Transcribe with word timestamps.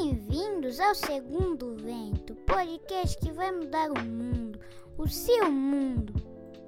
Bem-vindos 0.00 0.78
ao 0.78 0.94
Segundo 0.94 1.74
Vento, 1.74 2.32
podcast 2.46 3.18
que 3.18 3.32
vai 3.32 3.50
mudar 3.50 3.90
o 3.90 3.98
mundo, 3.98 4.60
o 4.96 5.08
seu 5.08 5.50
mundo. 5.50 6.14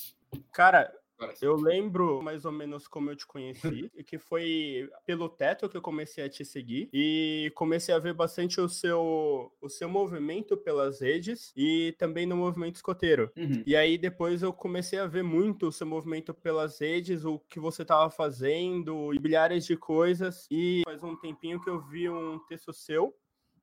Cara, 0.52 0.92
eu 1.40 1.56
lembro 1.56 2.22
mais 2.22 2.44
ou 2.44 2.52
menos 2.52 2.86
como 2.86 3.10
eu 3.10 3.16
te 3.16 3.26
conheci, 3.26 3.90
que 4.06 4.18
foi 4.18 4.88
pelo 5.06 5.28
teto 5.28 5.68
que 5.68 5.76
eu 5.76 5.82
comecei 5.82 6.24
a 6.24 6.28
te 6.28 6.44
seguir 6.44 6.88
e 6.92 7.52
comecei 7.54 7.94
a 7.94 7.98
ver 7.98 8.14
bastante 8.14 8.60
o 8.60 8.68
seu, 8.68 9.52
o 9.60 9.68
seu 9.68 9.88
movimento 9.88 10.56
pelas 10.56 11.00
redes 11.00 11.52
e 11.56 11.94
também 11.98 12.26
no 12.26 12.36
movimento 12.36 12.76
escoteiro. 12.76 13.30
Uhum. 13.36 13.62
E 13.66 13.76
aí 13.76 13.98
depois 13.98 14.42
eu 14.42 14.52
comecei 14.52 14.98
a 14.98 15.06
ver 15.06 15.22
muito 15.22 15.68
o 15.68 15.72
seu 15.72 15.86
movimento 15.86 16.32
pelas 16.34 16.78
redes, 16.80 17.24
o 17.24 17.38
que 17.38 17.60
você 17.60 17.82
estava 17.82 18.10
fazendo 18.10 19.12
e 19.12 19.18
milhares 19.18 19.64
de 19.66 19.76
coisas. 19.76 20.46
E 20.50 20.82
faz 20.84 21.02
um 21.02 21.16
tempinho 21.16 21.60
que 21.60 21.70
eu 21.70 21.80
vi 21.80 22.08
um 22.08 22.38
texto 22.40 22.72
seu 22.72 23.14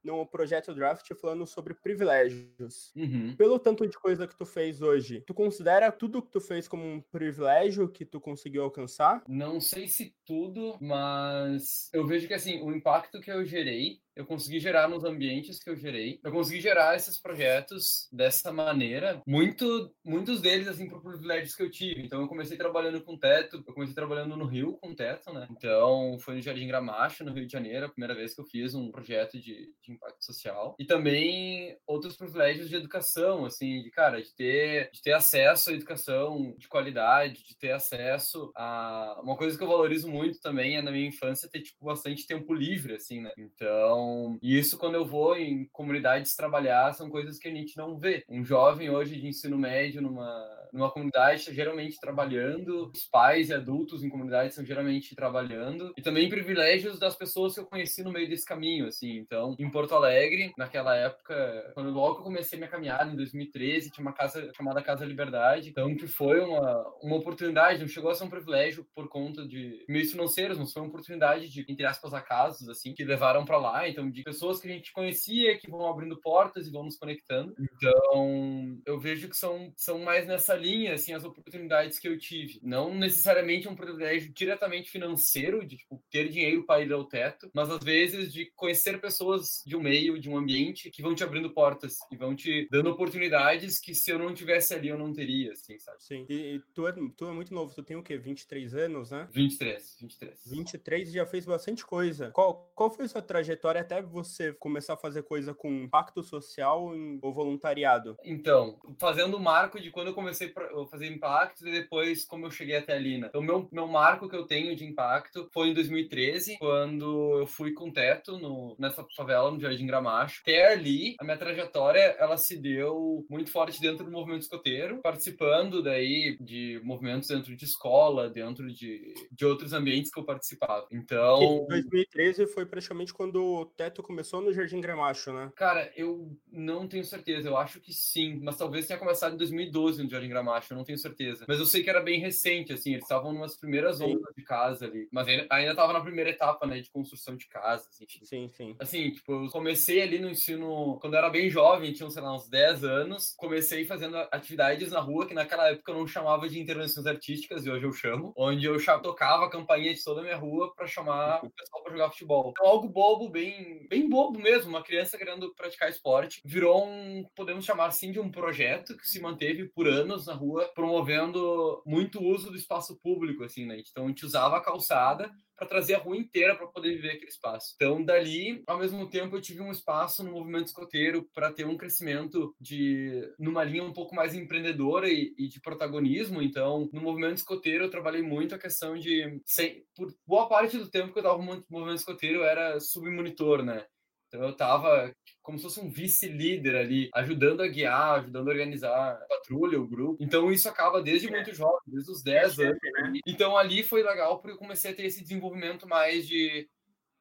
no 0.04 0.26
projeto 0.26 0.74
Draft 0.74 1.14
falando 1.16 1.46
sobre 1.46 1.74
privilégios. 1.74 2.92
Uhum. 2.96 3.36
Pelo 3.36 3.60
tanto 3.60 3.88
de 3.88 3.98
coisa 3.98 4.28
que 4.28 4.36
tu 4.36 4.46
fez 4.46 4.82
hoje, 4.82 5.24
tu 5.26 5.34
considera 5.34 5.92
tudo 5.92 6.22
que 6.22 6.32
tu 6.32 6.42
fez 6.42 6.68
como 6.68 6.84
um 6.84 7.02
privilégio 7.02 7.90
que 7.90 8.06
tu 8.06 8.20
conseguiu 8.20 8.64
alcançar? 8.64 9.24
Não 9.28 9.60
sei 9.60 9.88
se 9.88 10.16
tudo, 10.26 10.78
mas 10.82 11.90
eu 11.94 12.06
vejo 12.06 12.28
que 12.28 12.34
assim, 12.34 12.62
o 12.62 12.72
impacto 12.72 13.20
que 13.20 13.32
eu 13.32 13.44
gerei 13.46 14.00
eu 14.16 14.26
consegui 14.26 14.60
gerar 14.60 14.88
nos 14.88 15.04
ambientes 15.04 15.62
que 15.64 15.70
eu 15.70 15.76
gerei. 15.76 16.20
Eu 16.24 16.32
consegui 16.32 16.62
gerar 16.62 16.96
esses 16.96 17.20
projetos 17.20 18.08
dessa 18.12 18.52
maneira, 18.52 19.22
muito, 19.26 19.94
muitos 20.04 20.42
deles, 20.42 20.68
assim, 20.68 20.90
por 20.90 21.02
privilégios 21.02 21.56
que 21.56 21.64
eu 21.64 21.72
tive. 21.72 22.02
Então, 22.02 22.22
eu 22.22 22.28
comecei 22.28 22.58
trabalhando 22.58 23.02
com 23.02 23.18
teto, 23.18 23.64
eu 23.66 23.74
comecei 23.74 23.96
trabalhando 23.96 24.36
no 24.36 24.46
Rio 24.46 24.78
com 24.82 24.94
teto, 24.94 25.32
né? 25.34 25.48
Então, 25.52 26.18
foi 26.20 26.36
no 26.36 26.42
Jardim 26.42 26.68
Gramacho, 26.68 27.24
no 27.24 27.34
Rio 27.34 27.46
de 27.46 27.52
Janeiro, 27.52 27.86
a 27.86 27.90
primeira 27.90 28.16
vez 28.16 28.34
que 28.34 28.42
eu 28.42 28.46
fiz 28.46 28.74
um 28.76 28.92
projeto 28.92 29.40
de, 29.40 29.74
de 29.82 29.92
impacto 29.94 30.24
social. 30.24 30.76
E 30.80 30.86
também 30.86 31.78
outros 31.88 32.18
privilégios 32.18 32.70
de 32.70 32.76
educação, 32.76 33.46
assim, 33.46 33.82
de, 33.82 33.92
cara, 33.92 34.22
de 34.22 34.34
ter, 34.36 34.90
de 34.92 35.02
ter 35.02 35.14
acesso 35.14 35.70
à 35.70 35.74
educação 35.74 36.54
de 36.58 36.68
qualidade, 36.68 37.44
de 37.44 37.58
ter 37.58 37.72
acesso 37.72 38.52
a... 38.56 39.20
Uma 39.24 39.38
coisa 39.38 39.58
que 39.58 39.64
eu 39.64 39.68
valorizo 39.68 40.10
muito 40.10 40.40
também 40.40 40.76
é, 40.76 40.82
na 40.82 40.92
minha 40.92 41.08
infância, 41.08 41.50
ter, 41.50 41.62
tipo, 41.62 41.86
bastante 41.86 42.26
tempo 42.26 42.54
livre, 42.54 42.96
assim, 42.96 43.22
né? 43.22 43.32
Então, 43.38 44.01
então, 44.02 44.40
e 44.42 44.58
isso 44.58 44.78
quando 44.78 44.96
eu 44.96 45.06
vou 45.06 45.36
em 45.36 45.66
comunidades 45.72 46.36
trabalhar, 46.36 46.94
são 46.94 47.10
coisas 47.10 47.38
que 47.38 47.48
a 47.48 47.52
gente 47.52 47.78
não 47.78 47.98
vê. 47.98 48.24
Um 48.30 48.44
jovem 48.44 48.90
hoje 48.90 49.20
de 49.20 49.28
ensino 49.28 49.58
médio 49.58 50.02
numa 50.02 50.62
numa 50.72 50.90
comunidade 50.90 51.42
está 51.42 51.52
geralmente 51.52 52.00
trabalhando, 52.00 52.92
os 52.94 53.06
pais 53.06 53.50
e 53.50 53.54
adultos 53.54 54.04
em 54.04 54.10
comunidades 54.10 54.52
estão 54.52 54.66
geralmente 54.66 55.16
trabalhando, 55.16 55.94
e 55.98 56.02
também 56.02 56.30
privilégios 56.30 56.98
das 56.98 57.16
pessoas 57.16 57.54
que 57.54 57.60
eu 57.60 57.66
conheci 57.66 58.04
no 58.04 58.12
meio 58.12 58.30
desse 58.30 58.46
caminho, 58.46 58.88
assim. 58.88 59.18
Então, 59.18 59.56
em 59.60 59.70
Porto 59.70 59.96
Alegre, 59.96 60.52
naquela 60.58 60.96
época, 60.96 61.72
quando 61.74 61.92
logo 61.92 62.20
eu 62.20 62.24
comecei 62.24 62.58
minha 62.58 62.70
caminhada, 62.70 63.12
em 63.12 63.16
2013, 63.16 63.92
tinha 63.92 64.06
uma 64.06 64.14
casa 64.14 64.52
chamada 64.56 64.82
Casa 64.82 65.06
Liberdade, 65.06 65.70
então 65.70 65.96
que 65.96 66.08
foi 66.08 66.40
uma, 66.40 66.86
uma 67.02 67.18
oportunidade, 67.18 67.82
não 67.82 67.88
chegou 67.88 68.12
a 68.12 68.16
ser 68.16 68.24
um 68.24 68.30
privilégio 68.30 68.86
por 68.96 69.08
conta 69.10 69.46
de 69.46 69.84
meios 69.88 70.12
financeiros, 70.12 70.58
mas 70.58 70.72
foi 70.72 70.82
uma 70.82 70.90
oportunidade 70.90 71.50
de, 71.50 71.66
entre 71.68 71.86
aspas, 71.86 72.14
acasos, 72.14 72.70
assim, 72.70 72.94
que 72.94 73.04
levaram 73.04 73.46
para 73.46 73.58
lá, 73.58 73.88
então, 73.92 74.10
de 74.10 74.24
pessoas 74.24 74.60
que 74.60 74.68
a 74.68 74.72
gente 74.72 74.92
conhecia, 74.92 75.58
que 75.58 75.70
vão 75.70 75.88
abrindo 75.88 76.20
portas 76.20 76.68
e 76.68 76.72
vão 76.72 76.84
nos 76.84 76.98
conectando. 76.98 77.54
Então, 77.60 78.82
eu 78.86 79.00
vejo 79.00 79.30
que 79.30 79.38
são, 79.38 79.72
são 79.76 80.00
mais 80.00 80.28
nessa 80.28 80.56
linha, 80.56 80.94
assim, 80.94 81.14
as 81.14 81.24
oportunidades 81.24 82.00
que 82.00 82.08
eu 82.08 82.18
tive. 82.18 82.60
Não 82.64 82.94
necessariamente 82.94 83.68
um 83.68 83.76
privilégio 83.76 84.32
diretamente 84.34 84.90
financeiro, 84.90 85.66
de 85.66 85.78
tipo, 85.78 86.02
ter 86.10 86.30
dinheiro 86.30 86.66
para 86.66 86.82
ir 86.82 86.92
ao 86.92 87.06
teto, 87.06 87.50
mas 87.54 87.70
às 87.70 87.84
vezes 87.84 88.34
de 88.34 88.52
conhecer 88.56 89.00
pessoas 89.00 89.62
de 89.66 89.76
um 89.76 89.82
meio, 89.82 90.20
de 90.20 90.30
um 90.30 90.38
ambiente, 90.38 90.90
que 90.90 91.02
vão 91.02 91.16
te 91.16 91.24
abrindo 91.24 91.54
portas 91.54 91.98
e 92.12 92.16
vão 92.16 92.36
te 92.36 92.68
dando 92.72 92.90
oportunidades 92.90 93.80
que 93.80 93.94
se 93.94 94.12
eu 94.12 94.20
não 94.20 94.34
tivesse 94.34 94.74
ali 94.74 94.90
eu 94.90 94.98
não 94.98 95.14
teria, 95.14 95.52
assim, 95.52 95.78
sabe? 95.80 96.04
Sim. 96.04 96.26
E, 96.30 96.56
e 96.56 96.60
tu, 96.74 96.88
é, 96.88 96.94
tu 97.18 97.28
é 97.28 97.32
muito 97.32 97.54
novo, 97.54 97.74
tu 97.74 97.84
tem 97.84 97.98
o 97.98 98.04
quê? 98.04 98.18
23 98.18 98.74
anos, 98.76 99.12
né? 99.12 99.28
23, 99.32 99.98
23. 100.00 100.40
23 100.46 101.10
e 101.10 101.14
já 101.14 101.26
fez 101.26 101.46
bastante 101.46 101.86
coisa. 101.86 102.32
Qual, 102.32 102.72
qual 102.76 102.92
foi 102.92 103.06
a 103.06 103.10
sua 103.10 103.22
trajetória 103.22 103.81
até 103.82 104.02
você 104.02 104.54
começar 104.54 104.94
a 104.94 104.98
fazer 104.98 105.24
coisa 105.24 105.54
com 105.54 105.72
impacto 105.72 106.24
social 106.24 106.92
ou 107.22 107.34
voluntariado? 107.34 108.18
Então, 108.24 108.80
fazendo 109.00 109.38
o 109.38 109.40
marco 109.40 109.80
de 109.80 109.92
quando 109.92 110.08
eu 110.08 110.14
comecei 110.14 110.54
fazer 110.90 111.08
impacto 111.08 111.68
e 111.68 111.72
depois 111.72 112.26
como 112.26 112.46
eu 112.46 112.52
cheguei 112.52 112.78
até 112.78 112.94
ali, 112.94 113.18
né? 113.18 113.28
Então, 113.30 113.42
meu, 113.42 113.68
meu 113.72 113.88
marco 113.88 114.30
que 114.30 114.36
eu 114.36 114.46
tenho 114.46 114.76
de 114.76 114.86
impacto 114.86 115.50
foi 115.54 115.70
em 115.70 115.74
2013, 115.74 116.58
quando 116.58 117.40
eu 117.40 117.48
fui 117.48 117.74
com 117.74 117.92
teto 117.92 118.38
no, 118.38 118.76
nessa 118.80 119.06
favela 119.16 119.52
no 119.52 119.60
Jardim 119.60 119.86
Gramacho. 119.86 120.42
Até 120.42 120.72
ali, 120.72 121.16
a 121.20 121.24
minha 121.24 121.38
trajetória, 121.38 122.16
ela 122.20 122.38
se 122.38 122.58
deu 122.58 123.26
muito 123.30 123.52
forte 123.52 123.82
dentro 123.82 124.06
do 124.06 124.12
movimento 124.12 124.44
escoteiro, 124.44 125.02
participando 125.02 125.82
daí 125.82 126.38
de 126.40 126.80
movimentos 126.84 127.30
dentro 127.30 127.56
de 127.56 127.66
escola, 127.66 128.30
dentro 128.30 128.72
de, 128.72 129.14
de 129.32 129.46
outros 129.46 129.74
ambientes 129.74 130.12
que 130.12 130.20
eu 130.20 130.24
participava. 130.24 130.88
Então... 130.92 131.66
2013 131.68 132.48
foi 132.48 132.66
praticamente 132.66 133.14
quando 133.14 133.42
o 133.44 133.66
teto 133.72 134.04
começou 134.04 134.42
no 134.42 134.54
Jardim 134.54 134.82
Gramacho, 134.82 135.34
né? 135.34 135.52
Cara, 135.56 135.92
eu 135.96 136.38
não 136.52 136.88
tenho 136.88 137.04
certeza, 137.04 137.48
eu 137.48 137.58
acho 137.58 137.80
que 137.80 137.94
sim, 137.94 138.40
mas 138.42 138.58
talvez 138.58 138.88
tenha 138.88 139.00
começado 139.00 139.34
em 139.34 139.38
2012 139.38 140.04
no 140.04 140.10
Jardim 140.10 140.30
Gramacho 140.30 140.74
eu 140.74 140.78
não 140.78 140.84
tenho 140.84 140.98
certeza. 140.98 141.46
Mas 141.48 141.60
eu 141.60 141.66
sei 141.66 141.84
que 141.84 141.90
era 141.90 142.02
bem 142.02 142.20
recente, 142.20 142.74
assim, 142.74 142.92
eles 142.92 143.04
estavam 143.04 143.34
numas 143.34 143.58
primeiras 143.58 144.00
ondas 144.02 144.34
de 144.36 144.44
casa 144.44 144.86
ali. 144.86 145.08
Mas 145.12 145.28
ainda 145.28 145.72
estava 145.72 145.94
na 145.94 146.02
primeira 146.02 146.30
etapa, 146.30 146.66
né, 146.66 146.80
de 146.80 146.90
construção 146.90 147.36
de 147.36 147.48
casas, 147.48 148.00
enfim. 148.02 148.20
Sim, 148.24 148.48
sim. 148.50 148.76
Assim, 148.80 149.12
tipo, 149.12 149.46
eu 149.46 149.50
comecei 149.50 150.02
ali 150.02 150.20
no 150.20 150.30
ensino, 150.30 150.98
quando 151.00 151.14
eu 151.14 151.20
era 151.20 151.30
bem 151.30 151.50
jovem, 151.50 151.94
tinha, 151.94 152.10
sei 152.10 152.22
lá, 152.22 152.36
uns 152.36 152.50
10 152.50 152.84
anos, 152.84 153.34
comecei 153.38 153.86
fazendo 153.86 154.18
atividades 154.32 154.92
na 154.92 155.00
rua, 155.00 155.28
que 155.28 155.34
naquela 155.34 155.70
época 155.70 155.92
eu 155.92 155.98
não 155.98 156.08
chamava 156.08 156.48
de 156.48 156.60
intervenções 156.60 157.06
artísticas, 157.06 157.66
e 157.66 157.70
hoje 157.70 157.86
eu 157.86 157.94
chamo, 157.94 158.34
onde 158.36 158.66
eu 158.66 158.78
tocava 159.02 159.46
a 159.46 159.50
campainha 159.50 159.94
de 159.94 160.04
toda 160.04 160.22
a 160.22 160.24
minha 160.24 160.36
rua 160.36 160.74
para 160.76 160.88
chamar 160.88 161.44
o 161.46 161.50
pessoal 161.50 161.84
para 161.84 161.92
jogar 161.94 162.10
futebol. 162.12 162.50
Então, 162.52 162.66
algo 162.66 162.90
bobo, 162.90 163.30
bem, 163.30 163.61
bem 163.90 164.10
bobo 164.10 164.40
mesmo, 164.40 164.70
uma 164.70 164.84
criança 164.84 165.18
querendo 165.18 165.54
praticar 165.56 165.90
esporte, 165.90 166.42
virou 166.46 166.88
um, 166.88 167.26
podemos 167.36 167.66
chamar 167.66 167.88
assim, 167.88 168.12
de 168.12 168.20
um 168.20 168.32
projeto 168.32 168.96
que 168.98 169.08
se 169.08 169.22
manteve 169.22 169.68
por 169.70 169.88
anos 169.88 170.28
na 170.28 170.34
rua, 170.34 170.72
promovendo 170.74 171.82
muito 171.86 172.24
uso 172.24 172.50
do 172.50 172.58
espaço 172.58 172.98
público, 173.00 173.44
assim, 173.44 173.66
né? 173.66 173.82
Então 173.90 174.06
a 174.06 174.08
gente 174.08 174.26
usava 174.26 174.58
a 174.58 174.64
calçada 174.64 175.32
para 175.56 175.68
trazer 175.68 175.96
a 175.96 176.00
rua 176.00 176.18
inteira 176.18 176.56
para 176.56 176.68
poder 176.68 176.96
viver 176.96 177.12
aquele 177.12 177.30
espaço. 177.30 177.74
Então, 177.76 178.04
dali, 178.04 178.64
ao 178.68 178.80
mesmo 178.80 179.10
tempo, 179.10 179.36
eu 179.36 179.42
tive 179.42 179.62
um 179.62 179.72
espaço 179.72 180.24
no 180.24 180.32
movimento 180.32 180.68
escoteiro 180.68 181.30
para 181.34 181.52
ter 181.52 181.66
um 181.66 181.78
crescimento 181.78 182.56
de 182.60 183.32
numa 183.38 183.64
linha 183.64 183.84
um 183.84 183.94
pouco 183.94 184.16
mais 184.16 184.34
empreendedora 184.34 185.08
e, 185.08 185.34
e, 185.38 185.48
de 185.48 185.62
protagonismo. 185.62 186.42
Então, 186.42 186.90
no 186.92 187.02
movimento 187.02 187.38
escoteiro, 187.38 187.86
eu 187.86 187.90
trabalhei 187.90 188.22
muito 188.22 188.56
a 188.56 188.60
questão 188.60 188.98
de, 188.98 189.40
sem, 189.46 189.84
por 189.96 190.14
boa 190.26 190.48
parte 190.50 190.78
do 190.78 190.90
tempo 190.90 191.14
que 191.14 191.20
eu 191.20 191.24
estava 191.24 191.38
no 191.38 191.64
movimento 191.70 192.00
escoteiro, 192.00 192.40
eu 192.40 192.46
era 192.46 192.80
submonitor, 192.80 193.64
né? 193.64 193.86
Então 194.32 194.44
eu 194.44 194.52
estava 194.52 195.14
como 195.42 195.58
se 195.58 195.64
fosse 195.64 195.80
um 195.80 195.90
vice-líder 195.90 196.76
ali, 196.76 197.10
ajudando 197.14 197.62
a 197.62 197.68
guiar, 197.68 198.20
ajudando 198.20 198.48
a 198.48 198.52
organizar 198.52 199.14
a 199.14 199.26
patrulha, 199.28 199.80
o 199.80 199.88
grupo. 199.88 200.24
Então 200.24 200.52
isso 200.52 200.70
acaba 200.70 201.02
desde 201.02 201.28
é. 201.28 201.32
muito 201.32 201.54
jovem, 201.54 201.80
desde 201.88 202.12
os 202.12 202.24
10 202.24 202.60
é 202.60 202.66
anos. 202.66 202.78
Né? 202.82 203.20
Então 203.26 203.58
ali 203.58 203.84
foi 203.84 204.04
legal 204.04 204.40
porque 204.40 204.54
eu 204.54 204.60
comecei 204.60 204.92
a 204.92 204.96
ter 204.96 205.06
esse 205.06 205.22
desenvolvimento 205.22 205.88
mais 205.88 206.28
de 206.28 206.68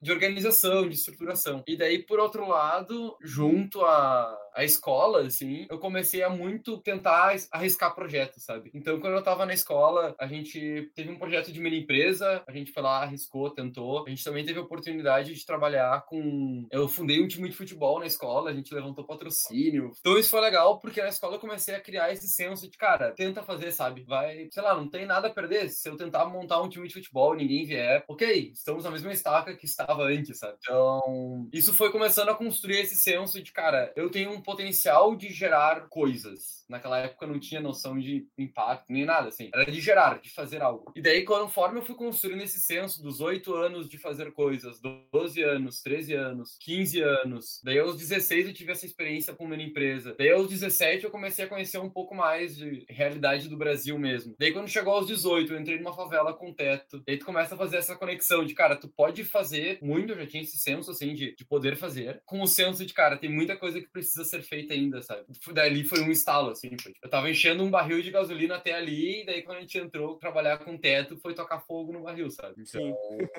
de 0.03 0.11
organização, 0.11 0.89
de 0.89 0.95
estruturação. 0.95 1.63
E 1.67 1.77
daí, 1.77 2.03
por 2.03 2.19
outro 2.19 2.49
lado, 2.49 3.17
junto 3.21 3.83
à, 3.83 4.35
à 4.55 4.65
escola, 4.65 5.27
assim, 5.27 5.67
eu 5.71 5.79
comecei 5.79 6.23
a 6.23 6.31
muito 6.31 6.79
tentar 6.79 7.35
arriscar 7.51 7.95
projetos, 7.95 8.45
sabe? 8.45 8.71
Então, 8.75 9.01
quando 9.01 9.15
eu 9.15 9.23
tava 9.23 9.47
na 9.47 9.55
escola, 9.55 10.15
a 10.19 10.27
gente 10.27 10.91
teve 10.95 11.11
um 11.11 11.19
projeto 11.19 11.53
de 11.53 11.61
mini 11.61 11.81
empresa, 11.81 12.43
a 12.47 12.53
gente 12.53 12.73
foi 12.73 12.83
lá, 12.83 13.03
arriscou, 13.03 13.51
tentou. 13.51 14.05
A 14.07 14.11
gente 14.11 14.25
também 14.25 14.45
teve 14.45 14.59
a 14.59 14.63
oportunidade 14.63 15.35
de 15.35 15.47
trabalhar 15.47 16.05
com. 16.07 16.67
Eu 16.71 16.89
fundei 16.89 17.23
um 17.23 17.29
time 17.29 17.49
de 17.49 17.57
futebol 17.57 17.99
na 17.99 18.07
escola, 18.07 18.51
a 18.51 18.55
gente 18.55 18.75
levantou 18.75 19.07
patrocínio. 19.07 19.93
Então, 20.01 20.19
isso 20.19 20.31
foi 20.31 20.41
legal, 20.41 20.79
porque 20.79 21.03
na 21.03 21.09
escola 21.09 21.37
eu 21.37 21.41
comecei 21.41 21.75
a 21.75 21.81
criar 21.81 22.13
esse 22.13 22.29
senso 22.29 22.71
de, 22.71 22.77
cara, 22.77 23.13
tenta 23.13 23.43
fazer, 23.43 23.73
sabe? 23.73 24.05
Vai, 24.05 24.49
sei 24.51 24.63
lá, 24.63 24.75
não 24.75 24.89
tem 24.89 25.07
nada 25.07 25.29
a 25.29 25.33
perder. 25.33 25.69
Se 25.69 25.89
eu 25.89 25.97
tentar 25.97 26.27
montar 26.27 26.61
um 26.61 26.69
time 26.69 26.87
de 26.89 26.95
futebol, 26.95 27.35
ninguém 27.35 27.65
vier, 27.65 28.05
ok, 28.09 28.51
estamos 28.53 28.85
na 28.85 28.91
mesma 28.91 29.13
estaca 29.13 29.57
que 29.57 29.67
estava 29.67 30.05
antes, 30.05 30.39
sabe? 30.39 30.57
Então, 30.61 31.49
isso 31.53 31.73
foi 31.75 31.91
começando 31.91 32.29
a 32.31 32.35
construir 32.35 32.81
esse 32.81 32.97
senso 32.97 33.43
de, 33.43 33.53
cara, 33.53 33.93
eu 33.97 34.11
tenho 34.11 34.31
um 34.31 34.40
potencial 34.43 35.15
de 35.15 35.33
gerar 35.33 35.89
coisas. 35.89 36.65
Naquela 36.69 36.99
época 36.99 37.27
não 37.27 37.41
tinha 37.41 37.61
noção 37.61 37.99
de 37.99 38.29
impacto, 38.39 38.87
nem 38.89 39.05
nada, 39.05 39.29
assim. 39.29 39.51
Era 39.53 39.71
de 39.71 39.81
gerar, 39.81 40.21
de 40.21 40.31
fazer 40.31 40.63
algo. 40.63 40.93
E 40.95 41.03
daí, 41.03 41.25
conforme 41.25 41.79
eu 41.79 41.85
fui 41.85 41.97
construindo 41.97 42.43
esse 42.43 42.61
senso 42.61 43.03
dos 43.03 43.21
oito 43.21 43.55
anos 43.55 43.89
de 43.89 43.99
fazer 43.99 44.33
coisas, 44.33 44.81
12 45.13 45.43
anos, 45.43 45.83
13 45.83 46.15
anos, 46.15 46.57
15 46.61 47.01
anos, 47.01 47.61
daí 47.65 47.79
aos 47.79 47.97
16 47.97 48.47
eu 48.47 48.55
tive 48.55 48.73
essa 48.73 48.87
experiência 48.87 49.35
com 49.35 49.45
uma 49.45 49.57
empresa. 49.57 50.15
Daí 50.17 50.31
aos 50.31 50.49
17 50.49 51.05
eu 51.05 51.11
comecei 51.11 51.45
a 51.45 51.49
conhecer 51.49 51.79
um 51.79 51.91
pouco 51.91 52.15
mais 52.15 52.57
de 52.57 52.85
realidade 52.89 53.49
do 53.49 53.57
Brasil 53.57 53.99
mesmo. 53.99 54.35
Daí 54.39 54.53
quando 54.53 54.69
chegou 54.69 54.93
aos 54.95 55.07
18, 55.07 55.53
eu 55.53 55.61
entrei 55.61 55.79
numa 55.79 55.93
favela 55.93 56.33
com 56.33 56.53
teto. 56.53 57.03
Daí 57.07 57.19
tu 57.19 57.27
começa 57.27 57.55
a 57.55 57.59
fazer 57.59 57.79
essa 57.79 57.97
conexão 57.97 58.45
de, 58.45 58.55
cara, 58.55 58.77
tu 58.77 58.89
pode 58.89 59.25
fazer 59.25 59.79
muito, 59.83 60.13
eu 60.13 60.19
já 60.19 60.27
tinha 60.27 60.43
esse 60.43 60.59
senso, 60.59 60.91
assim, 60.91 61.15
de, 61.15 61.35
de 61.35 61.45
poder 61.45 61.77
fazer, 61.77 62.23
com 62.25 62.43
o 62.43 62.47
senso 62.47 62.85
de, 62.85 62.95
cara, 62.95 63.17
tem 63.17 63.31
muita 63.31 63.57
coisa 63.57 63.81
que 63.81 63.89
precisa 63.89 64.25
ser 64.31 64.43
feita 64.43 64.73
ainda, 64.75 65.03
sabe? 65.03 65.25
Dali 65.53 65.85
foi 65.85 66.01
um 66.03 66.11
estalo, 66.11 66.51
assim, 66.51 66.71
foi, 66.81 66.93
tipo, 66.93 67.07
eu 67.07 67.11
tava 67.11 67.31
enchendo 67.31 67.63
um 67.65 67.71
barril 67.71 68.01
de 68.03 68.11
gasolina 68.11 68.57
até 68.57 68.73
ali, 68.75 69.23
e 69.23 69.27
daí 69.27 69.43
quando 69.43 69.59
a 69.59 69.61
gente 69.61 69.79
entrou 69.79 70.17
trabalhar 70.19 70.59
com 70.59 70.79
teto, 70.79 71.17
foi 71.19 71.35
tocar 71.35 71.61
fogo 71.61 71.93
no 71.93 72.03
barril, 72.03 72.31
sabe? 72.31 72.63
Então, 72.63 72.81
Sim. 72.81 72.95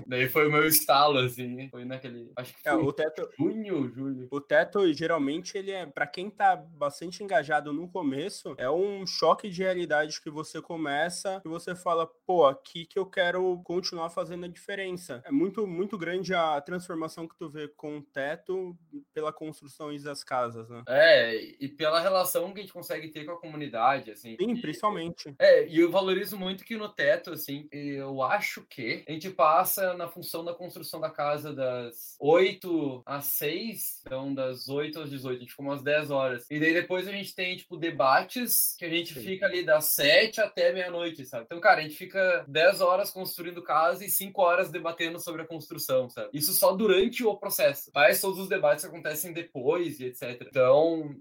daí 0.05 0.27
foi 0.29 0.47
o 0.47 0.51
meu 0.51 0.65
estalo, 0.65 1.19
assim, 1.19 1.69
foi 1.69 1.85
naquele, 1.85 2.31
acho 2.37 2.53
que 2.53 2.67
É, 2.67 2.71
foi 2.71 2.83
o 2.83 2.93
teto, 2.93 3.29
junho, 3.37 3.89
julho. 3.93 4.27
o 4.31 4.41
teto, 4.41 4.91
geralmente, 4.93 5.57
ele 5.57 5.71
é, 5.71 5.85
para 5.85 6.07
quem 6.07 6.29
tá 6.29 6.55
bastante 6.55 7.23
engajado 7.23 7.73
no 7.73 7.87
começo, 7.89 8.55
é 8.57 8.69
um 8.69 9.05
choque 9.05 9.49
de 9.49 9.61
realidade 9.63 10.21
que 10.21 10.29
você 10.29 10.61
começa 10.61 11.41
e 11.45 11.47
você 11.47 11.75
fala, 11.75 12.07
pô, 12.25 12.45
aqui 12.45 12.85
que 12.85 12.97
eu 12.99 13.05
quero 13.05 13.61
continuar 13.63 14.09
fazendo 14.09 14.45
a 14.45 14.47
diferença. 14.47 15.21
É 15.25 15.31
muito, 15.31 15.65
muito 15.67 15.97
grande 15.97 16.33
a 16.33 16.59
transformação 16.61 17.27
que 17.27 17.37
tu 17.37 17.49
vê 17.49 17.67
com 17.67 17.97
o 17.97 18.01
teto 18.01 18.77
pela 19.13 19.31
construção 19.33 19.91
das 20.01 20.23
casas, 20.23 20.69
né? 20.69 20.80
É, 20.87 21.35
e 21.59 21.67
pela 21.67 21.99
relação 21.99 22.51
que 22.53 22.59
a 22.59 22.63
gente 22.63 22.73
consegue 22.73 23.09
ter 23.09 23.25
com 23.25 23.31
a 23.31 23.39
comunidade, 23.39 24.11
assim. 24.11 24.35
Sim, 24.39 24.59
principalmente. 24.59 25.33
É, 25.39 25.67
e 25.67 25.79
eu 25.79 25.91
valorizo 25.91 26.37
muito 26.37 26.63
que 26.63 26.75
no 26.75 26.89
teto, 26.89 27.31
assim, 27.31 27.67
eu 27.71 28.21
acho 28.21 28.65
que 28.69 29.03
a 29.07 29.11
gente 29.11 29.29
passa 29.29 29.93
na 29.93 30.07
função 30.07 30.43
da 30.43 30.53
construção 30.53 30.99
da 30.99 31.09
casa 31.09 31.53
das 31.53 32.15
8 32.19 33.03
às 33.05 33.25
6, 33.25 34.01
então 34.05 34.33
das 34.33 34.67
8 34.67 34.99
às 34.99 35.09
18, 35.09 35.37
a 35.37 35.39
gente 35.39 35.61
umas 35.61 35.83
10 35.83 36.11
horas. 36.11 36.45
E 36.49 36.59
daí 36.59 36.73
depois 36.73 37.07
a 37.07 37.11
gente 37.11 37.33
tem, 37.33 37.55
tipo, 37.55 37.77
debates 37.77 38.75
que 38.77 38.85
a 38.85 38.89
gente 38.89 39.13
Sim. 39.13 39.21
fica 39.21 39.45
ali 39.45 39.63
das 39.63 39.85
7 39.85 40.41
até 40.41 40.73
meia-noite, 40.73 41.25
sabe? 41.25 41.45
Então, 41.45 41.59
cara, 41.59 41.79
a 41.79 41.83
gente 41.83 41.95
fica 41.95 42.43
10 42.47 42.81
horas 42.81 43.11
construindo 43.11 43.61
casa 43.61 44.03
e 44.03 44.09
5 44.09 44.41
horas 44.41 44.71
debatendo 44.71 45.19
sobre 45.19 45.43
a 45.43 45.47
construção, 45.47 46.09
sabe? 46.09 46.29
Isso 46.33 46.53
só 46.53 46.73
durante 46.73 47.23
o 47.23 47.37
processo. 47.37 47.91
Mas 47.93 48.19
todos 48.19 48.39
os 48.39 48.49
debates 48.49 48.83
acontecem 48.83 49.33
depois 49.33 49.99
e 49.99 50.05
etc. 50.05 50.41
Então, 50.41 50.70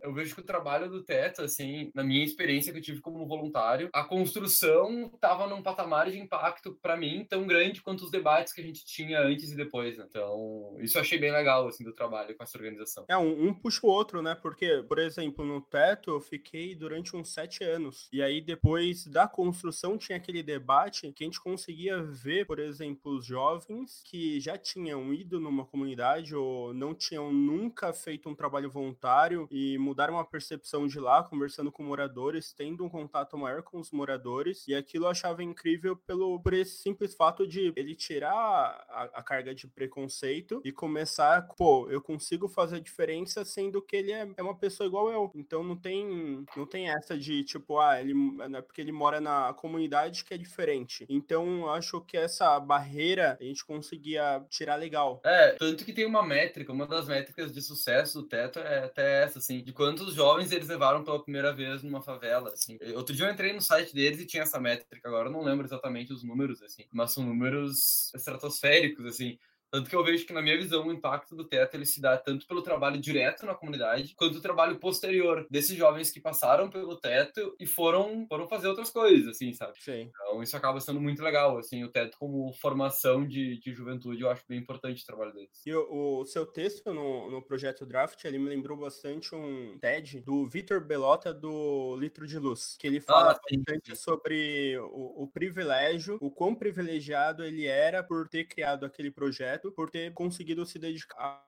eu 0.02 0.12
vejo 0.12 0.34
que 0.34 0.40
o 0.40 0.44
trabalho 0.44 0.88
do 0.88 1.02
teto, 1.02 1.42
assim, 1.42 1.90
na 1.94 2.02
minha 2.02 2.24
experiência 2.24 2.72
que 2.72 2.78
eu 2.78 2.82
tive 2.82 3.00
como 3.00 3.26
voluntário, 3.26 3.88
a 3.92 4.04
construção 4.04 5.10
tava 5.20 5.46
num 5.46 5.62
patamar 5.62 6.10
de 6.10 6.18
impacto 6.18 6.78
para 6.80 6.96
mim 6.96 7.26
tão 7.28 7.46
grande 7.46 7.82
quanto 7.82 8.04
os 8.04 8.10
debates 8.10 8.52
que 8.52 8.60
a 8.60 8.64
gente 8.64 8.84
tinha 8.84 9.20
antes 9.20 9.52
e 9.52 9.56
depois, 9.56 9.96
né? 9.96 10.06
Então, 10.08 10.76
isso 10.80 10.96
eu 10.96 11.02
achei 11.02 11.18
bem 11.18 11.32
legal, 11.32 11.66
assim, 11.66 11.84
do 11.84 11.94
trabalho 11.94 12.36
com 12.36 12.42
essa 12.42 12.56
organização. 12.56 13.04
É, 13.08 13.16
um, 13.16 13.48
um 13.48 13.54
puxa 13.54 13.86
o 13.86 13.90
outro, 13.90 14.22
né? 14.22 14.34
Porque, 14.34 14.84
por 14.88 14.98
exemplo, 14.98 15.44
no 15.44 15.60
teto 15.60 16.10
eu 16.10 16.20
fiquei 16.20 16.74
durante 16.74 17.16
uns 17.16 17.32
sete 17.32 17.64
anos. 17.64 18.08
E 18.12 18.22
aí, 18.22 18.40
depois 18.40 19.06
da 19.06 19.26
construção, 19.28 19.98
tinha 19.98 20.16
aquele 20.16 20.42
debate 20.42 21.12
que 21.12 21.24
a 21.24 21.26
gente 21.26 21.40
conseguia 21.40 22.02
ver, 22.02 22.46
por 22.46 22.58
exemplo, 22.58 23.16
os 23.16 23.24
jovens 23.24 24.02
que 24.04 24.40
já 24.40 24.56
tinham 24.58 25.12
ido 25.12 25.40
numa 25.40 25.64
comunidade 25.64 26.34
ou 26.34 26.74
não 26.74 26.94
tinham 26.94 27.32
nunca 27.32 27.92
feito 27.92 28.28
um 28.28 28.34
trabalho 28.34 28.70
voluntário 28.70 29.39
e 29.50 29.78
mudaram 29.78 30.18
a 30.18 30.24
percepção 30.24 30.86
de 30.86 30.98
lá, 30.98 31.22
conversando 31.22 31.70
com 31.70 31.82
moradores, 31.82 32.52
tendo 32.52 32.84
um 32.84 32.88
contato 32.88 33.36
maior 33.36 33.62
com 33.62 33.78
os 33.78 33.90
moradores. 33.90 34.66
E 34.66 34.74
aquilo 34.74 35.06
eu 35.06 35.10
achava 35.10 35.42
incrível 35.42 35.96
pelo, 35.96 36.40
por 36.40 36.52
esse 36.52 36.76
simples 36.76 37.14
fato 37.14 37.46
de 37.46 37.72
ele 37.76 37.94
tirar 37.94 38.32
a, 38.32 39.10
a 39.14 39.22
carga 39.22 39.54
de 39.54 39.66
preconceito 39.66 40.60
e 40.64 40.72
começar, 40.72 41.46
pô, 41.56 41.88
eu 41.90 42.00
consigo 42.00 42.48
fazer 42.48 42.76
a 42.76 42.80
diferença 42.80 43.44
sendo 43.44 43.82
que 43.82 43.96
ele 43.96 44.12
é, 44.12 44.28
é 44.36 44.42
uma 44.42 44.56
pessoa 44.56 44.86
igual 44.86 45.10
eu. 45.10 45.30
Então 45.34 45.62
não 45.62 45.76
tem, 45.76 46.44
não 46.56 46.66
tem 46.66 46.90
essa 46.90 47.16
de 47.16 47.44
tipo, 47.44 47.78
ah, 47.78 48.00
ele 48.00 48.14
é 48.56 48.62
porque 48.62 48.80
ele 48.80 48.92
mora 48.92 49.20
na 49.20 49.52
comunidade 49.54 50.24
que 50.24 50.34
é 50.34 50.38
diferente. 50.38 51.06
Então 51.08 51.60
eu 51.60 51.70
acho 51.70 52.00
que 52.00 52.16
essa 52.16 52.58
barreira 52.58 53.36
a 53.40 53.44
gente 53.44 53.64
conseguia 53.64 54.44
tirar 54.48 54.76
legal. 54.76 55.20
É, 55.24 55.52
tanto 55.52 55.84
que 55.84 55.92
tem 55.92 56.06
uma 56.06 56.22
métrica, 56.22 56.72
uma 56.72 56.86
das 56.86 57.08
métricas 57.08 57.52
de 57.52 57.62
sucesso 57.62 58.20
do 58.20 58.28
Teto 58.28 58.58
é 58.58 58.84
até 58.84 59.22
essa, 59.30 59.38
assim, 59.38 59.62
de 59.62 59.72
quantos 59.72 60.14
jovens 60.14 60.52
eles 60.52 60.68
levaram 60.68 61.04
pela 61.04 61.22
primeira 61.22 61.52
vez 61.52 61.82
numa 61.82 62.02
favela, 62.02 62.50
assim. 62.52 62.78
Outro 62.94 63.14
dia 63.14 63.26
eu 63.26 63.32
entrei 63.32 63.52
no 63.52 63.60
site 63.60 63.94
deles 63.94 64.20
e 64.20 64.26
tinha 64.26 64.42
essa 64.42 64.60
métrica, 64.60 65.08
agora 65.08 65.28
eu 65.28 65.32
não 65.32 65.42
lembro 65.42 65.66
exatamente 65.66 66.12
os 66.12 66.22
números, 66.22 66.62
assim, 66.62 66.84
mas 66.92 67.12
são 67.12 67.24
números 67.24 68.12
estratosféricos, 68.14 69.06
assim. 69.06 69.38
Tanto 69.70 69.88
que 69.88 69.96
eu 69.96 70.04
vejo 70.04 70.26
que, 70.26 70.32
na 70.32 70.42
minha 70.42 70.56
visão, 70.56 70.86
o 70.86 70.92
impacto 70.92 71.36
do 71.36 71.46
teto 71.46 71.74
ele 71.74 71.86
se 71.86 72.00
dá 72.00 72.16
tanto 72.18 72.46
pelo 72.46 72.62
trabalho 72.62 73.00
direto 73.00 73.46
na 73.46 73.54
comunidade, 73.54 74.14
quanto 74.16 74.38
o 74.38 74.42
trabalho 74.42 74.78
posterior 74.78 75.46
desses 75.50 75.76
jovens 75.76 76.10
que 76.10 76.20
passaram 76.20 76.68
pelo 76.68 76.96
teto 76.96 77.54
e 77.58 77.66
foram, 77.66 78.26
foram 78.28 78.48
fazer 78.48 78.68
outras 78.68 78.90
coisas, 78.90 79.28
assim, 79.28 79.52
sabe? 79.52 79.78
Sim. 79.78 80.12
Então, 80.12 80.42
isso 80.42 80.56
acaba 80.56 80.80
sendo 80.80 81.00
muito 81.00 81.22
legal, 81.22 81.58
assim, 81.58 81.84
o 81.84 81.90
teto 81.90 82.16
como 82.18 82.52
formação 82.54 83.26
de, 83.26 83.58
de 83.58 83.72
juventude, 83.72 84.22
eu 84.22 84.30
acho 84.30 84.44
bem 84.48 84.58
importante 84.58 85.02
o 85.02 85.06
trabalho 85.06 85.32
deles. 85.32 85.64
E 85.64 85.72
o, 85.74 86.20
o 86.20 86.26
seu 86.26 86.46
texto 86.46 86.92
no, 86.92 87.30
no 87.30 87.42
projeto 87.42 87.86
Draft, 87.86 88.24
ele 88.24 88.38
me 88.38 88.48
lembrou 88.48 88.76
bastante 88.78 89.34
um 89.34 89.78
TED 89.78 90.20
do 90.20 90.48
Vitor 90.48 90.80
Belota 90.84 91.32
do 91.32 91.96
Litro 91.96 92.26
de 92.26 92.38
Luz, 92.38 92.76
que 92.78 92.86
ele 92.86 93.00
fala 93.00 93.32
Ah, 93.32 93.34
bastante 93.34 93.94
sobre 93.96 94.78
o, 94.78 95.24
o 95.24 95.26
privilégio, 95.28 96.18
o 96.20 96.30
quão 96.30 96.54
privilegiado 96.54 97.44
ele 97.44 97.66
era 97.66 98.02
por 98.02 98.28
ter 98.28 98.44
criado 98.46 98.84
aquele 98.84 99.10
projeto, 99.10 99.59
por 99.72 99.90
ter 99.90 100.12
conseguido 100.14 100.64
se 100.64 100.78
dedicar 100.78 101.44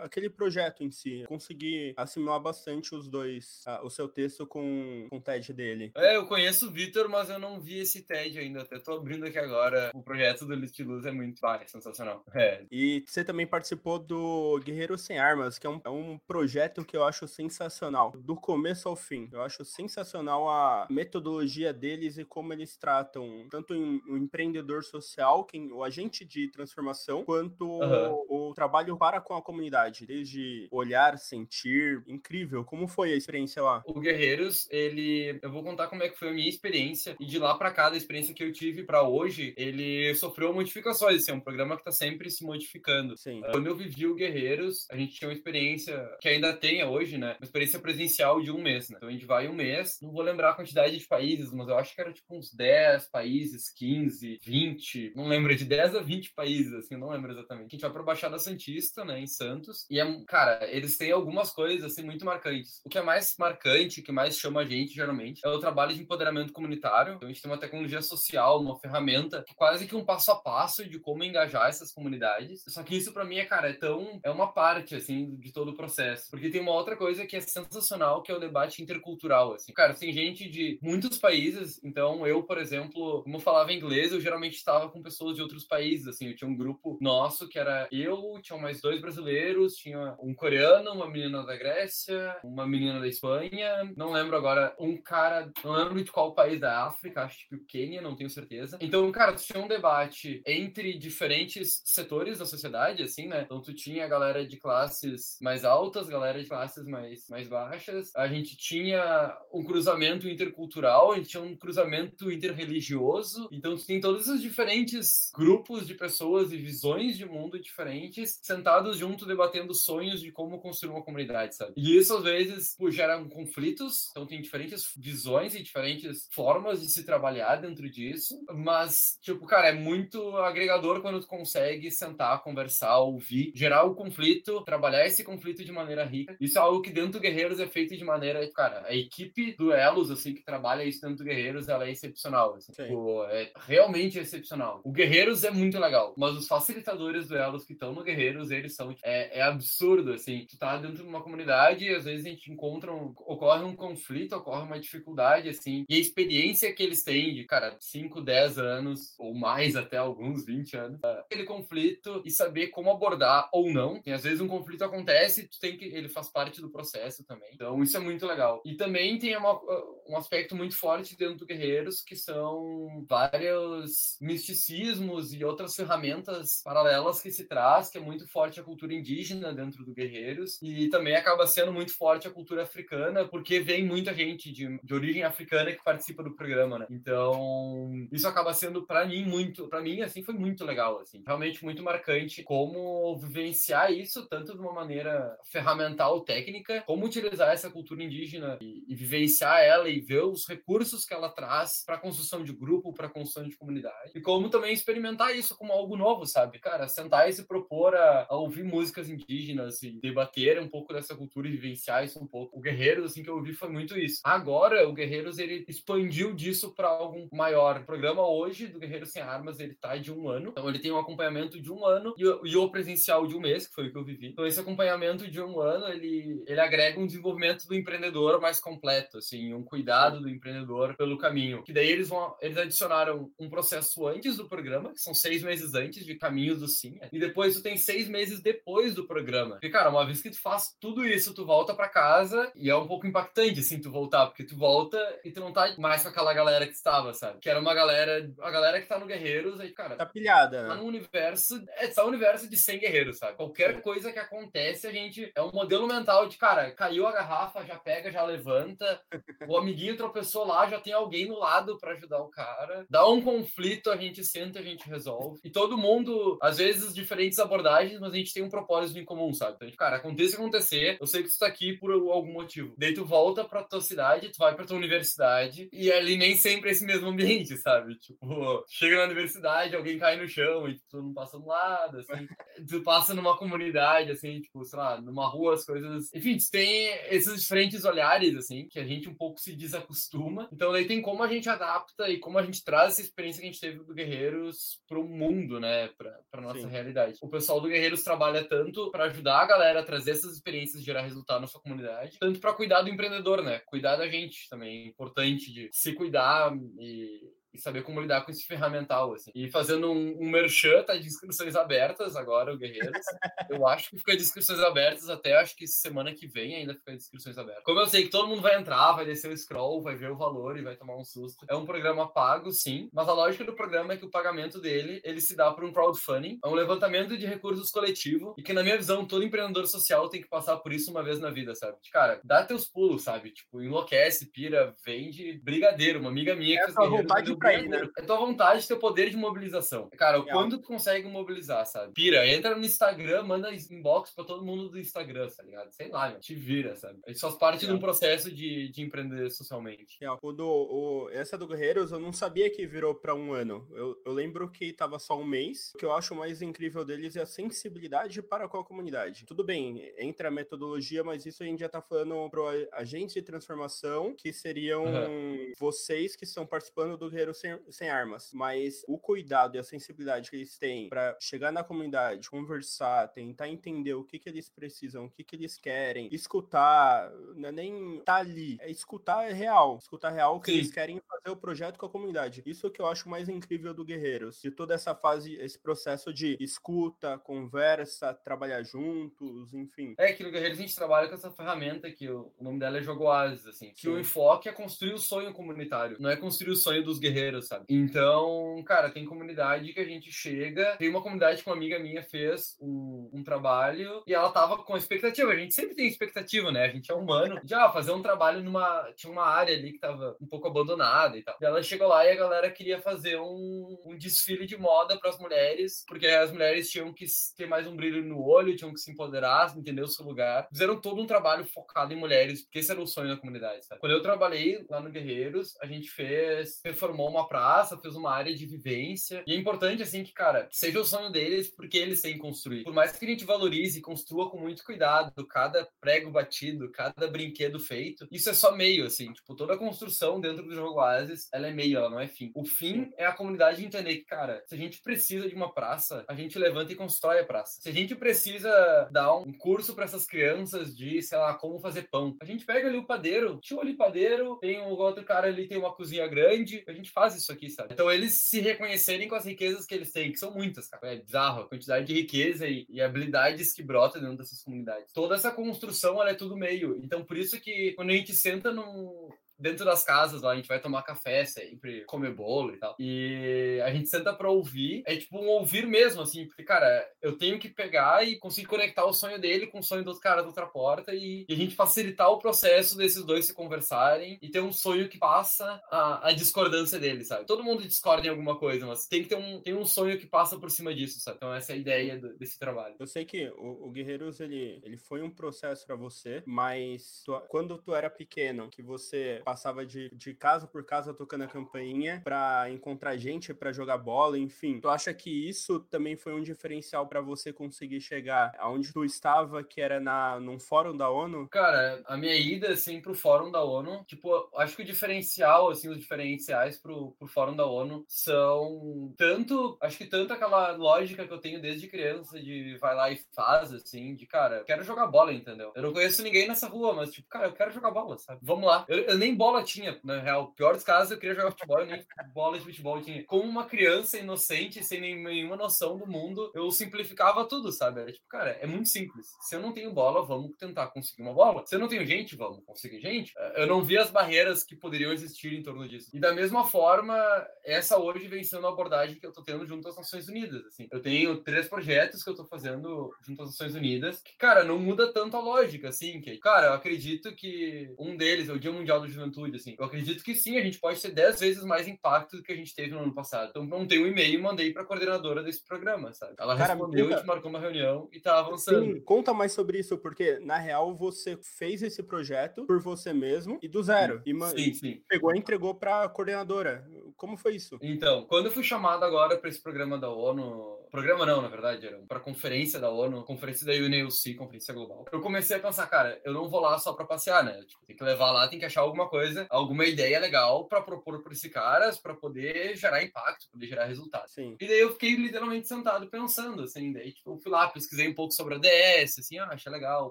àquele 0.00 0.30
projeto 0.30 0.82
em 0.82 0.90
si, 0.90 1.24
conseguir 1.28 1.94
assimilar 1.96 2.40
bastante 2.40 2.94
os 2.94 3.08
dois, 3.08 3.62
a- 3.66 3.84
o 3.84 3.90
seu 3.90 4.08
texto 4.08 4.46
com, 4.46 5.06
com 5.10 5.16
o 5.18 5.20
TED 5.20 5.52
dele. 5.52 5.92
É, 5.96 6.16
eu 6.16 6.26
conheço 6.26 6.68
o 6.68 6.70
Vitor, 6.70 7.08
mas 7.08 7.28
eu 7.30 7.38
não 7.38 7.60
vi 7.60 7.78
esse 7.78 8.02
TED 8.02 8.38
ainda. 8.38 8.62
Até 8.62 8.78
tô 8.78 8.92
abrindo 8.92 9.26
aqui 9.26 9.38
agora. 9.38 9.90
O 9.94 10.02
projeto 10.02 10.46
do 10.46 10.54
List 10.54 10.78
Luz 10.80 11.04
é 11.04 11.12
muito 11.12 11.44
ah, 11.44 11.60
é 11.62 11.66
sensacional. 11.66 12.24
É. 12.34 12.64
E 12.70 13.04
você 13.06 13.24
também 13.24 13.46
participou 13.46 13.98
do 13.98 14.60
Guerreiro 14.64 14.96
Sem 14.96 15.18
Armas, 15.18 15.58
que 15.58 15.66
é 15.66 15.70
um, 15.70 15.80
é 15.84 15.90
um 15.90 16.18
projeto 16.26 16.84
que 16.84 16.96
eu 16.96 17.04
acho 17.04 17.26
sensacional, 17.28 18.12
do 18.12 18.36
começo 18.36 18.88
ao 18.88 18.96
fim. 18.96 19.28
Eu 19.32 19.42
acho 19.42 19.64
sensacional 19.64 20.48
a 20.48 20.86
metodologia 20.90 21.72
deles 21.72 22.18
e 22.18 22.24
como 22.24 22.52
eles 22.52 22.76
tratam 22.76 23.46
tanto 23.50 23.74
o 23.74 24.16
empreendedor 24.16 24.82
social, 24.84 25.44
quem, 25.44 25.72
o 25.72 25.82
agente 25.82 26.24
de 26.24 26.48
transformação, 26.50 27.24
quanto 27.24 27.35
Aham. 27.82 28.12
o, 28.28 28.50
o 28.50 28.54
trabalho 28.54 28.96
para 28.96 29.20
com 29.20 29.34
a 29.34 29.42
comunidade, 29.42 30.06
desde 30.06 30.68
olhar, 30.70 31.18
sentir. 31.18 32.02
Incrível. 32.06 32.64
Como 32.64 32.88
foi 32.88 33.12
a 33.12 33.16
experiência 33.16 33.62
lá? 33.62 33.82
O 33.86 34.00
Guerreiros, 34.00 34.68
ele. 34.70 35.38
Eu 35.42 35.50
vou 35.50 35.62
contar 35.62 35.88
como 35.88 36.02
é 36.02 36.08
que 36.08 36.18
foi 36.18 36.28
a 36.28 36.32
minha 36.32 36.48
experiência. 36.48 37.16
E 37.20 37.26
de 37.26 37.38
lá 37.38 37.56
pra 37.56 37.70
cá, 37.70 37.90
da 37.90 37.96
experiência 37.96 38.34
que 38.34 38.42
eu 38.42 38.52
tive 38.52 38.84
pra 38.84 39.02
hoje, 39.02 39.54
ele 39.56 40.14
sofreu 40.14 40.52
modificações. 40.52 41.22
Assim, 41.22 41.32
é 41.32 41.34
um 41.34 41.40
programa 41.40 41.76
que 41.76 41.84
tá 41.84 41.92
sempre 41.92 42.30
se 42.30 42.44
modificando. 42.44 43.16
Sim. 43.16 43.42
Quando 43.50 43.66
eu 43.66 43.76
vivi 43.76 44.06
o 44.06 44.14
Guerreiros, 44.14 44.86
a 44.90 44.96
gente 44.96 45.14
tinha 45.14 45.28
uma 45.28 45.34
experiência 45.34 46.08
que 46.20 46.28
ainda 46.28 46.52
tem 46.52 46.84
hoje, 46.84 47.18
né? 47.18 47.36
Uma 47.38 47.44
experiência 47.44 47.78
presencial 47.78 48.40
de 48.40 48.50
um 48.50 48.60
mês, 48.60 48.88
né? 48.90 48.96
Então 48.96 49.08
a 49.08 49.12
gente 49.12 49.26
vai 49.26 49.48
um 49.48 49.54
mês, 49.54 49.98
não 50.00 50.12
vou 50.12 50.22
lembrar 50.22 50.50
a 50.50 50.54
quantidade 50.54 50.98
de 50.98 51.06
países, 51.06 51.52
mas 51.52 51.68
eu 51.68 51.76
acho 51.76 51.94
que 51.94 52.00
era 52.00 52.12
tipo 52.12 52.36
uns 52.36 52.52
10 52.52 53.08
países, 53.08 53.70
15, 53.70 54.40
20, 54.44 55.12
não 55.14 55.28
lembro, 55.28 55.54
de 55.54 55.64
10 55.64 55.96
a 55.96 56.00
20 56.00 56.32
países, 56.34 56.72
assim, 56.74 56.96
não 56.96 57.10
lembro 57.10 57.25
exatamente. 57.32 57.68
A 57.68 57.70
gente 57.70 57.82
vai 57.82 57.92
pra 57.92 58.02
Baixada 58.02 58.38
Santista, 58.38 59.04
né, 59.04 59.20
em 59.20 59.26
Santos, 59.26 59.86
e 59.90 60.00
é, 60.00 60.24
cara, 60.26 60.68
eles 60.70 60.96
têm 60.96 61.12
algumas 61.12 61.50
coisas, 61.50 61.92
assim, 61.92 62.02
muito 62.02 62.24
marcantes. 62.24 62.80
O 62.84 62.88
que 62.88 62.98
é 62.98 63.02
mais 63.02 63.34
marcante, 63.38 64.00
o 64.00 64.02
que 64.02 64.12
mais 64.12 64.38
chama 64.38 64.60
a 64.60 64.64
gente, 64.64 64.94
geralmente, 64.94 65.40
é 65.44 65.48
o 65.48 65.58
trabalho 65.58 65.94
de 65.94 66.02
empoderamento 66.02 66.52
comunitário. 66.52 67.14
Então 67.14 67.28
a 67.28 67.32
gente 67.32 67.42
tem 67.42 67.50
uma 67.50 67.58
tecnologia 67.58 68.02
social, 68.02 68.60
uma 68.60 68.78
ferramenta, 68.78 69.42
que 69.46 69.54
quase 69.54 69.86
que 69.86 69.96
um 69.96 70.04
passo 70.04 70.30
a 70.30 70.36
passo 70.36 70.88
de 70.88 70.98
como 70.98 71.24
engajar 71.24 71.68
essas 71.68 71.92
comunidades. 71.92 72.62
Só 72.68 72.82
que 72.82 72.96
isso 72.96 73.12
pra 73.12 73.24
mim 73.24 73.36
é, 73.36 73.44
cara, 73.44 73.70
é 73.70 73.72
tão. 73.72 74.20
É 74.22 74.30
uma 74.30 74.52
parte, 74.52 74.94
assim, 74.94 75.36
de 75.36 75.52
todo 75.52 75.70
o 75.70 75.76
processo. 75.76 76.30
Porque 76.30 76.50
tem 76.50 76.60
uma 76.60 76.72
outra 76.72 76.96
coisa 76.96 77.26
que 77.26 77.36
é 77.36 77.40
sensacional, 77.40 78.22
que 78.22 78.30
é 78.30 78.36
o 78.36 78.40
debate 78.40 78.82
intercultural, 78.82 79.54
assim. 79.54 79.72
Cara, 79.72 79.94
tem 79.94 80.12
gente 80.12 80.48
de 80.48 80.78
muitos 80.82 81.18
países, 81.18 81.80
então 81.82 82.26
eu, 82.26 82.42
por 82.42 82.58
exemplo, 82.58 83.22
como 83.22 83.36
eu 83.36 83.40
falava 83.40 83.72
inglês, 83.72 84.12
eu 84.12 84.20
geralmente 84.20 84.56
estava 84.56 84.88
com 84.88 85.02
pessoas 85.02 85.36
de 85.36 85.42
outros 85.42 85.64
países, 85.64 86.06
assim. 86.06 86.28
Eu 86.28 86.36
tinha 86.36 86.48
um 86.48 86.56
grupo 86.56 86.98
nosso, 87.00 87.15
que 87.48 87.58
era 87.58 87.88
eu, 87.90 88.38
tinha 88.42 88.58
mais 88.58 88.80
dois 88.80 89.00
brasileiros, 89.00 89.74
tinha 89.74 90.16
um 90.20 90.34
coreano, 90.34 90.92
uma 90.92 91.10
menina 91.10 91.44
da 91.44 91.56
Grécia, 91.56 92.36
uma 92.44 92.66
menina 92.66 93.00
da 93.00 93.08
Espanha, 93.08 93.92
não 93.96 94.12
lembro 94.12 94.36
agora, 94.36 94.74
um 94.78 94.96
cara, 94.96 95.50
não 95.64 95.72
lembro 95.72 96.02
de 96.02 96.10
qual 96.10 96.34
país 96.34 96.60
da 96.60 96.84
África, 96.86 97.22
acho 97.22 97.48
que 97.48 97.54
o 97.54 97.64
Quênia, 97.64 98.00
não 98.00 98.16
tenho 98.16 98.30
certeza. 98.30 98.78
Então, 98.80 99.10
cara, 99.10 99.34
tinha 99.34 99.62
um 99.62 99.68
debate 99.68 100.42
entre 100.46 100.96
diferentes 100.98 101.82
setores 101.84 102.38
da 102.38 102.46
sociedade, 102.46 103.02
assim, 103.02 103.26
né? 103.26 103.42
Então, 103.42 103.60
tu 103.60 103.74
tinha 103.74 104.04
a 104.04 104.08
galera 104.08 104.46
de 104.46 104.56
classes 104.56 105.38
mais 105.40 105.64
altas, 105.64 106.08
galera 106.08 106.42
de 106.42 106.48
classes 106.48 106.84
mais, 106.86 107.28
mais 107.28 107.48
baixas. 107.48 108.14
A 108.14 108.26
gente 108.28 108.56
tinha 108.56 109.36
um 109.52 109.64
cruzamento 109.64 110.28
intercultural, 110.28 111.12
a 111.12 111.16
gente 111.16 111.28
tinha 111.30 111.42
um 111.42 111.56
cruzamento 111.56 112.30
interreligioso. 112.30 113.48
Então, 113.52 113.76
tu 113.76 113.86
tem 113.86 114.00
todos 114.00 114.28
os 114.28 114.40
diferentes 114.40 115.30
grupos 115.34 115.86
de 115.86 115.94
pessoas 115.94 116.52
e 116.52 116.56
visões 116.56 117.05
de 117.14 117.26
mundo 117.26 117.60
diferentes 117.60 118.38
sentados 118.42 118.96
junto 118.96 119.26
debatendo 119.26 119.74
sonhos 119.74 120.20
de 120.20 120.32
como 120.32 120.58
construir 120.58 120.92
uma 120.92 121.02
comunidade, 121.02 121.56
sabe? 121.56 121.74
E 121.76 121.96
isso, 121.96 122.16
às 122.16 122.22
vezes, 122.22 122.74
pô, 122.76 122.90
gera 122.90 123.22
conflitos. 123.26 124.08
Então, 124.10 124.26
tem 124.26 124.40
diferentes 124.40 124.92
visões 124.96 125.54
e 125.54 125.62
diferentes 125.62 126.28
formas 126.32 126.80
de 126.80 126.90
se 126.90 127.04
trabalhar 127.04 127.56
dentro 127.56 127.88
disso. 127.90 128.34
Mas, 128.54 129.18
tipo, 129.20 129.46
cara, 129.46 129.68
é 129.68 129.72
muito 129.72 130.36
agregador 130.38 131.02
quando 131.02 131.20
tu 131.20 131.26
consegue 131.26 131.90
sentar, 131.90 132.42
conversar, 132.42 132.98
ouvir, 132.98 133.52
gerar 133.54 133.84
o 133.84 133.94
conflito, 133.94 134.62
trabalhar 134.64 135.06
esse 135.06 135.22
conflito 135.22 135.64
de 135.64 135.72
maneira 135.72 136.04
rica. 136.04 136.36
Isso 136.40 136.58
é 136.58 136.60
algo 136.60 136.80
que 136.80 136.90
dentro 136.90 137.12
do 137.12 137.20
Guerreiros 137.20 137.60
é 137.60 137.66
feito 137.66 137.96
de 137.96 138.04
maneira, 138.04 138.48
cara, 138.52 138.84
a 138.86 138.94
equipe 138.94 139.54
do 139.56 139.72
Elos, 139.72 140.10
assim, 140.10 140.34
que 140.34 140.44
trabalha 140.44 140.84
isso 140.84 141.00
dentro 141.00 141.18
do 141.18 141.24
Guerreiros, 141.24 141.68
ela 141.68 141.86
é 141.86 141.90
excepcional. 141.90 142.54
Assim, 142.54 142.72
tipo, 142.72 143.24
é 143.24 143.52
realmente 143.66 144.18
excepcional. 144.18 144.80
O 144.84 144.92
Guerreiros 144.92 145.44
é 145.44 145.50
muito 145.50 145.78
legal, 145.78 146.14
mas 146.16 146.36
os 146.36 146.46
facilitadores 146.46 146.85
do 146.94 147.08
Elos 147.10 147.64
que 147.64 147.72
estão 147.72 147.92
no 147.92 148.02
Guerreiros, 148.02 148.50
eles 148.50 148.74
são, 148.74 148.94
é, 149.02 149.38
é 149.38 149.42
absurdo, 149.42 150.12
assim. 150.12 150.46
Tu 150.48 150.58
tá 150.58 150.76
dentro 150.76 151.02
de 151.02 151.08
uma 151.08 151.22
comunidade 151.22 151.84
e 151.84 151.94
às 151.94 152.04
vezes 152.04 152.26
a 152.26 152.28
gente 152.28 152.50
encontra, 152.50 152.92
um, 152.92 153.12
ocorre 153.18 153.64
um 153.64 153.74
conflito, 153.74 154.36
ocorre 154.36 154.62
uma 154.62 154.78
dificuldade, 154.78 155.48
assim, 155.48 155.84
e 155.88 155.94
a 155.94 155.98
experiência 155.98 156.72
que 156.72 156.82
eles 156.82 157.02
têm 157.02 157.34
de, 157.34 157.44
cara, 157.44 157.76
5, 157.80 158.20
10 158.20 158.58
anos, 158.58 159.14
ou 159.18 159.34
mais 159.34 159.76
até 159.76 159.96
alguns 159.96 160.44
20 160.44 160.76
anos, 160.76 161.00
aquele 161.02 161.44
conflito 161.44 162.22
e 162.24 162.30
saber 162.30 162.68
como 162.68 162.90
abordar 162.90 163.48
ou 163.52 163.70
não. 163.70 164.00
E 164.04 164.12
às 164.12 164.24
vezes 164.24 164.40
um 164.40 164.48
conflito 164.48 164.84
acontece, 164.84 165.48
tu 165.48 165.58
tem 165.58 165.76
que, 165.76 165.84
ele 165.86 166.08
faz 166.08 166.28
parte 166.28 166.60
do 166.60 166.70
processo 166.70 167.24
também. 167.24 167.50
Então 167.54 167.82
isso 167.82 167.96
é 167.96 168.00
muito 168.00 168.26
legal. 168.26 168.62
E 168.64 168.74
também 168.74 169.18
tem 169.18 169.36
uma, 169.36 169.60
um 170.08 170.16
aspecto 170.16 170.54
muito 170.54 170.76
forte 170.76 171.16
dentro 171.16 171.36
do 171.36 171.46
Guerreiros, 171.46 172.02
que 172.02 172.16
são 172.16 173.04
vários 173.08 174.16
misticismos 174.20 175.32
e 175.32 175.44
outras 175.44 175.74
ferramentas 175.74 176.62
paralelas 176.76 177.22
que 177.22 177.30
se 177.30 177.44
traz, 177.44 177.88
que 177.88 177.96
é 177.96 178.00
muito 178.00 178.28
forte 178.28 178.60
a 178.60 178.62
cultura 178.62 178.92
indígena 178.92 179.50
dentro 179.54 179.82
do 179.82 179.94
Guerreiros, 179.94 180.60
e 180.60 180.88
também 180.90 181.16
acaba 181.16 181.46
sendo 181.46 181.72
muito 181.72 181.96
forte 181.96 182.28
a 182.28 182.30
cultura 182.30 182.64
africana, 182.64 183.26
porque 183.26 183.60
vem 183.60 183.82
muita 183.82 184.12
gente 184.12 184.52
de, 184.52 184.78
de 184.82 184.94
origem 184.94 185.22
africana 185.22 185.72
que 185.72 185.82
participa 185.82 186.22
do 186.22 186.34
programa, 186.34 186.80
né? 186.80 186.86
Então, 186.90 188.06
isso 188.12 188.28
acaba 188.28 188.52
sendo 188.52 188.84
para 188.84 189.06
mim 189.06 189.24
muito, 189.24 189.68
para 189.68 189.80
mim 189.80 190.02
assim 190.02 190.22
foi 190.22 190.34
muito 190.34 190.66
legal, 190.66 191.00
assim, 191.00 191.22
realmente 191.26 191.64
muito 191.64 191.82
marcante 191.82 192.42
como 192.42 193.16
vivenciar 193.18 193.90
isso 193.90 194.26
tanto 194.28 194.52
de 194.52 194.60
uma 194.60 194.72
maneira 194.72 195.34
ferramental, 195.44 196.20
técnica, 196.20 196.82
como 196.82 197.06
utilizar 197.06 197.52
essa 197.52 197.70
cultura 197.70 198.02
indígena 198.02 198.58
e, 198.60 198.84
e 198.86 198.94
vivenciar 198.94 199.60
ela 199.60 199.88
e 199.88 200.00
ver 200.00 200.24
os 200.24 200.46
recursos 200.46 201.06
que 201.06 201.14
ela 201.14 201.30
traz 201.30 201.82
para 201.86 201.96
construção 201.96 202.44
de 202.44 202.52
grupo, 202.52 202.92
para 202.92 203.08
construção 203.08 203.48
de 203.48 203.56
comunidade, 203.56 204.12
e 204.14 204.20
como 204.20 204.50
também 204.50 204.74
experimentar 204.74 205.34
isso 205.34 205.56
como 205.56 205.72
algo 205.72 205.96
novo, 205.96 206.26
sabe? 206.26 206.58
Cara, 206.66 206.88
sentar 206.88 207.28
e 207.28 207.32
se 207.32 207.46
propor 207.46 207.94
a, 207.94 208.26
a 208.28 208.34
ouvir 208.34 208.64
músicas 208.64 209.08
indígenas 209.08 209.80
e 209.84 210.00
debater 210.00 210.60
um 210.60 210.66
pouco 210.66 210.92
dessa 210.92 211.14
cultura 211.14 211.46
e 211.46 211.52
vivenciar 211.52 212.04
isso 212.04 212.18
um 212.18 212.26
pouco. 212.26 212.58
O 212.58 212.60
Guerreiros, 212.60 213.12
assim, 213.12 213.22
que 213.22 213.30
eu 213.30 213.36
ouvi 213.36 213.52
foi 213.52 213.68
muito 213.68 213.96
isso. 213.96 214.20
Agora, 214.24 214.88
o 214.88 214.92
Guerreiros, 214.92 215.38
ele 215.38 215.64
expandiu 215.68 216.34
disso 216.34 216.74
para 216.74 216.88
algo 216.88 217.28
maior. 217.32 217.80
O 217.80 217.84
programa 217.84 218.28
hoje 218.28 218.66
do 218.66 218.80
Guerreiros 218.80 219.12
Sem 219.12 219.22
Armas, 219.22 219.60
ele 219.60 219.74
tá 219.74 219.96
de 219.96 220.12
um 220.12 220.28
ano, 220.28 220.48
então 220.50 220.68
ele 220.68 220.80
tem 220.80 220.90
um 220.90 220.98
acompanhamento 220.98 221.62
de 221.62 221.72
um 221.72 221.86
ano 221.86 222.12
e, 222.18 222.24
e 222.24 222.56
o 222.56 222.68
presencial 222.68 223.28
de 223.28 223.36
um 223.36 223.40
mês, 223.40 223.68
que 223.68 223.74
foi 223.74 223.86
o 223.86 223.92
que 223.92 223.98
eu 223.98 224.04
vivi. 224.04 224.26
Então 224.26 224.44
esse 224.44 224.58
acompanhamento 224.58 225.30
de 225.30 225.40
um 225.40 225.60
ano, 225.60 225.86
ele, 225.86 226.42
ele 226.48 226.60
agrega 226.60 226.98
um 226.98 227.06
desenvolvimento 227.06 227.64
do 227.68 227.76
empreendedor 227.76 228.40
mais 228.40 228.58
completo, 228.58 229.18
assim, 229.18 229.54
um 229.54 229.62
cuidado 229.62 230.20
do 230.20 230.28
empreendedor 230.28 230.96
pelo 230.96 231.16
caminho. 231.16 231.62
Que 231.62 231.72
daí 231.72 231.88
eles 231.88 232.08
vão, 232.08 232.34
eles 232.40 232.58
adicionaram 232.58 233.30
um 233.38 233.48
processo 233.48 234.04
antes 234.08 234.36
do 234.36 234.48
programa, 234.48 234.92
que 234.92 235.00
são 235.00 235.14
seis 235.14 235.44
meses 235.44 235.72
antes 235.72 236.04
de 236.04 236.16
caminhos 236.16 236.55
sim, 236.68 236.98
e 237.12 237.18
depois 237.18 237.54
tu 237.54 237.62
tem 237.62 237.76
seis 237.76 238.08
meses 238.08 238.40
depois 238.40 238.94
do 238.94 239.06
programa. 239.06 239.56
Porque, 239.56 239.70
cara, 239.70 239.90
uma 239.90 240.04
vez 240.04 240.20
que 240.20 240.30
tu 240.30 240.40
faz 240.40 240.76
tudo 240.80 241.06
isso, 241.06 241.34
tu 241.34 241.44
volta 241.44 241.74
para 241.74 241.88
casa 241.88 242.50
e 242.54 242.70
é 242.70 242.76
um 242.76 242.86
pouco 242.86 243.06
impactante, 243.06 243.60
assim, 243.60 243.80
tu 243.80 243.90
voltar, 243.90 244.26
porque 244.26 244.44
tu 244.44 244.56
volta 244.56 244.98
e 245.24 245.30
tu 245.30 245.40
não 245.40 245.52
tá 245.52 245.74
mais 245.78 246.02
com 246.02 246.08
aquela 246.08 246.32
galera 246.32 246.66
que 246.66 246.72
estava, 246.72 247.12
sabe? 247.14 247.40
Que 247.40 247.50
era 247.50 247.60
uma 247.60 247.74
galera, 247.74 248.30
a 248.40 248.50
galera 248.50 248.80
que 248.80 248.88
tá 248.88 248.98
no 248.98 249.06
Guerreiros, 249.06 249.60
aí, 249.60 249.70
cara. 249.70 249.96
Tá 249.96 250.06
pilhada, 250.06 250.62
né? 250.62 250.68
Tá 250.68 250.74
no 250.76 250.84
universo, 250.84 251.62
é 251.76 251.90
só 251.90 252.04
um 252.04 252.08
universo 252.08 252.48
de 252.48 252.56
100 252.56 252.78
guerreiros, 252.78 253.18
sabe? 253.18 253.36
Qualquer 253.36 253.80
coisa 253.80 254.12
que 254.12 254.18
acontece, 254.18 254.86
a 254.86 254.92
gente. 254.92 255.30
É 255.34 255.42
um 255.42 255.52
modelo 255.52 255.86
mental 255.86 256.28
de, 256.28 256.36
cara, 256.36 256.70
caiu 256.72 257.06
a 257.06 257.12
garrafa, 257.12 257.64
já 257.64 257.76
pega, 257.76 258.10
já 258.10 258.24
levanta. 258.24 259.00
o 259.48 259.56
amiguinho 259.56 259.96
tropeçou 259.96 260.46
lá, 260.46 260.68
já 260.68 260.80
tem 260.80 260.92
alguém 260.92 261.26
no 261.26 261.38
lado 261.38 261.78
para 261.78 261.92
ajudar 261.92 262.20
o 262.20 262.30
cara. 262.30 262.86
Dá 262.88 263.06
um 263.08 263.22
conflito, 263.22 263.90
a 263.90 263.96
gente 263.96 264.24
senta, 264.24 264.58
a 264.58 264.62
gente 264.62 264.88
resolve. 264.88 265.40
E 265.44 265.50
todo 265.50 265.78
mundo, 265.78 266.38
às 266.46 266.58
vezes, 266.58 266.94
diferentes 266.94 267.38
abordagens, 267.38 268.00
mas 268.00 268.12
a 268.12 268.16
gente 268.16 268.32
tem 268.32 268.42
um 268.42 268.48
propósito 268.48 268.98
em 268.98 269.04
comum, 269.04 269.32
sabe? 269.32 269.56
Então, 269.56 269.70
cara, 269.76 269.96
aconteça 269.96 270.34
o 270.34 270.36
que 270.36 270.42
acontecer, 270.42 270.96
eu 271.00 271.06
sei 271.06 271.22
que 271.22 271.28
tu 271.28 271.38
tá 271.38 271.46
aqui 271.46 271.74
por 271.74 271.90
algum 271.90 272.32
motivo. 272.32 272.74
Daí 272.78 272.94
tu 272.94 273.04
volta 273.04 273.44
pra 273.44 273.62
tua 273.62 273.80
cidade, 273.80 274.30
tu 274.30 274.38
vai 274.38 274.54
pra 274.54 274.64
tua 274.64 274.76
universidade, 274.76 275.68
e 275.72 275.90
ali 275.90 276.16
nem 276.16 276.36
sempre 276.36 276.68
é 276.68 276.72
esse 276.72 276.84
mesmo 276.84 277.08
ambiente, 277.08 277.56
sabe? 277.58 277.96
Tipo, 277.98 278.64
chega 278.68 278.96
na 278.96 279.04
universidade, 279.04 279.76
alguém 279.76 279.98
cai 279.98 280.16
no 280.16 280.28
chão 280.28 280.68
e 280.68 280.78
tu 280.88 281.02
não 281.02 281.12
passa 281.12 281.38
do 281.38 281.46
lado, 281.46 281.98
assim. 281.98 282.26
tu 282.68 282.82
passa 282.82 283.14
numa 283.14 283.36
comunidade, 283.36 284.10
assim, 284.10 284.40
tipo, 284.40 284.64
sei 284.64 284.78
lá, 284.78 285.00
numa 285.00 285.28
rua, 285.28 285.54
as 285.54 285.64
coisas. 285.64 286.12
Enfim, 286.14 286.36
tu 286.36 286.50
tem 286.50 286.88
esses 287.10 287.40
diferentes 287.42 287.84
olhares, 287.84 288.36
assim, 288.36 288.68
que 288.68 288.78
a 288.78 288.84
gente 288.84 289.08
um 289.08 289.14
pouco 289.14 289.40
se 289.40 289.54
desacostuma. 289.54 290.48
Então, 290.52 290.72
daí 290.72 290.86
tem 290.86 291.02
como 291.02 291.22
a 291.22 291.28
gente 291.28 291.48
adapta 291.48 292.08
e 292.08 292.18
como 292.18 292.38
a 292.38 292.42
gente 292.42 292.64
traz 292.64 292.92
essa 292.92 293.02
experiência 293.02 293.40
que 293.40 293.48
a 293.48 293.50
gente 293.50 293.60
teve 293.60 293.78
do 293.84 293.94
Guerreiros 293.94 294.80
pro 294.88 295.04
mundo, 295.04 295.58
né? 295.60 295.88
Pra, 295.96 296.18
pra 296.30 296.35
nossa 296.40 296.60
Sim. 296.60 296.68
realidade. 296.68 297.18
O 297.20 297.28
pessoal 297.28 297.60
do 297.60 297.68
Guerreiros 297.68 298.02
trabalha 298.02 298.44
tanto 298.44 298.90
para 298.90 299.04
ajudar 299.04 299.40
a 299.40 299.46
galera 299.46 299.80
a 299.80 299.84
trazer 299.84 300.12
essas 300.12 300.34
experiências, 300.34 300.84
gerar 300.84 301.02
resultado 301.02 301.40
na 301.40 301.46
sua 301.46 301.60
comunidade, 301.60 302.18
tanto 302.18 302.40
para 302.40 302.52
cuidar 302.52 302.82
do 302.82 302.90
empreendedor, 302.90 303.42
né? 303.42 303.60
Cuidar 303.66 303.96
da 303.96 304.08
gente 304.08 304.48
também. 304.48 304.84
É 304.84 304.86
importante 304.88 305.52
de 305.52 305.68
se 305.72 305.92
cuidar 305.92 306.52
e 306.78 307.20
e 307.56 307.60
saber 307.60 307.82
como 307.82 308.00
lidar 308.00 308.24
com 308.24 308.30
esse 308.30 308.46
ferramental, 308.46 309.12
assim. 309.12 309.30
E 309.34 309.50
fazendo 309.50 309.90
um, 309.90 310.16
um 310.20 310.28
merchan, 310.28 310.82
tá 310.82 310.96
de 310.96 311.06
inscrições 311.06 311.56
abertas 311.56 312.16
agora, 312.16 312.52
o 312.52 312.58
Guerreiros. 312.58 313.00
eu 313.50 313.66
acho 313.66 313.90
que 313.90 313.98
fica 313.98 314.16
de 314.16 314.22
inscrições 314.22 314.60
abertas 314.60 315.08
até, 315.08 315.36
acho 315.36 315.56
que 315.56 315.66
semana 315.66 316.14
que 316.14 316.26
vem 316.26 316.54
ainda 316.54 316.74
fica 316.74 316.92
de 316.92 316.98
inscrições 316.98 317.36
abertas. 317.38 317.64
Como 317.64 317.80
eu 317.80 317.86
sei 317.86 318.04
que 318.04 318.10
todo 318.10 318.28
mundo 318.28 318.42
vai 318.42 318.58
entrar, 318.58 318.92
vai 318.92 319.04
descer 319.04 319.30
o 319.30 319.36
scroll, 319.36 319.82
vai 319.82 319.96
ver 319.96 320.10
o 320.10 320.16
valor 320.16 320.58
e 320.58 320.62
vai 320.62 320.76
tomar 320.76 320.96
um 320.96 321.04
susto. 321.04 321.44
É 321.48 321.54
um 321.54 321.64
programa 321.64 322.08
pago, 322.08 322.52
sim, 322.52 322.88
mas 322.92 323.08
a 323.08 323.12
lógica 323.12 323.44
do 323.44 323.54
programa 323.54 323.94
é 323.94 323.96
que 323.96 324.04
o 324.04 324.10
pagamento 324.10 324.60
dele, 324.60 325.00
ele 325.04 325.20
se 325.20 325.34
dá 325.34 325.50
por 325.50 325.64
um 325.64 325.72
crowdfunding, 325.72 326.38
é 326.44 326.48
um 326.48 326.54
levantamento 326.54 327.16
de 327.16 327.26
recursos 327.26 327.70
coletivo 327.70 328.34
e 328.36 328.42
que, 328.42 328.52
na 328.52 328.62
minha 328.62 328.76
visão, 328.76 329.04
todo 329.04 329.24
empreendedor 329.24 329.66
social 329.66 330.08
tem 330.08 330.20
que 330.20 330.28
passar 330.28 330.56
por 330.58 330.72
isso 330.72 330.90
uma 330.90 331.02
vez 331.02 331.18
na 331.18 331.30
vida, 331.30 331.54
sabe? 331.54 331.76
Cara, 331.90 332.20
dá 332.24 332.44
teus 332.44 332.66
pulos, 332.66 333.02
sabe? 333.02 333.30
Tipo, 333.30 333.62
enlouquece, 333.62 334.26
pira, 334.26 334.74
vende 334.84 335.40
brigadeiro. 335.42 336.00
Uma 336.00 336.10
amiga 336.10 336.34
minha 336.34 336.56
que 336.56 336.70
Essa 336.70 336.86
vontade 336.88 337.34
né? 337.68 337.88
É 337.98 338.02
tua 338.02 338.16
vontade, 338.16 338.66
teu 338.66 338.78
poder 338.78 339.10
de 339.10 339.16
mobilização. 339.16 339.88
Cara, 339.96 340.22
quando 340.22 340.58
tu 340.58 340.66
consegue 340.66 341.08
mobilizar, 341.08 341.66
sabe? 341.66 341.92
Pira, 341.92 342.26
entra 342.26 342.54
no 342.56 342.64
Instagram, 342.64 343.24
manda 343.24 343.50
inbox 343.52 344.10
pra 344.10 344.24
todo 344.24 344.44
mundo 344.44 344.68
do 344.68 344.78
Instagram, 344.78 345.28
tá 345.28 345.42
ligado? 345.42 345.70
Sei 345.72 345.88
lá, 345.88 346.10
meu, 346.10 346.20
te 346.20 346.34
vira, 346.34 346.74
sabe? 346.76 346.98
Isso 347.06 347.20
faz 347.20 347.34
parte 347.34 347.66
de 347.66 347.72
um 347.72 347.78
processo 347.78 348.30
de, 348.30 348.68
de 348.70 348.82
empreender 348.82 349.30
socialmente. 349.30 349.98
O 350.22 350.32
do, 350.32 350.46
o, 350.48 351.10
essa 351.10 351.36
do 351.36 351.46
Guerreiros, 351.46 351.92
eu 351.92 351.98
não 351.98 352.12
sabia 352.12 352.50
que 352.50 352.66
virou 352.66 352.94
pra 352.94 353.14
um 353.14 353.32
ano. 353.32 353.66
Eu, 353.72 354.00
eu 354.04 354.12
lembro 354.12 354.50
que 354.50 354.72
tava 354.72 354.98
só 354.98 355.18
um 355.18 355.24
mês. 355.24 355.72
O 355.74 355.78
que 355.78 355.84
eu 355.84 355.92
acho 355.92 356.14
mais 356.14 356.42
incrível 356.42 356.84
deles 356.84 357.16
é 357.16 357.22
a 357.22 357.26
sensibilidade 357.26 358.22
para 358.22 358.48
com 358.48 358.58
a 358.58 358.64
comunidade. 358.64 359.24
Tudo 359.26 359.44
bem, 359.44 359.92
entra 359.98 360.28
a 360.28 360.30
metodologia, 360.30 361.04
mas 361.04 361.26
isso 361.26 361.42
a 361.42 361.46
gente 361.46 361.60
já 361.60 361.68
tá 361.68 361.82
falando 361.82 362.28
pro 362.30 362.46
agentes 362.72 363.14
de 363.14 363.22
transformação, 363.22 364.14
que 364.14 364.32
seriam 364.32 364.84
uhum. 364.84 365.52
vocês 365.58 366.16
que 366.16 366.24
estão 366.24 366.46
participando 366.46 366.96
do 366.96 367.10
Guerreiro 367.10 367.26
guerreiros 367.26 367.35
sem, 367.36 367.58
sem 367.70 367.88
armas, 367.88 368.30
mas 368.32 368.82
o 368.88 368.98
cuidado 368.98 369.56
e 369.56 369.58
a 369.58 369.64
sensibilidade 369.64 370.30
que 370.30 370.36
eles 370.36 370.58
têm 370.58 370.88
para 370.88 371.16
chegar 371.20 371.52
na 371.52 371.64
comunidade, 371.64 372.30
conversar, 372.30 373.08
tentar 373.08 373.48
entender 373.48 373.94
o 373.94 374.04
que, 374.04 374.18
que 374.18 374.28
eles 374.28 374.48
precisam, 374.48 375.06
o 375.06 375.10
que, 375.10 375.24
que 375.24 375.36
eles 375.36 375.56
querem, 375.56 376.08
escutar, 376.12 377.10
não 377.34 377.48
é 377.48 377.52
nem 377.52 378.02
tá 378.04 378.16
ali, 378.16 378.56
é 378.60 378.70
escutar 378.70 379.28
é 379.28 379.32
real, 379.32 379.78
escutar 379.78 380.10
real 380.10 380.36
o 380.36 380.40
que 380.40 380.50
Sim. 380.50 380.58
eles 380.58 380.70
querem 380.70 381.00
fazer 381.08 381.30
o 381.30 381.36
projeto 381.36 381.78
com 381.78 381.86
a 381.86 381.90
comunidade. 381.90 382.42
Isso 382.46 382.66
é 382.66 382.70
que 382.70 382.80
eu 382.80 382.86
acho 382.86 383.08
mais 383.08 383.28
incrível 383.28 383.72
do 383.74 383.84
Guerreiros, 383.84 384.40
de 384.40 384.50
toda 384.50 384.74
essa 384.74 384.94
fase, 384.94 385.34
esse 385.36 385.58
processo 385.58 386.12
de 386.12 386.36
escuta, 386.40 387.18
conversa, 387.18 388.14
trabalhar 388.14 388.62
juntos, 388.62 389.52
enfim. 389.54 389.94
É 389.98 390.12
que 390.12 390.22
no 390.22 390.30
Guerreiros 390.30 390.58
a 390.58 390.62
gente 390.62 390.74
trabalha 390.74 391.08
com 391.08 391.14
essa 391.14 391.30
ferramenta 391.30 391.90
que 391.90 392.08
o 392.08 392.32
nome 392.40 392.58
dela 392.58 392.78
é 392.78 392.82
Jogo 392.82 393.04
Oasis, 393.04 393.46
assim, 393.46 393.72
que 393.72 393.82
Sim. 393.82 393.88
o 393.90 393.98
enfoque 393.98 394.48
é 394.48 394.52
construir 394.52 394.94
o 394.94 394.98
sonho 394.98 395.32
comunitário, 395.32 395.96
não 396.00 396.10
é 396.10 396.16
construir 396.16 396.52
o 396.52 396.56
sonho 396.56 396.82
dos 396.82 396.98
guerreiros, 396.98 397.15
sabe? 397.42 397.64
Então, 397.68 398.62
cara, 398.64 398.90
tem 398.90 399.04
comunidade 399.04 399.72
que 399.72 399.80
a 399.80 399.84
gente 399.84 400.10
chega, 400.12 400.76
tem 400.76 400.88
uma 400.88 401.02
comunidade 401.02 401.42
que 401.42 401.48
uma 401.48 401.56
amiga 401.56 401.78
minha 401.78 402.02
fez 402.02 402.56
um, 402.60 403.10
um 403.12 403.22
trabalho 403.22 404.02
e 404.06 404.14
ela 404.14 404.30
tava 404.30 404.58
com 404.58 404.76
expectativa, 404.76 405.32
a 405.32 405.36
gente 405.36 405.54
sempre 405.54 405.74
tem 405.74 405.86
expectativa, 405.86 406.50
né? 406.52 406.64
A 406.64 406.68
gente 406.68 406.90
é 406.90 406.94
humano, 406.94 407.40
já 407.44 407.66
ah, 407.66 407.72
fazer 407.72 407.92
um 407.92 408.02
trabalho 408.02 408.42
numa, 408.42 408.92
tinha 408.94 409.12
uma 409.12 409.24
área 409.24 409.54
ali 409.54 409.72
que 409.72 409.78
tava 409.78 410.16
um 410.20 410.26
pouco 410.26 410.46
abandonada 410.46 411.16
e 411.16 411.22
tal. 411.22 411.36
E 411.40 411.44
ela 411.44 411.62
chegou 411.62 411.88
lá 411.88 412.04
e 412.04 412.10
a 412.10 412.16
galera 412.16 412.50
queria 412.50 412.80
fazer 412.80 413.18
um, 413.18 413.76
um 413.84 413.96
desfile 413.96 414.46
de 414.46 414.56
moda 414.56 414.98
para 414.98 415.10
as 415.10 415.18
mulheres, 415.18 415.84
porque 415.86 416.06
as 416.06 416.30
mulheres 416.30 416.70
tinham 416.70 416.92
que 416.92 417.06
ter 417.36 417.46
mais 417.46 417.66
um 417.66 417.76
brilho 417.76 418.02
no 418.02 418.22
olho, 418.22 418.56
tinham 418.56 418.72
que 418.72 418.80
se 418.80 418.90
empoderar, 418.90 419.56
entender 419.56 419.82
o 419.82 419.88
seu 419.88 420.04
lugar. 420.04 420.48
Fizeram 420.50 420.80
todo 420.80 421.00
um 421.00 421.06
trabalho 421.06 421.44
focado 421.46 421.92
em 421.92 421.96
mulheres, 421.96 422.42
porque 422.42 422.58
esse 422.58 422.70
era 422.70 422.80
o 422.80 422.86
sonho 422.86 423.08
da 423.08 423.16
comunidade, 423.16 423.66
sabe? 423.66 423.80
Quando 423.80 423.92
eu 423.92 424.02
trabalhei 424.02 424.64
lá 424.68 424.80
no 424.80 424.90
Guerreiros, 424.90 425.56
a 425.60 425.66
gente 425.66 425.88
fez, 425.90 426.60
reformou 427.06 427.10
uma 427.10 427.28
praça, 427.28 427.78
fez 427.78 427.94
uma 427.94 428.10
área 428.10 428.34
de 428.34 428.44
vivência. 428.44 429.22
E 429.26 429.32
é 429.32 429.36
importante, 429.36 429.82
assim, 429.82 430.02
que, 430.02 430.12
cara, 430.12 430.48
seja 430.50 430.80
o 430.80 430.84
sonho 430.84 431.10
deles, 431.10 431.48
porque 431.48 431.78
eles 431.78 432.00
têm 432.00 432.14
que 432.14 432.18
construir. 432.18 432.64
Por 432.64 432.74
mais 432.74 432.92
que 432.92 433.04
a 433.04 433.08
gente 433.08 433.24
valorize 433.24 433.78
e 433.78 433.82
construa 433.82 434.30
com 434.30 434.38
muito 434.38 434.64
cuidado 434.64 435.26
cada 435.26 435.68
prego 435.80 436.10
batido, 436.10 436.70
cada 436.70 437.06
brinquedo 437.08 437.58
feito, 437.58 438.06
isso 438.10 438.28
é 438.30 438.34
só 438.34 438.54
meio, 438.54 438.84
assim. 438.84 439.12
Tipo, 439.12 439.34
toda 439.34 439.54
a 439.54 439.58
construção 439.58 440.20
dentro 440.20 440.44
do 440.44 440.54
jogo 440.54 440.80
Oasis, 440.80 441.28
ela 441.32 441.48
é 441.48 441.52
meio, 441.52 441.78
ela 441.78 441.90
não 441.90 442.00
é 442.00 442.08
fim. 442.08 442.32
O 442.34 442.44
fim 442.44 442.90
é 442.96 443.06
a 443.06 443.12
comunidade 443.12 443.64
entender 443.64 443.96
que, 443.96 444.04
cara, 444.04 444.42
se 444.46 444.54
a 444.54 444.58
gente 444.58 444.80
precisa 444.82 445.28
de 445.28 445.34
uma 445.34 445.52
praça, 445.52 446.04
a 446.08 446.14
gente 446.14 446.38
levanta 446.38 446.72
e 446.72 446.76
constrói 446.76 447.20
a 447.20 447.24
praça. 447.24 447.60
Se 447.60 447.68
a 447.68 447.72
gente 447.72 447.94
precisa 447.94 448.88
dar 448.90 449.14
um 449.16 449.32
curso 449.32 449.74
para 449.74 449.84
essas 449.84 450.06
crianças 450.06 450.76
de, 450.76 451.02
sei 451.02 451.18
lá, 451.18 451.34
como 451.34 451.60
fazer 451.60 451.88
pão, 451.90 452.16
a 452.20 452.24
gente 452.24 452.44
pega 452.44 452.68
ali 452.68 452.78
o 452.78 452.86
padeiro, 452.86 453.38
tio 453.40 453.60
ali 453.60 453.74
padeiro, 453.74 454.38
tem 454.40 454.60
um 454.60 454.70
outro 454.70 455.04
cara 455.04 455.28
ali, 455.28 455.46
tem 455.46 455.58
uma 455.58 455.74
cozinha 455.74 456.06
grande, 456.06 456.64
a 456.66 456.72
gente 456.72 456.90
faz 456.96 457.14
isso 457.14 457.30
aqui, 457.30 457.50
sabe? 457.50 457.74
Então 457.74 457.92
eles 457.92 458.22
se 458.22 458.40
reconhecerem 458.40 459.06
com 459.06 459.14
as 459.14 459.26
riquezas 459.26 459.66
que 459.66 459.74
eles 459.74 459.92
têm, 459.92 460.10
que 460.10 460.18
são 460.18 460.32
muitas, 460.32 460.66
cara. 460.66 460.94
É 460.94 460.96
bizarro 460.96 461.42
a 461.42 461.48
quantidade 461.48 461.84
de 461.84 461.92
riqueza 461.92 462.48
e, 462.48 462.66
e 462.70 462.80
habilidades 462.80 463.52
que 463.52 463.62
brota 463.62 464.00
dentro 464.00 464.16
dessas 464.16 464.42
comunidades. 464.42 464.94
Toda 464.94 465.14
essa 465.14 465.30
construção, 465.30 466.00
ela 466.00 466.10
é 466.10 466.14
tudo 466.14 466.38
meio. 466.38 466.80
Então 466.82 467.04
por 467.04 467.18
isso 467.18 467.38
que 467.38 467.72
quando 467.72 467.90
a 467.90 467.92
gente 467.92 468.14
senta 468.14 468.50
num, 468.50 469.10
dentro 469.38 469.64
das 469.64 469.84
casas 469.84 470.22
lá, 470.22 470.32
a 470.32 470.36
gente 470.36 470.48
vai 470.48 470.60
tomar 470.60 470.82
café 470.82 471.24
sempre, 471.24 471.84
comer 471.84 472.14
bolo 472.14 472.54
e 472.54 472.58
tal. 472.58 472.76
E 472.78 473.60
a 473.64 473.72
gente 473.72 473.88
senta 473.88 474.14
pra 474.14 474.30
ouvir, 474.30 474.82
é 474.86 474.96
tipo 474.96 475.18
um 475.18 475.28
ouvir 475.28 475.66
mesmo, 475.66 476.02
assim, 476.02 476.26
porque, 476.26 476.42
cara, 476.42 476.86
eu 477.00 477.16
tenho 477.16 477.38
que 477.38 477.48
pegar 477.48 478.06
e 478.06 478.18
conseguir 478.18 478.46
conectar 478.46 478.84
o 478.84 478.92
sonho 478.92 479.20
dele 479.20 479.46
com 479.46 479.58
o 479.58 479.62
sonho 479.62 479.84
dos 479.84 479.98
caras 479.98 480.22
da 480.22 480.28
outra 480.28 480.46
porta 480.46 480.94
e, 480.94 481.26
e, 481.28 481.32
a 481.32 481.36
gente 481.36 481.54
facilitar 481.54 482.10
o 482.10 482.18
processo 482.18 482.76
desses 482.76 483.04
dois 483.04 483.26
se 483.26 483.34
conversarem 483.34 484.18
e 484.22 484.30
ter 484.30 484.40
um 484.40 484.52
sonho 484.52 484.88
que 484.88 484.98
passa 484.98 485.60
a, 485.70 486.08
a 486.08 486.12
discordância 486.12 486.78
deles, 486.78 487.08
sabe? 487.08 487.26
Todo 487.26 487.44
mundo 487.44 487.66
discorda 487.66 488.06
em 488.06 488.10
alguma 488.10 488.38
coisa, 488.38 488.66
mas 488.66 488.86
tem 488.86 489.02
que 489.02 489.08
ter 489.08 489.16
um, 489.16 489.40
tem 489.40 489.54
um 489.54 489.64
sonho 489.64 489.98
que 489.98 490.06
passa 490.06 490.38
por 490.38 490.50
cima 490.50 490.74
disso, 490.74 491.00
sabe? 491.00 491.16
Então 491.16 491.34
essa 491.34 491.52
é 491.52 491.54
a 491.54 491.58
ideia 491.58 491.98
do, 491.98 492.16
desse 492.16 492.38
trabalho. 492.38 492.74
Eu 492.78 492.86
sei 492.86 493.04
que 493.04 493.28
o, 493.36 493.66
o 493.66 493.70
Guerreiros, 493.70 494.20
ele, 494.20 494.60
ele 494.64 494.76
foi 494.76 495.02
um 495.02 495.10
processo 495.10 495.66
para 495.66 495.76
você, 495.76 496.22
mas 496.26 497.02
tu, 497.04 497.18
quando 497.28 497.58
tu 497.58 497.74
era 497.74 497.90
pequeno, 497.90 498.48
que 498.50 498.62
você 498.62 499.22
passava 499.26 499.66
de, 499.66 499.90
de 499.92 500.14
casa 500.14 500.46
por 500.46 500.64
casa 500.64 500.94
tocando 500.94 501.24
a 501.24 501.26
campainha 501.26 502.00
para 502.04 502.48
encontrar 502.48 502.96
gente 502.96 503.34
para 503.34 503.52
jogar 503.52 503.76
bola, 503.76 504.16
enfim. 504.16 504.60
Tu 504.60 504.68
acha 504.68 504.94
que 504.94 505.10
isso 505.10 505.58
também 505.68 505.96
foi 505.96 506.14
um 506.14 506.22
diferencial 506.22 506.86
para 506.86 507.00
você 507.00 507.32
conseguir 507.32 507.80
chegar 507.80 508.32
aonde 508.38 508.72
tu 508.72 508.84
estava, 508.84 509.42
que 509.42 509.60
era 509.60 509.80
na 509.80 510.20
num 510.20 510.38
fórum 510.38 510.76
da 510.76 510.88
ONU? 510.88 511.28
Cara, 511.28 511.82
a 511.86 511.96
minha 511.96 512.14
ida 512.14 512.52
assim 512.52 512.80
pro 512.80 512.94
fórum 512.94 513.32
da 513.32 513.42
ONU, 513.42 513.84
tipo, 513.84 514.30
acho 514.36 514.54
que 514.54 514.62
o 514.62 514.64
diferencial 514.64 515.50
assim, 515.50 515.68
os 515.68 515.78
diferenciais 515.78 516.56
pro, 516.56 516.92
pro 516.92 517.08
fórum 517.08 517.34
da 517.34 517.46
ONU 517.46 517.84
são 517.88 518.94
tanto, 518.96 519.58
acho 519.60 519.76
que 519.76 519.86
tanto 519.86 520.12
aquela 520.12 520.52
lógica 520.52 521.04
que 521.04 521.12
eu 521.12 521.20
tenho 521.20 521.42
desde 521.42 521.66
criança 521.66 522.22
de 522.22 522.56
vai 522.58 522.76
lá 522.76 522.92
e 522.92 523.00
faz 523.12 523.52
assim, 523.52 523.96
de 523.96 524.06
cara, 524.06 524.44
quero 524.44 524.62
jogar 524.62 524.86
bola, 524.86 525.12
entendeu? 525.12 525.50
Eu 525.56 525.62
não 525.62 525.72
conheço 525.72 526.04
ninguém 526.04 526.28
nessa 526.28 526.46
rua, 526.46 526.72
mas 526.72 526.92
tipo, 526.92 527.08
cara, 527.08 527.26
eu 527.26 527.32
quero 527.32 527.50
jogar 527.50 527.72
bola, 527.72 527.98
sabe? 527.98 528.20
Vamos 528.22 528.46
lá. 528.46 528.64
Eu, 528.68 528.78
eu 528.78 528.96
nem 528.96 529.15
bola 529.16 529.42
tinha, 529.42 529.78
na 529.82 530.00
real. 530.00 530.32
Pior 530.32 530.54
dos 530.54 530.64
casos, 530.64 530.92
eu 530.92 530.98
queria 530.98 531.14
jogar 531.14 531.30
futebol 531.30 531.64
nem 531.64 531.84
bola 532.14 532.38
de 532.38 532.44
futebol 532.44 532.80
tinha. 532.80 533.04
Como 533.04 533.24
uma 533.24 533.44
criança 533.44 533.98
inocente, 533.98 534.62
sem 534.62 534.80
nenhuma 534.80 535.36
noção 535.36 535.76
do 535.76 535.86
mundo, 535.86 536.30
eu 536.34 536.50
simplificava 536.50 537.24
tudo, 537.24 537.52
sabe? 537.52 537.80
Era 537.80 537.92
tipo, 537.92 538.06
cara, 538.08 538.30
é 538.40 538.46
muito 538.46 538.68
simples. 538.68 539.06
Se 539.22 539.34
eu 539.34 539.40
não 539.40 539.52
tenho 539.52 539.72
bola, 539.72 540.04
vamos 540.04 540.36
tentar 540.36 540.68
conseguir 540.68 541.02
uma 541.02 541.12
bola. 541.12 541.44
Se 541.46 541.54
eu 541.54 541.58
não 541.58 541.68
tenho 541.68 541.84
gente, 541.84 542.16
vamos 542.16 542.44
conseguir 542.44 542.80
gente. 542.80 543.12
Eu 543.34 543.46
não 543.46 543.62
vi 543.62 543.76
as 543.78 543.90
barreiras 543.90 544.44
que 544.44 544.56
poderiam 544.56 544.92
existir 544.92 545.32
em 545.32 545.42
torno 545.42 545.68
disso. 545.68 545.90
E 545.92 546.00
da 546.00 546.12
mesma 546.12 546.44
forma, 546.44 546.96
essa 547.44 547.78
hoje 547.78 548.08
vem 548.08 548.24
sendo 548.24 548.46
a 548.46 548.50
abordagem 548.50 548.98
que 548.98 549.06
eu 549.06 549.12
tô 549.12 549.22
tendo 549.22 549.46
junto 549.46 549.68
às 549.68 549.76
Nações 549.76 550.08
Unidas, 550.08 550.44
assim. 550.46 550.68
Eu 550.70 550.80
tenho 550.80 551.22
três 551.22 551.48
projetos 551.48 552.02
que 552.02 552.10
eu 552.10 552.14
tô 552.14 552.24
fazendo 552.26 552.90
junto 553.02 553.22
às 553.22 553.28
Nações 553.28 553.54
Unidas, 553.54 554.00
que, 554.02 554.16
cara, 554.16 554.44
não 554.44 554.58
muda 554.58 554.92
tanto 554.92 555.16
a 555.16 555.20
lógica, 555.20 555.68
assim, 555.68 556.00
que, 556.00 556.18
cara, 556.18 556.48
eu 556.48 556.52
acredito 556.54 557.14
que 557.14 557.74
um 557.78 557.96
deles 557.96 558.28
é 558.28 558.32
o 558.32 558.38
Dia 558.38 558.52
Mundial 558.52 558.80
da 558.80 558.88
Juventude, 559.06 559.36
assim. 559.36 559.56
Eu 559.58 559.64
acredito 559.64 560.02
que 560.02 560.14
sim, 560.14 560.36
a 560.38 560.42
gente 560.42 560.58
pode 560.58 560.80
ter 560.80 560.90
10 560.90 561.20
vezes 561.20 561.44
mais 561.44 561.66
impacto 561.68 562.16
do 562.16 562.22
que 562.22 562.32
a 562.32 562.36
gente 562.36 562.54
teve 562.54 562.72
no 562.72 562.80
ano 562.80 562.94
passado. 562.94 563.30
Então, 563.30 563.44
montei 563.44 563.78
um 563.78 563.86
e-mail 563.86 564.18
e 564.18 564.22
mandei 564.22 564.52
para 564.52 564.62
a 564.62 564.64
coordenadora 564.64 565.22
desse 565.22 565.44
programa, 565.44 565.92
sabe? 565.92 566.14
Ela 566.18 566.36
Cara, 566.36 566.54
respondeu, 566.54 566.86
a 566.86 566.96
gente 566.96 567.06
marcou 567.06 567.30
uma 567.30 567.40
reunião 567.40 567.88
e 567.92 568.00
tá 568.00 568.18
avançando. 568.18 568.64
Sim, 568.64 568.80
conta 568.80 569.14
mais 569.14 569.32
sobre 569.32 569.58
isso, 569.58 569.78
porque 569.78 570.18
na 570.20 570.38
real 570.38 570.74
você 570.74 571.18
fez 571.38 571.62
esse 571.62 571.82
projeto 571.82 572.44
por 572.46 572.60
você 572.60 572.92
mesmo 572.92 573.38
e 573.42 573.48
do 573.48 573.62
zero. 573.62 574.02
E 574.04 574.14
sim, 574.30 574.54
sim. 574.54 574.82
pegou 574.88 575.14
e 575.14 575.18
entregou 575.18 575.54
para 575.54 575.84
a 575.84 575.88
coordenadora. 575.88 576.66
Como 576.96 577.16
foi 577.16 577.36
isso? 577.36 577.58
Então, 577.62 578.04
quando 578.06 578.26
eu 578.26 578.32
fui 578.32 578.42
chamado 578.42 578.84
agora 578.84 579.16
para 579.18 579.28
esse 579.28 579.42
programa 579.42 579.78
da 579.78 579.90
ONU, 579.90 580.66
programa 580.70 581.06
não, 581.06 581.22
na 581.22 581.28
verdade, 581.28 581.66
era 581.66 581.78
para 581.86 582.00
conferência 582.00 582.58
da 582.58 582.70
ONU, 582.70 583.04
conferência 583.04 583.46
da 583.46 583.52
UNEUC, 583.52 584.14
conferência 584.14 584.52
global. 584.52 584.84
Eu 584.92 585.00
comecei 585.00 585.36
a 585.36 585.40
pensar, 585.40 585.66
cara, 585.66 586.00
eu 586.04 586.12
não 586.12 586.28
vou 586.28 586.40
lá 586.40 586.58
só 586.58 586.72
para 586.72 586.84
passear, 586.84 587.24
né? 587.24 587.40
Tipo, 587.46 587.64
tem 587.66 587.76
que 587.76 587.84
levar 587.84 588.10
lá, 588.12 588.28
tem 588.28 588.38
que 588.38 588.44
achar 588.44 588.60
alguma 588.62 588.88
coisa, 588.88 589.26
alguma 589.30 589.64
ideia 589.64 589.98
legal 589.98 590.46
para 590.46 590.62
propor 590.62 591.02
para 591.02 591.12
esses 591.12 591.30
caras, 591.30 591.78
para 591.78 591.94
poder 591.94 592.56
gerar 592.56 592.82
impacto, 592.82 593.30
poder 593.30 593.46
gerar 593.46 593.64
resultado. 593.64 594.08
Sim. 594.08 594.36
E 594.40 594.46
daí 594.46 594.60
eu 594.60 594.72
fiquei 594.72 594.96
literalmente 594.96 595.48
sentado 595.48 595.88
pensando, 595.88 596.42
assim, 596.42 596.72
daí 596.72 596.92
tipo, 596.92 597.12
eu 597.12 597.18
fui 597.18 597.30
lá, 597.30 597.48
pesquisei 597.48 597.88
um 597.88 597.94
pouco 597.94 598.12
sobre 598.12 598.34
a 598.34 598.38
DS, 598.38 598.98
assim, 598.98 599.18
ah, 599.18 599.28
achei 599.30 599.50
legal, 599.50 599.90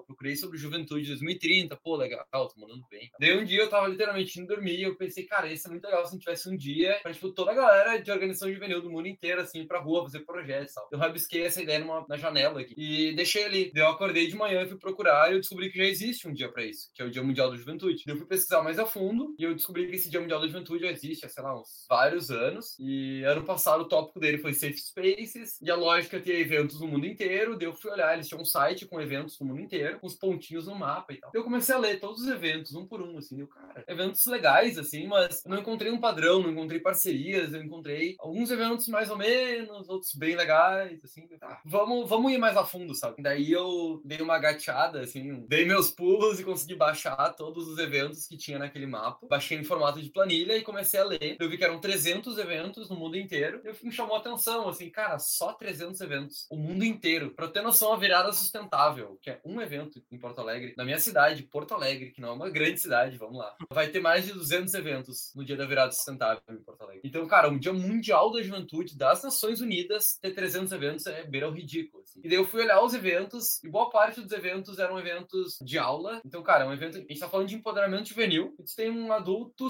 procurei 0.00 0.36
sobre 0.36 0.58
Juventude 0.58 1.06
2030, 1.08 1.76
pô, 1.76 1.96
legal, 1.96 2.26
tô 2.32 2.60
mandando 2.60 2.84
bem. 2.90 3.10
Daí 3.18 3.36
um 3.38 3.44
dia 3.44 3.62
eu 3.62 3.70
tava 3.70 3.88
literalmente 3.88 4.40
indo 4.40 4.46
dormir 4.46 4.82
eu 4.82 4.96
pensei, 4.96 5.24
cara, 5.24 5.52
isso 5.52 5.66
é 5.66 5.70
muito 5.70 5.84
legal 5.84 6.04
se 6.04 6.10
a 6.10 6.12
gente 6.12 6.22
tivesse 6.22 6.48
um 6.48 6.56
dia 6.56 6.95
pra, 7.02 7.12
tipo, 7.12 7.30
toda 7.30 7.52
a 7.52 7.54
galera 7.54 7.98
de 7.98 8.10
organização 8.10 8.52
juvenil 8.52 8.80
do 8.80 8.90
mundo 8.90 9.08
inteiro, 9.08 9.40
assim, 9.40 9.66
pra 9.66 9.80
rua, 9.80 10.04
fazer 10.04 10.20
projetos 10.20 10.72
e 10.72 10.74
tal. 10.74 10.88
Eu 10.92 10.98
rabisquei 10.98 11.42
essa 11.42 11.62
ideia 11.62 11.78
numa, 11.78 12.04
na 12.08 12.16
janela 12.16 12.60
aqui 12.60 12.74
e 12.76 13.14
deixei 13.14 13.44
ali. 13.44 13.72
Eu 13.74 13.88
acordei 13.88 14.26
de 14.26 14.36
manhã 14.36 14.62
e 14.62 14.68
fui 14.68 14.78
procurar 14.78 15.30
e 15.30 15.34
eu 15.34 15.40
descobri 15.40 15.70
que 15.70 15.78
já 15.78 15.84
existe 15.84 16.28
um 16.28 16.32
dia 16.32 16.50
pra 16.50 16.64
isso, 16.64 16.90
que 16.94 17.02
é 17.02 17.04
o 17.04 17.10
Dia 17.10 17.22
Mundial 17.22 17.50
da 17.50 17.56
Juventude. 17.56 18.02
Eu 18.06 18.16
fui 18.16 18.26
pesquisar 18.26 18.62
mais 18.62 18.78
a 18.78 18.86
fundo 18.86 19.34
e 19.38 19.44
eu 19.44 19.54
descobri 19.54 19.88
que 19.88 19.96
esse 19.96 20.10
Dia 20.10 20.20
Mundial 20.20 20.40
da 20.40 20.46
Juventude 20.46 20.84
já 20.84 20.90
existe 20.90 21.26
há, 21.26 21.28
sei 21.28 21.42
lá, 21.42 21.58
uns 21.58 21.86
vários 21.88 22.30
anos. 22.30 22.76
E 22.78 23.22
ano 23.24 23.44
passado 23.44 23.82
o 23.82 23.88
tópico 23.88 24.20
dele 24.20 24.38
foi 24.38 24.52
Safe 24.52 24.78
Spaces. 24.78 25.60
E 25.60 25.70
a 25.70 25.76
lógica 25.76 26.16
é 26.16 26.20
ter 26.20 26.40
eventos 26.40 26.80
no 26.80 26.88
mundo 26.88 27.06
inteiro. 27.06 27.56
Daí 27.56 27.68
eu 27.68 27.74
fui 27.74 27.90
olhar, 27.90 28.14
eles 28.14 28.28
tinham 28.28 28.40
um 28.40 28.44
site 28.44 28.86
com 28.86 29.00
eventos 29.00 29.38
no 29.40 29.46
mundo 29.46 29.60
inteiro, 29.60 29.98
com 29.98 30.06
os 30.06 30.14
pontinhos 30.14 30.66
no 30.66 30.74
mapa 30.74 31.12
e 31.12 31.16
tal. 31.18 31.30
Eu 31.34 31.44
comecei 31.44 31.74
a 31.74 31.78
ler 31.78 32.00
todos 32.00 32.22
os 32.22 32.28
eventos, 32.28 32.74
um 32.74 32.86
por 32.86 33.00
um, 33.00 33.18
assim. 33.18 33.40
Eu, 33.40 33.48
cara, 33.48 33.84
eventos 33.88 34.24
legais, 34.26 34.78
assim, 34.78 35.06
mas 35.06 35.42
não 35.44 35.58
encontrei 35.58 35.90
um 35.90 36.00
padrão, 36.00 36.42
não 36.42 36.50
encontrei 36.50 36.80
parcerias, 36.86 37.52
eu 37.52 37.64
encontrei 37.64 38.14
alguns 38.20 38.48
eventos 38.48 38.86
mais 38.86 39.10
ou 39.10 39.18
menos, 39.18 39.88
outros 39.88 40.14
bem 40.14 40.36
legais, 40.36 41.02
assim. 41.02 41.26
Tá, 41.36 41.60
vamos, 41.64 42.08
vamos 42.08 42.30
ir 42.30 42.38
mais 42.38 42.56
a 42.56 42.64
fundo, 42.64 42.94
sabe? 42.94 43.20
Daí 43.20 43.50
eu 43.50 44.00
dei 44.04 44.20
uma 44.20 44.38
gateada, 44.38 45.00
assim, 45.00 45.44
dei 45.48 45.64
meus 45.64 45.90
pulos 45.90 46.38
e 46.38 46.44
consegui 46.44 46.76
baixar 46.76 47.34
todos 47.34 47.66
os 47.66 47.78
eventos 47.78 48.28
que 48.28 48.36
tinha 48.36 48.56
naquele 48.56 48.86
mapa. 48.86 49.26
Baixei 49.28 49.58
em 49.58 49.64
formato 49.64 50.00
de 50.00 50.10
planilha 50.10 50.56
e 50.56 50.62
comecei 50.62 51.00
a 51.00 51.04
ler. 51.04 51.36
Eu 51.40 51.50
vi 51.50 51.58
que 51.58 51.64
eram 51.64 51.80
300 51.80 52.38
eventos 52.38 52.88
no 52.88 52.94
mundo 52.94 53.16
inteiro. 53.16 53.60
E 53.64 53.84
me 53.84 53.90
chamou 53.90 54.14
a 54.14 54.20
atenção, 54.20 54.68
assim, 54.68 54.88
cara, 54.88 55.18
só 55.18 55.54
300 55.54 56.00
eventos. 56.00 56.46
O 56.48 56.56
mundo 56.56 56.84
inteiro. 56.84 57.34
Pra 57.34 57.48
ter 57.48 57.62
noção, 57.62 57.92
a 57.92 57.96
virada 57.96 58.32
sustentável, 58.32 59.18
que 59.20 59.30
é 59.30 59.40
um 59.44 59.60
evento 59.60 60.00
em 60.08 60.18
Porto 60.18 60.40
Alegre, 60.40 60.72
na 60.76 60.84
minha 60.84 61.00
cidade, 61.00 61.42
Porto 61.42 61.74
Alegre, 61.74 62.12
que 62.12 62.20
não 62.20 62.28
é 62.28 62.32
uma 62.32 62.48
grande 62.48 62.80
cidade, 62.80 63.18
vamos 63.18 63.38
lá. 63.38 63.56
Vai 63.72 63.88
ter 63.88 63.98
mais 63.98 64.24
de 64.24 64.32
200 64.32 64.72
eventos 64.74 65.32
no 65.34 65.44
dia 65.44 65.56
da 65.56 65.66
virada 65.66 65.90
sustentável 65.90 66.40
em 66.48 66.62
Porto 66.62 66.75
Porto 66.76 66.82
Alegre. 66.82 67.02
Então, 67.04 67.26
cara, 67.26 67.48
um 67.48 67.58
dia 67.58 67.72
mundial 67.72 68.30
da 68.30 68.42
juventude 68.42 68.96
das 68.96 69.22
Nações 69.22 69.60
Unidas, 69.60 70.18
ter 70.20 70.32
300 70.32 70.70
eventos 70.72 71.06
é 71.06 71.24
beira 71.24 71.50
ridículo. 71.50 72.02
Assim. 72.02 72.20
E 72.22 72.28
daí 72.28 72.38
eu 72.38 72.44
fui 72.44 72.62
olhar 72.62 72.82
os 72.82 72.94
eventos, 72.94 73.62
e 73.64 73.68
boa 73.68 73.90
parte 73.90 74.20
dos 74.20 74.32
eventos 74.32 74.78
eram 74.78 74.98
eventos 74.98 75.56
de 75.62 75.78
aula. 75.78 76.20
Então, 76.24 76.42
cara, 76.42 76.64
é 76.64 76.68
um 76.68 76.72
evento. 76.72 76.98
A 76.98 77.00
gente 77.00 77.18
tá 77.18 77.28
falando 77.28 77.48
de 77.48 77.56
empoderamento 77.56 78.08
juvenil. 78.08 78.54
A 78.58 78.62
gente 78.62 78.76
tem 78.76 78.90
um 78.90 79.12
adulto 79.12 79.68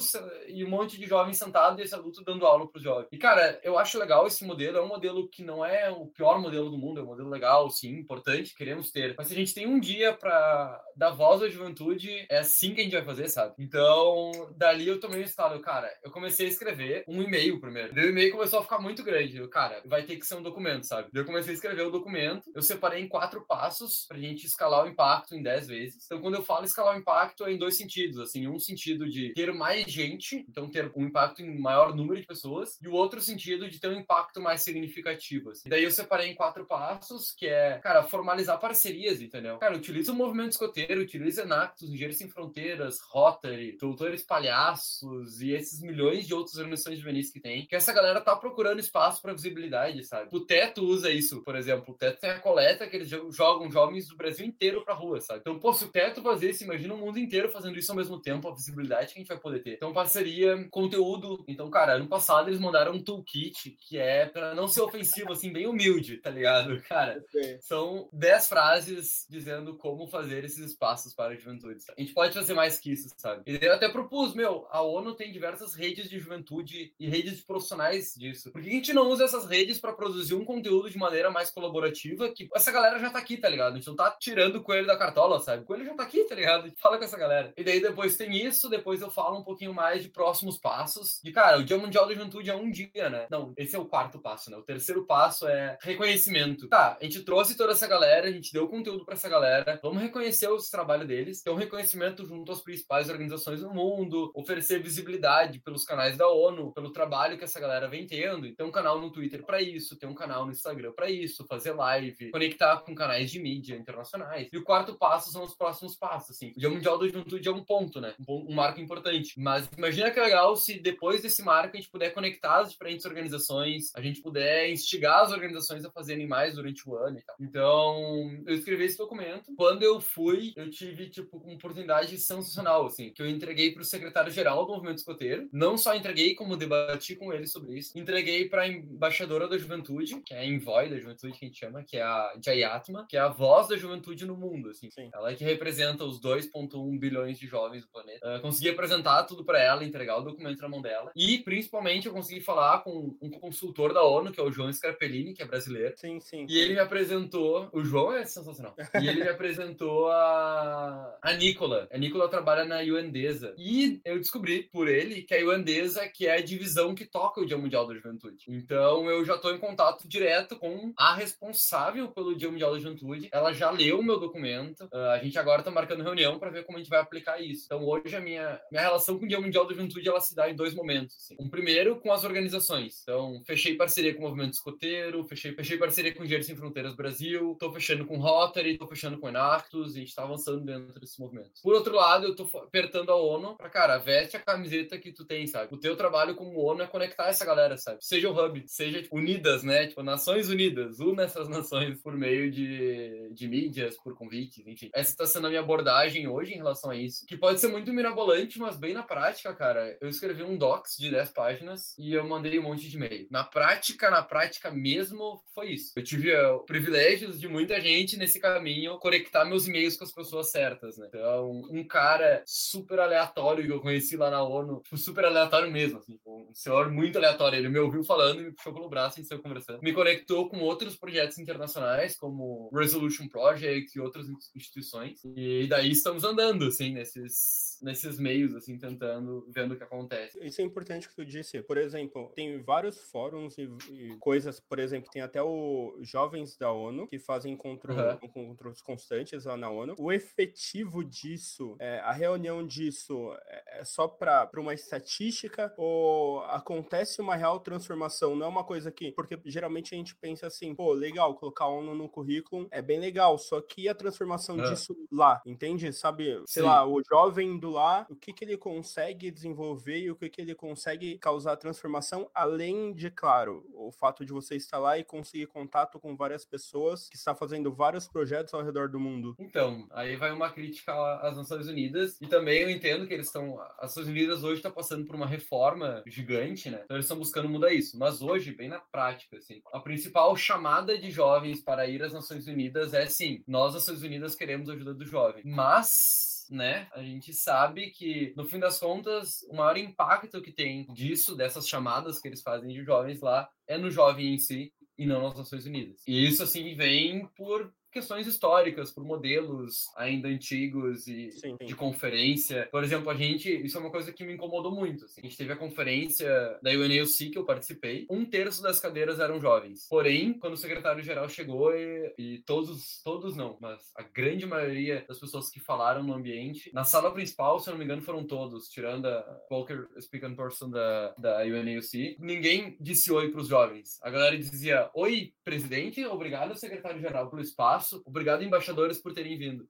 e 0.48 0.64
um 0.64 0.68
monte 0.68 0.98
de 0.98 1.06
jovens 1.06 1.38
sentado 1.38 1.80
e 1.80 1.84
esse 1.84 1.94
adulto 1.94 2.24
dando 2.24 2.46
aula 2.46 2.68
pros 2.68 2.82
jovens. 2.82 3.08
E, 3.12 3.18
cara, 3.18 3.60
eu 3.62 3.78
acho 3.78 3.98
legal 3.98 4.26
esse 4.26 4.44
modelo. 4.44 4.78
É 4.78 4.82
um 4.82 4.88
modelo 4.88 5.28
que 5.28 5.42
não 5.42 5.64
é 5.64 5.90
o 5.90 6.06
pior 6.06 6.40
modelo 6.40 6.70
do 6.70 6.78
mundo, 6.78 7.00
é 7.00 7.02
um 7.02 7.06
modelo 7.06 7.28
legal, 7.28 7.70
sim, 7.70 7.90
importante, 7.90 8.54
queremos 8.54 8.90
ter. 8.90 9.14
Mas 9.16 9.28
se 9.28 9.34
a 9.34 9.36
gente 9.36 9.54
tem 9.54 9.66
um 9.66 9.78
dia 9.78 10.12
para 10.12 10.82
dar 10.96 11.10
voz 11.10 11.42
à 11.42 11.48
juventude, 11.48 12.26
é 12.30 12.38
assim 12.38 12.74
que 12.74 12.80
a 12.80 12.84
gente 12.84 12.94
vai 12.94 13.04
fazer, 13.04 13.28
sabe? 13.28 13.54
Então, 13.58 14.30
dali 14.56 14.88
eu 14.88 15.00
tomei 15.00 15.20
um 15.20 15.24
estado, 15.24 15.60
cara, 15.60 15.88
eu 16.02 16.10
comecei 16.10 16.46
a 16.46 16.48
escrever 16.48 16.95
um 17.08 17.22
e-mail 17.22 17.60
primeiro. 17.60 17.94
Daí 17.94 18.06
o 18.06 18.10
e-mail 18.10 18.32
começou 18.32 18.60
a 18.60 18.62
ficar 18.62 18.78
muito 18.78 19.02
grande. 19.02 19.36
Eu, 19.36 19.48
cara, 19.48 19.82
vai 19.86 20.02
ter 20.04 20.16
que 20.16 20.26
ser 20.26 20.36
um 20.36 20.42
documento, 20.42 20.86
sabe? 20.86 21.08
Daí 21.12 21.22
eu 21.22 21.26
comecei 21.26 21.52
a 21.52 21.54
escrever 21.54 21.82
o 21.82 21.90
documento, 21.90 22.50
eu 22.54 22.62
separei 22.62 23.02
em 23.02 23.08
quatro 23.08 23.44
passos 23.46 24.06
pra 24.08 24.18
gente 24.18 24.46
escalar 24.46 24.84
o 24.84 24.88
impacto 24.88 25.34
em 25.34 25.42
dez 25.42 25.66
vezes. 25.66 26.04
Então, 26.06 26.20
quando 26.20 26.34
eu 26.34 26.42
falo 26.42 26.64
escalar 26.64 26.96
o 26.96 26.98
impacto, 26.98 27.44
é 27.44 27.52
em 27.52 27.58
dois 27.58 27.76
sentidos, 27.76 28.18
assim, 28.18 28.46
um 28.46 28.58
sentido 28.58 29.08
de 29.08 29.32
ter 29.34 29.52
mais 29.52 29.84
gente, 29.86 30.44
então 30.48 30.70
ter 30.70 30.90
um 30.94 31.04
impacto 31.04 31.42
em 31.42 31.58
maior 31.58 31.94
número 31.94 32.20
de 32.20 32.26
pessoas, 32.26 32.78
e 32.82 32.88
o 32.88 32.92
outro 32.92 33.20
sentido 33.20 33.68
de 33.68 33.80
ter 33.80 33.88
um 33.88 33.98
impacto 33.98 34.40
mais 34.40 34.62
significativo, 34.62 35.50
assim. 35.50 35.68
Daí 35.68 35.84
eu 35.84 35.90
separei 35.90 36.28
em 36.28 36.34
quatro 36.34 36.66
passos, 36.66 37.32
que 37.32 37.46
é, 37.46 37.78
cara, 37.78 38.02
formalizar 38.02 38.58
parcerias, 38.58 39.20
entendeu? 39.20 39.58
Cara, 39.58 39.76
utiliza 39.76 40.12
o 40.12 40.14
movimento 40.14 40.52
escoteiro, 40.52 41.00
utiliza 41.00 41.42
Enactus, 41.42 41.88
Engenheiros 41.88 42.18
Sem 42.18 42.28
Fronteiras, 42.28 42.98
Rotary, 43.10 43.76
Doutores 43.80 44.24
Palhaços 44.24 45.40
e 45.40 45.52
esses 45.52 45.80
milhões 45.80 46.26
de 46.26 46.34
outras 46.34 46.58
organizações 46.86 46.98
juvenis 46.98 47.30
que 47.30 47.40
tem, 47.40 47.66
que 47.66 47.74
essa 47.74 47.92
galera 47.92 48.20
tá 48.20 48.34
procurando 48.36 48.78
espaço 48.78 49.20
para 49.20 49.32
visibilidade, 49.32 50.04
sabe? 50.04 50.28
O 50.32 50.40
Teto 50.40 50.84
usa 50.84 51.10
isso, 51.10 51.42
por 51.42 51.56
exemplo. 51.56 51.94
O 51.94 51.96
Teto 51.96 52.20
tem 52.20 52.30
a 52.30 52.38
coleta 52.38 52.86
que 52.86 52.96
eles 52.96 53.08
jogam 53.08 53.70
jovens 53.70 54.08
do 54.08 54.16
Brasil 54.16 54.46
inteiro 54.46 54.84
pra 54.84 54.94
rua, 54.94 55.20
sabe? 55.20 55.40
Então, 55.40 55.58
pô, 55.58 55.72
se 55.72 55.84
o 55.84 55.88
Teto 55.88 56.22
fazer 56.22 56.50
isso, 56.50 56.64
imagina 56.64 56.94
o 56.94 56.98
mundo 56.98 57.18
inteiro 57.18 57.50
fazendo 57.50 57.78
isso 57.78 57.90
ao 57.90 57.96
mesmo 57.96 58.20
tempo, 58.20 58.48
a 58.48 58.54
visibilidade 58.54 59.12
que 59.12 59.18
a 59.18 59.22
gente 59.22 59.28
vai 59.28 59.38
poder 59.38 59.60
ter. 59.60 59.74
Então, 59.74 59.92
parceria, 59.92 60.66
conteúdo. 60.70 61.44
Então, 61.48 61.68
cara, 61.70 61.94
ano 61.94 62.08
passado 62.08 62.48
eles 62.48 62.60
mandaram 62.60 62.92
um 62.92 63.02
toolkit 63.02 63.76
que 63.80 63.98
é 63.98 64.26
para 64.26 64.54
não 64.54 64.68
ser 64.68 64.82
ofensivo, 64.82 65.32
assim, 65.32 65.52
bem 65.52 65.66
humilde, 65.66 66.18
tá 66.18 66.30
ligado? 66.30 66.80
Cara, 66.82 67.22
são 67.60 68.08
10 68.12 68.48
frases 68.48 69.26
dizendo 69.28 69.76
como 69.76 70.06
fazer 70.06 70.44
esses 70.44 70.58
espaços 70.58 71.14
para 71.14 71.32
a 71.32 71.36
juventude. 71.36 71.82
Sabe? 71.82 71.96
A 71.98 72.00
gente 72.02 72.14
pode 72.14 72.34
fazer 72.34 72.54
mais 72.54 72.78
que 72.78 72.92
isso, 72.92 73.08
sabe? 73.16 73.42
E 73.46 73.64
eu 73.64 73.74
até 73.74 73.88
propus, 73.88 74.34
meu, 74.34 74.66
a 74.70 74.82
ONU 74.82 75.14
tem 75.14 75.32
diversas 75.32 75.74
redes 75.74 76.08
de 76.08 76.18
juventude 76.18 76.75
e 76.98 77.08
redes 77.08 77.38
de 77.38 77.44
profissionais 77.44 78.12
disso. 78.16 78.50
Por 78.52 78.62
que 78.62 78.68
a 78.68 78.72
gente 78.72 78.92
não 78.92 79.08
usa 79.08 79.24
essas 79.24 79.46
redes 79.46 79.80
para 79.80 79.92
produzir 79.92 80.34
um 80.34 80.44
conteúdo 80.44 80.90
de 80.90 80.98
maneira 80.98 81.30
mais 81.30 81.50
colaborativa? 81.50 82.28
Que 82.30 82.48
essa 82.54 82.72
galera 82.72 82.98
já 82.98 83.10
tá 83.10 83.18
aqui, 83.18 83.36
tá 83.36 83.48
ligado? 83.48 83.74
A 83.74 83.76
gente 83.76 83.86
não 83.86 83.96
tá 83.96 84.10
tirando 84.18 84.56
o 84.56 84.62
coelho 84.62 84.86
da 84.86 84.96
cartola, 84.96 85.40
sabe? 85.40 85.62
O 85.62 85.66
coelho 85.66 85.84
já 85.84 85.94
tá 85.94 86.02
aqui, 86.02 86.24
tá 86.24 86.34
ligado? 86.34 86.72
Fala 86.78 86.98
com 86.98 87.04
essa 87.04 87.16
galera. 87.18 87.52
E 87.56 87.64
daí 87.64 87.80
depois 87.80 88.16
tem 88.16 88.36
isso, 88.36 88.68
depois 88.68 89.00
eu 89.00 89.10
falo 89.10 89.38
um 89.38 89.44
pouquinho 89.44 89.74
mais 89.74 90.02
de 90.02 90.08
próximos 90.08 90.58
passos. 90.58 91.20
E, 91.24 91.32
cara, 91.32 91.58
o 91.58 91.64
Dia 91.64 91.78
Mundial 91.78 92.06
da 92.06 92.14
Juventude 92.14 92.50
é 92.50 92.56
um 92.56 92.70
dia, 92.70 93.10
né? 93.10 93.26
Não, 93.30 93.52
esse 93.56 93.76
é 93.76 93.78
o 93.78 93.86
quarto 93.86 94.18
passo, 94.18 94.50
né? 94.50 94.56
O 94.56 94.62
terceiro 94.62 95.04
passo 95.06 95.46
é 95.46 95.78
reconhecimento. 95.80 96.68
Tá, 96.68 96.96
a 97.00 97.04
gente 97.04 97.22
trouxe 97.22 97.56
toda 97.56 97.72
essa 97.72 97.86
galera, 97.86 98.28
a 98.28 98.32
gente 98.32 98.52
deu 98.52 98.68
conteúdo 98.68 99.04
para 99.04 99.14
essa 99.14 99.28
galera. 99.28 99.78
Vamos 99.82 100.02
reconhecer 100.02 100.48
o 100.48 100.56
trabalho 100.70 101.06
deles, 101.06 101.42
ter 101.42 101.50
um 101.50 101.54
reconhecimento 101.54 102.24
junto 102.26 102.50
às 102.52 102.60
principais 102.60 103.08
organizações 103.08 103.60
do 103.60 103.72
mundo, 103.72 104.30
oferecer 104.34 104.82
visibilidade 104.82 105.60
pelos 105.60 105.84
canais 105.84 106.16
da 106.16 106.28
ONU, 106.28 106.55
pelo 106.72 106.92
trabalho 106.92 107.38
que 107.38 107.44
essa 107.44 107.60
galera 107.60 107.88
vem 107.88 108.06
tendo. 108.06 108.52
Ter 108.54 108.64
um 108.64 108.70
canal 108.70 109.00
no 109.00 109.10
Twitter 109.10 109.44
para 109.44 109.60
isso, 109.60 109.98
ter 109.98 110.06
um 110.06 110.14
canal 110.14 110.44
no 110.44 110.52
Instagram 110.52 110.92
para 110.92 111.10
isso, 111.10 111.46
fazer 111.46 111.72
live, 111.72 112.30
conectar 112.30 112.78
com 112.78 112.94
canais 112.94 113.30
de 113.30 113.38
mídia 113.38 113.76
internacionais. 113.76 114.48
E 114.52 114.56
o 114.56 114.64
quarto 114.64 114.94
passo 114.94 115.30
são 115.30 115.42
os 115.42 115.54
próximos 115.54 115.96
passos, 115.96 116.30
assim. 116.30 116.52
O 116.56 116.60
Dia 116.60 116.70
Mundial 116.70 116.98
da 116.98 117.06
Juventude 117.06 117.48
é 117.48 117.52
um 117.52 117.64
ponto, 117.64 118.00
né? 118.00 118.14
Um, 118.28 118.46
um 118.50 118.54
marco 118.54 118.80
importante. 118.80 119.38
Mas 119.38 119.68
imagina 119.76 120.10
que 120.10 120.20
legal 120.20 120.56
se 120.56 120.78
depois 120.78 121.22
desse 121.22 121.42
marco 121.42 121.76
a 121.76 121.80
gente 121.80 121.90
puder 121.90 122.10
conectar 122.10 122.60
as 122.60 122.72
diferentes 122.72 123.04
organizações, 123.04 123.94
a 123.94 124.00
gente 124.00 124.20
puder 124.20 124.70
instigar 124.70 125.22
as 125.22 125.32
organizações 125.32 125.84
a 125.84 125.90
fazerem 125.90 126.26
mais 126.26 126.54
durante 126.54 126.88
o 126.88 126.96
ano 126.96 127.18
e 127.18 127.22
tal. 127.22 127.36
Então, 127.40 128.42
eu 128.46 128.54
escrevi 128.54 128.84
esse 128.84 128.98
documento. 128.98 129.52
Quando 129.56 129.82
eu 129.82 130.00
fui, 130.00 130.52
eu 130.56 130.70
tive, 130.70 131.08
tipo, 131.08 131.38
uma 131.38 131.54
oportunidade 131.54 132.18
sensacional, 132.18 132.86
assim, 132.86 133.12
que 133.12 133.22
eu 133.22 133.28
entreguei 133.28 133.72
para 133.72 133.82
o 133.82 133.84
secretário-geral 133.84 134.64
do 134.66 134.72
Movimento 134.72 134.98
Escoteiro. 134.98 135.48
Não 135.52 135.76
só 135.76 135.94
entreguei, 135.94 136.34
como 136.34 136.45
debati 136.54 137.16
com 137.16 137.32
ele 137.32 137.46
sobre 137.46 137.78
isso. 137.78 137.98
Entreguei 137.98 138.46
para 138.46 138.62
a 138.62 138.68
embaixadora 138.68 139.48
da 139.48 139.56
juventude, 139.56 140.20
que 140.20 140.34
é 140.34 140.40
a 140.40 140.44
envoy 140.44 140.90
da 140.90 140.98
juventude 140.98 141.32
que 141.32 141.46
a 141.46 141.48
gente 141.48 141.58
chama, 141.58 141.82
que 141.82 141.96
é 141.96 142.02
a 142.02 142.34
Jayatma, 142.44 143.06
que 143.08 143.16
é 143.16 143.20
a 143.20 143.28
voz 143.28 143.68
da 143.68 143.76
juventude 143.76 144.26
no 144.26 144.36
mundo, 144.36 144.68
assim. 144.68 144.90
Sim. 144.90 145.08
Ela 145.14 145.32
é 145.32 145.34
que 145.34 145.44
representa 145.44 146.04
os 146.04 146.20
2,1 146.20 146.98
bilhões 146.98 147.38
de 147.38 147.46
jovens 147.46 147.82
do 147.82 147.88
planeta. 147.88 148.36
Uh, 148.36 148.40
consegui 148.40 148.68
apresentar 148.68 149.24
tudo 149.24 149.44
para 149.44 149.58
ela, 149.58 149.84
entregar 149.84 150.18
o 150.18 150.22
documento 150.22 150.60
na 150.60 150.68
mão 150.68 150.82
dela. 150.82 151.10
E, 151.16 151.38
principalmente, 151.38 152.06
eu 152.06 152.12
consegui 152.12 152.40
falar 152.40 152.82
com 152.82 153.16
um 153.22 153.30
consultor 153.30 153.94
da 153.94 154.02
ONU, 154.02 154.32
que 154.32 154.40
é 154.40 154.42
o 154.42 154.52
João 154.52 154.72
Scarpellini, 154.72 155.32
que 155.32 155.42
é 155.42 155.46
brasileiro. 155.46 155.94
Sim, 155.96 156.20
sim. 156.20 156.46
E 156.48 156.58
ele 156.58 156.74
me 156.74 156.80
apresentou. 156.80 157.68
O 157.72 157.82
João 157.82 158.12
é 158.12 158.24
sensacional. 158.24 158.74
e 159.00 159.08
ele 159.08 159.24
me 159.24 159.28
apresentou 159.28 160.08
a, 160.10 161.18
a 161.22 161.32
Nicola. 161.32 161.88
A 161.92 161.98
Nicola 161.98 162.28
trabalha 162.28 162.64
na 162.64 162.80
Iuandesa. 162.80 163.54
E 163.56 164.00
eu 164.04 164.18
descobri 164.18 164.64
por 164.64 164.88
ele 164.88 165.22
que 165.22 165.34
a 165.34 165.38
Iuandesa 165.38 166.08
que 166.08 166.26
é 166.26 166.35
a 166.36 166.42
divisão 166.42 166.94
que 166.94 167.04
toca 167.04 167.40
o 167.40 167.46
Dia 167.46 167.58
Mundial 167.58 167.86
da 167.86 167.94
Juventude. 167.94 168.44
Então 168.48 169.08
eu 169.10 169.24
já 169.24 169.34
estou 169.34 169.54
em 169.54 169.58
contato 169.58 170.08
direto 170.08 170.56
com 170.56 170.92
a 170.96 171.14
responsável 171.14 172.08
pelo 172.08 172.36
Dia 172.36 172.50
Mundial 172.50 172.72
da 172.72 172.78
Juventude. 172.78 173.28
Ela 173.32 173.52
já 173.52 173.70
leu 173.70 174.00
o 174.00 174.02
meu 174.02 174.18
documento. 174.18 174.84
Uh, 174.92 175.10
a 175.12 175.18
gente 175.18 175.38
agora 175.38 175.60
está 175.60 175.70
marcando 175.70 176.02
reunião 176.02 176.38
para 176.38 176.50
ver 176.50 176.64
como 176.64 176.78
a 176.78 176.80
gente 176.80 176.90
vai 176.90 177.00
aplicar 177.00 177.40
isso. 177.40 177.64
Então 177.66 177.84
hoje 177.84 178.14
a 178.14 178.20
minha, 178.20 178.60
minha 178.70 178.82
relação 178.82 179.18
com 179.18 179.24
o 179.24 179.28
Dia 179.28 179.40
Mundial 179.40 179.66
da 179.66 179.74
Juventude 179.74 180.08
ela 180.08 180.20
se 180.20 180.34
dá 180.34 180.50
em 180.50 180.54
dois 180.54 180.74
momentos. 180.74 181.16
Assim. 181.16 181.36
Um 181.38 181.48
primeiro 181.48 182.00
com 182.00 182.12
as 182.12 182.24
organizações. 182.24 183.02
Então 183.02 183.42
fechei 183.46 183.74
parceria 183.74 184.14
com 184.14 184.20
o 184.20 184.28
Movimento 184.28 184.54
Escoteiro, 184.54 185.24
fechei, 185.24 185.52
fechei 185.52 185.78
parceria 185.78 186.14
com 186.14 186.20
o 186.20 186.24
Engenheiros 186.24 186.46
Sem 186.46 186.56
Fronteiras 186.56 186.94
Brasil, 186.94 187.52
estou 187.52 187.72
fechando 187.72 188.04
com 188.06 188.18
Rotary, 188.18 188.72
estou 188.72 188.88
fechando 188.88 189.18
com 189.18 189.28
Enactus, 189.28 189.94
a 189.94 189.98
gente 189.98 190.08
está 190.08 190.22
avançando 190.22 190.64
dentro 190.64 191.00
desse 191.00 191.20
movimento. 191.20 191.50
Por 191.62 191.74
outro 191.74 191.94
lado, 191.94 192.26
eu 192.26 192.30
estou 192.32 192.48
apertando 192.62 193.10
a 193.10 193.16
ONU 193.16 193.56
para, 193.56 193.68
cara, 193.68 193.98
veste 193.98 194.36
a 194.36 194.40
camiseta 194.40 194.98
que 194.98 195.12
tu 195.12 195.24
tem, 195.24 195.46
sabe? 195.46 195.74
O 195.74 195.78
teu 195.78 195.96
trabalho 195.96 196.25
como 196.34 196.60
ONU 196.60 196.82
é 196.82 196.86
conectar 196.86 197.28
essa 197.28 197.44
galera, 197.44 197.76
sabe? 197.76 197.98
Seja 198.00 198.30
o 198.30 198.38
hub, 198.38 198.62
seja 198.66 199.02
tipo, 199.02 199.16
unidas, 199.16 199.62
né? 199.62 199.86
Tipo, 199.86 200.02
Nações 200.02 200.48
Unidas, 200.48 201.00
una 201.00 201.24
essas 201.24 201.48
nações 201.48 202.00
por 202.00 202.16
meio 202.16 202.50
de, 202.50 203.30
de 203.32 203.48
mídias, 203.48 203.96
por 203.98 204.14
convites, 204.14 204.66
enfim. 204.66 204.90
Essa 204.94 205.10
está 205.10 205.26
sendo 205.26 205.46
a 205.46 205.50
minha 205.50 205.60
abordagem 205.60 206.28
hoje 206.28 206.54
em 206.54 206.56
relação 206.56 206.90
a 206.90 206.96
isso, 206.96 207.26
que 207.26 207.36
pode 207.36 207.60
ser 207.60 207.68
muito 207.68 207.92
mirabolante, 207.92 208.58
mas 208.58 208.76
bem 208.76 208.94
na 208.94 209.02
prática, 209.02 209.54
cara, 209.54 209.96
eu 210.00 210.08
escrevi 210.08 210.42
um 210.42 210.56
docs 210.56 210.96
de 210.98 211.10
10 211.10 211.30
páginas 211.30 211.94
e 211.98 212.12
eu 212.12 212.26
mandei 212.26 212.58
um 212.58 212.62
monte 212.62 212.88
de 212.88 212.96
e-mail. 212.96 213.26
Na 213.30 213.44
prática, 213.44 214.10
na 214.10 214.22
prática 214.22 214.70
mesmo, 214.70 215.42
foi 215.54 215.72
isso. 215.72 215.92
Eu 215.96 216.04
tive 216.04 216.34
uh, 216.34 216.64
privilégios 216.64 217.38
de 217.40 217.48
muita 217.48 217.80
gente 217.80 218.16
nesse 218.16 218.40
caminho 218.40 218.98
conectar 218.98 219.44
meus 219.44 219.66
e-mails 219.66 219.96
com 219.96 220.04
as 220.04 220.12
pessoas 220.12 220.50
certas, 220.50 220.96
né? 220.96 221.06
Então, 221.08 221.62
um 221.70 221.84
cara 221.86 222.42
super 222.46 222.98
aleatório 223.00 223.64
que 223.64 223.72
eu 223.72 223.80
conheci 223.80 224.16
lá 224.16 224.30
na 224.30 224.42
ONU, 224.42 224.80
tipo, 224.82 224.96
super 224.96 225.24
aleatório 225.24 225.70
mesmo, 225.70 225.98
assim, 225.98 226.15
um 226.24 226.54
senhor 226.54 226.90
muito 226.90 227.18
aleatório. 227.18 227.58
Ele 227.58 227.68
me 227.68 227.78
ouviu 227.78 228.04
falando 228.04 228.40
e 228.40 228.44
me 228.44 228.52
puxou 228.52 228.72
pelo 228.72 228.88
braço 228.88 229.20
e 229.20 229.24
saiu 229.24 229.42
conversando. 229.42 229.80
Me 229.82 229.92
conectou 229.92 230.48
com 230.48 230.58
outros 230.60 230.96
projetos 230.96 231.38
internacionais, 231.38 232.16
como 232.16 232.70
Resolution 232.72 233.28
Project 233.28 233.96
e 233.96 234.00
outras 234.00 234.26
instituições. 234.54 235.20
E 235.36 235.66
daí 235.68 235.90
estamos 235.90 236.24
andando, 236.24 236.66
assim, 236.66 236.92
nesses, 236.92 237.65
nesses 237.82 238.18
meios, 238.18 238.54
assim, 238.54 238.78
tentando, 238.78 239.46
vendo 239.48 239.74
o 239.74 239.76
que 239.76 239.84
acontece. 239.84 240.38
Isso 240.44 240.60
é 240.60 240.64
importante 240.64 241.08
que 241.08 241.14
tu 241.14 241.24
disse. 241.24 241.62
Por 241.62 241.78
exemplo, 241.78 242.30
tem 242.34 242.62
vários 242.62 242.98
fóruns 243.10 243.56
e, 243.58 243.68
e 243.90 244.16
coisas, 244.18 244.60
por 244.60 244.78
exemplo, 244.78 245.10
tem 245.10 245.22
até 245.22 245.42
o 245.42 245.96
Jovens 246.00 246.56
da 246.56 246.72
ONU, 246.72 247.06
que 247.06 247.18
fazem 247.18 247.52
encontro, 247.52 247.94
uhum. 247.94 248.18
encontros 248.22 248.80
constantes 248.80 249.44
lá 249.44 249.56
na 249.56 249.70
ONU. 249.70 249.94
O 249.98 250.12
efetivo 250.12 251.04
disso, 251.04 251.76
é, 251.78 251.98
a 252.00 252.12
reunião 252.12 252.66
disso, 252.66 253.32
é, 253.46 253.80
é 253.80 253.84
só 253.84 254.08
para 254.08 254.50
uma 254.56 254.74
estatística 254.74 255.72
ou 255.76 256.40
acontece 256.44 257.20
uma 257.20 257.36
real 257.36 257.60
transformação? 257.60 258.36
Não 258.36 258.46
é 258.46 258.48
uma 258.48 258.64
coisa 258.64 258.90
que. 258.90 259.12
Porque 259.12 259.38
geralmente 259.46 259.94
a 259.94 259.98
gente 259.98 260.14
pensa 260.16 260.46
assim, 260.46 260.74
pô, 260.74 260.92
legal, 260.92 261.34
colocar 261.34 261.64
a 261.64 261.68
ONU 261.68 261.94
no 261.94 262.08
currículo 262.08 262.66
é 262.70 262.82
bem 262.82 262.98
legal, 262.98 263.38
só 263.38 263.60
que 263.60 263.88
a 263.88 263.94
transformação 263.94 264.60
é. 264.60 264.70
disso 264.70 264.96
lá, 265.10 265.40
entende? 265.46 265.92
Sabe, 265.92 266.42
sei 266.46 266.62
Sim. 266.62 266.68
lá, 266.68 266.86
o 266.86 267.02
jovem 267.08 267.58
do 267.58 267.65
lá, 267.70 268.06
o 268.10 268.16
que, 268.16 268.32
que 268.32 268.44
ele 268.44 268.56
consegue 268.56 269.30
desenvolver 269.30 269.98
e 269.98 270.10
o 270.10 270.16
que, 270.16 270.28
que 270.28 270.40
ele 270.40 270.54
consegue 270.54 271.18
causar 271.18 271.56
transformação, 271.56 272.30
além 272.34 272.94
de, 272.94 273.10
claro, 273.10 273.64
o 273.74 273.90
fato 273.90 274.24
de 274.24 274.32
você 274.32 274.56
estar 274.56 274.78
lá 274.78 274.98
e 274.98 275.04
conseguir 275.04 275.46
contato 275.46 275.98
com 275.98 276.16
várias 276.16 276.44
pessoas 276.44 277.08
que 277.08 277.16
está 277.16 277.34
fazendo 277.34 277.72
vários 277.72 278.08
projetos 278.08 278.52
ao 278.54 278.62
redor 278.62 278.88
do 278.88 279.00
mundo? 279.00 279.34
Então, 279.38 279.86
aí 279.90 280.16
vai 280.16 280.32
uma 280.32 280.50
crítica 280.50 280.92
às 281.20 281.36
Nações 281.36 281.68
Unidas 281.68 282.18
e 282.20 282.26
também 282.26 282.62
eu 282.62 282.70
entendo 282.70 283.06
que 283.06 283.14
eles 283.14 283.26
estão. 283.26 283.60
As 283.78 283.96
Nações 283.96 284.08
Unidas 284.08 284.42
hoje 284.42 284.60
está 284.60 284.70
passando 284.70 285.06
por 285.06 285.14
uma 285.16 285.26
reforma 285.26 286.02
gigante, 286.06 286.70
né? 286.70 286.82
Então 286.84 286.96
eles 286.96 287.06
estão 287.06 287.18
buscando 287.18 287.48
mudar 287.48 287.72
isso. 287.72 287.98
Mas 287.98 288.22
hoje, 288.22 288.54
bem 288.54 288.68
na 288.68 288.78
prática, 288.78 289.36
assim, 289.36 289.62
a 289.72 289.80
principal 289.80 290.36
chamada 290.36 290.98
de 290.98 291.10
jovens 291.10 291.60
para 291.60 291.86
ir 291.86 292.02
às 292.02 292.12
Nações 292.12 292.46
Unidas 292.46 292.94
é 292.94 293.06
sim, 293.06 293.42
nós, 293.46 293.74
Nações 293.74 294.02
Unidas, 294.02 294.34
queremos 294.34 294.68
a 294.68 294.72
ajuda 294.72 294.94
do 294.94 295.04
jovem. 295.04 295.42
Mas 295.44 296.35
né? 296.50 296.88
A 296.92 297.02
gente 297.02 297.32
sabe 297.32 297.90
que, 297.90 298.32
no 298.36 298.44
fim 298.44 298.58
das 298.58 298.78
contas, 298.78 299.42
o 299.50 299.56
maior 299.56 299.76
impacto 299.76 300.42
que 300.42 300.52
tem 300.52 300.86
disso, 300.92 301.34
dessas 301.34 301.68
chamadas 301.68 302.20
que 302.20 302.28
eles 302.28 302.42
fazem 302.42 302.72
de 302.72 302.84
jovens 302.84 303.20
lá, 303.20 303.48
é 303.66 303.76
no 303.76 303.90
jovem 303.90 304.34
em 304.34 304.38
si 304.38 304.72
e 304.98 305.06
não 305.06 305.22
nas 305.22 305.36
Nações 305.36 305.66
Unidas. 305.66 306.02
E 306.06 306.26
isso, 306.26 306.42
assim, 306.42 306.74
vem 306.74 307.26
por 307.36 307.72
questões 307.96 308.26
históricas, 308.26 308.92
por 308.92 309.02
modelos 309.02 309.86
ainda 309.96 310.28
antigos 310.28 311.06
e 311.06 311.32
sim, 311.32 311.56
sim. 311.56 311.64
de 311.64 311.74
conferência. 311.74 312.68
Por 312.70 312.84
exemplo, 312.84 313.08
a 313.08 313.14
gente, 313.14 313.50
isso 313.64 313.78
é 313.78 313.80
uma 313.80 313.90
coisa 313.90 314.12
que 314.12 314.22
me 314.22 314.34
incomodou 314.34 314.70
muito. 314.70 315.06
Assim. 315.06 315.22
A 315.22 315.24
gente 315.24 315.36
teve 315.36 315.50
a 315.50 315.56
conferência 315.56 316.28
da 316.62 316.70
UNAUC 316.72 317.30
que 317.30 317.38
eu 317.38 317.46
participei, 317.46 318.06
um 318.10 318.26
terço 318.26 318.62
das 318.62 318.78
cadeiras 318.78 319.18
eram 319.18 319.40
jovens. 319.40 319.86
Porém, 319.88 320.34
quando 320.34 320.52
o 320.52 320.58
secretário-geral 320.58 321.26
chegou 321.30 321.72
e, 321.74 322.12
e, 322.18 322.38
todos, 322.40 323.00
todos 323.02 323.34
não, 323.34 323.56
mas 323.62 323.80
a 323.96 324.02
grande 324.02 324.44
maioria 324.44 325.02
das 325.08 325.18
pessoas 325.18 325.48
que 325.48 325.58
falaram 325.58 326.02
no 326.02 326.12
ambiente, 326.12 326.70
na 326.74 326.84
sala 326.84 327.10
principal, 327.14 327.58
se 327.58 327.70
eu 327.70 327.72
não 327.72 327.78
me 327.78 327.84
engano, 327.84 328.02
foram 328.02 328.26
todos, 328.26 328.68
tirando 328.68 329.06
a 329.06 329.40
Walker 329.50 329.88
Speaking 330.00 330.34
Person 330.34 330.68
da, 330.68 331.14
da 331.18 331.42
UNAUC, 331.44 332.18
ninguém 332.20 332.76
disse 332.78 333.10
oi 333.10 333.30
para 333.30 333.40
os 333.40 333.48
jovens. 333.48 333.98
A 334.02 334.10
galera 334.10 334.36
dizia, 334.36 334.90
oi, 334.94 335.32
presidente, 335.42 336.04
obrigado, 336.04 336.54
secretário-geral, 336.58 337.30
pelo 337.30 337.40
espaço, 337.40 337.85
Obrigado, 338.04 338.42
embaixadores, 338.42 338.98
por 338.98 339.12
terem 339.12 339.36
vindo. 339.38 339.68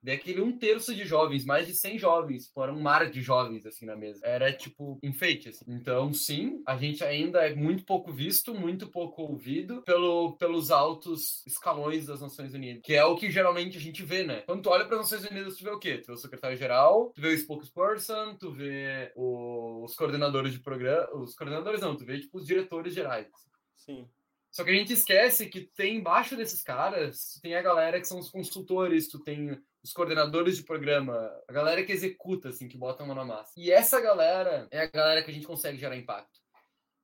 Daquele 0.00 0.40
um 0.40 0.56
terço 0.56 0.94
de 0.94 1.04
jovens, 1.04 1.44
mais 1.44 1.66
de 1.66 1.74
100 1.74 1.98
jovens, 1.98 2.48
foram 2.48 2.76
um 2.76 2.80
mar 2.80 3.10
de 3.10 3.20
jovens, 3.20 3.66
assim, 3.66 3.84
na 3.84 3.96
mesa. 3.96 4.24
Era, 4.24 4.52
tipo, 4.52 4.96
enfeite, 5.02 5.48
assim. 5.48 5.64
Então, 5.66 6.12
sim, 6.14 6.62
a 6.64 6.76
gente 6.76 7.02
ainda 7.02 7.44
é 7.44 7.52
muito 7.52 7.84
pouco 7.84 8.12
visto, 8.12 8.54
muito 8.54 8.88
pouco 8.88 9.22
ouvido 9.22 9.82
pelo, 9.82 10.36
pelos 10.36 10.70
altos 10.70 11.44
escalões 11.44 12.06
das 12.06 12.20
Nações 12.20 12.54
Unidas, 12.54 12.82
que 12.84 12.94
é 12.94 13.04
o 13.04 13.16
que 13.16 13.28
geralmente 13.28 13.76
a 13.76 13.80
gente 13.80 14.04
vê, 14.04 14.22
né? 14.22 14.42
Quando 14.42 14.62
tu 14.62 14.70
olha 14.70 14.84
para 14.84 15.00
as 15.00 15.10
Nações 15.10 15.28
Unidas, 15.28 15.56
tu 15.56 15.64
vê 15.64 15.70
o 15.70 15.80
quê? 15.80 15.98
Tu 15.98 16.06
vê 16.06 16.12
o 16.12 16.16
secretário-geral, 16.16 17.10
tu 17.12 17.20
vê 17.20 17.28
o 17.28 17.38
spokesperson, 17.38 18.36
tu 18.36 18.52
vê 18.52 19.12
os 19.16 19.96
coordenadores 19.96 20.52
de 20.52 20.60
programa, 20.60 21.12
os 21.16 21.34
coordenadores 21.34 21.80
não, 21.80 21.96
tu 21.96 22.04
vê, 22.04 22.20
tipo, 22.20 22.38
os 22.38 22.46
diretores 22.46 22.94
gerais. 22.94 23.26
Sim. 23.74 24.08
Só 24.50 24.64
que 24.64 24.70
a 24.70 24.74
gente 24.74 24.92
esquece 24.92 25.46
que 25.46 25.60
tem 25.60 25.96
embaixo 25.96 26.36
desses 26.36 26.62
caras, 26.62 27.38
tem 27.42 27.54
a 27.54 27.62
galera 27.62 28.00
que 28.00 28.06
são 28.06 28.18
os 28.18 28.30
consultores, 28.30 29.08
tu 29.08 29.18
tem 29.18 29.58
os 29.82 29.92
coordenadores 29.92 30.56
de 30.56 30.64
programa, 30.64 31.30
a 31.48 31.52
galera 31.52 31.84
que 31.84 31.92
executa, 31.92 32.48
assim, 32.48 32.68
que 32.68 32.76
bota 32.76 33.02
a 33.02 33.06
mão 33.06 33.14
na 33.14 33.24
massa. 33.24 33.52
E 33.56 33.70
essa 33.70 34.00
galera 34.00 34.66
é 34.70 34.80
a 34.80 34.86
galera 34.86 35.22
que 35.22 35.30
a 35.30 35.34
gente 35.34 35.46
consegue 35.46 35.78
gerar 35.78 35.96
impacto. 35.96 36.40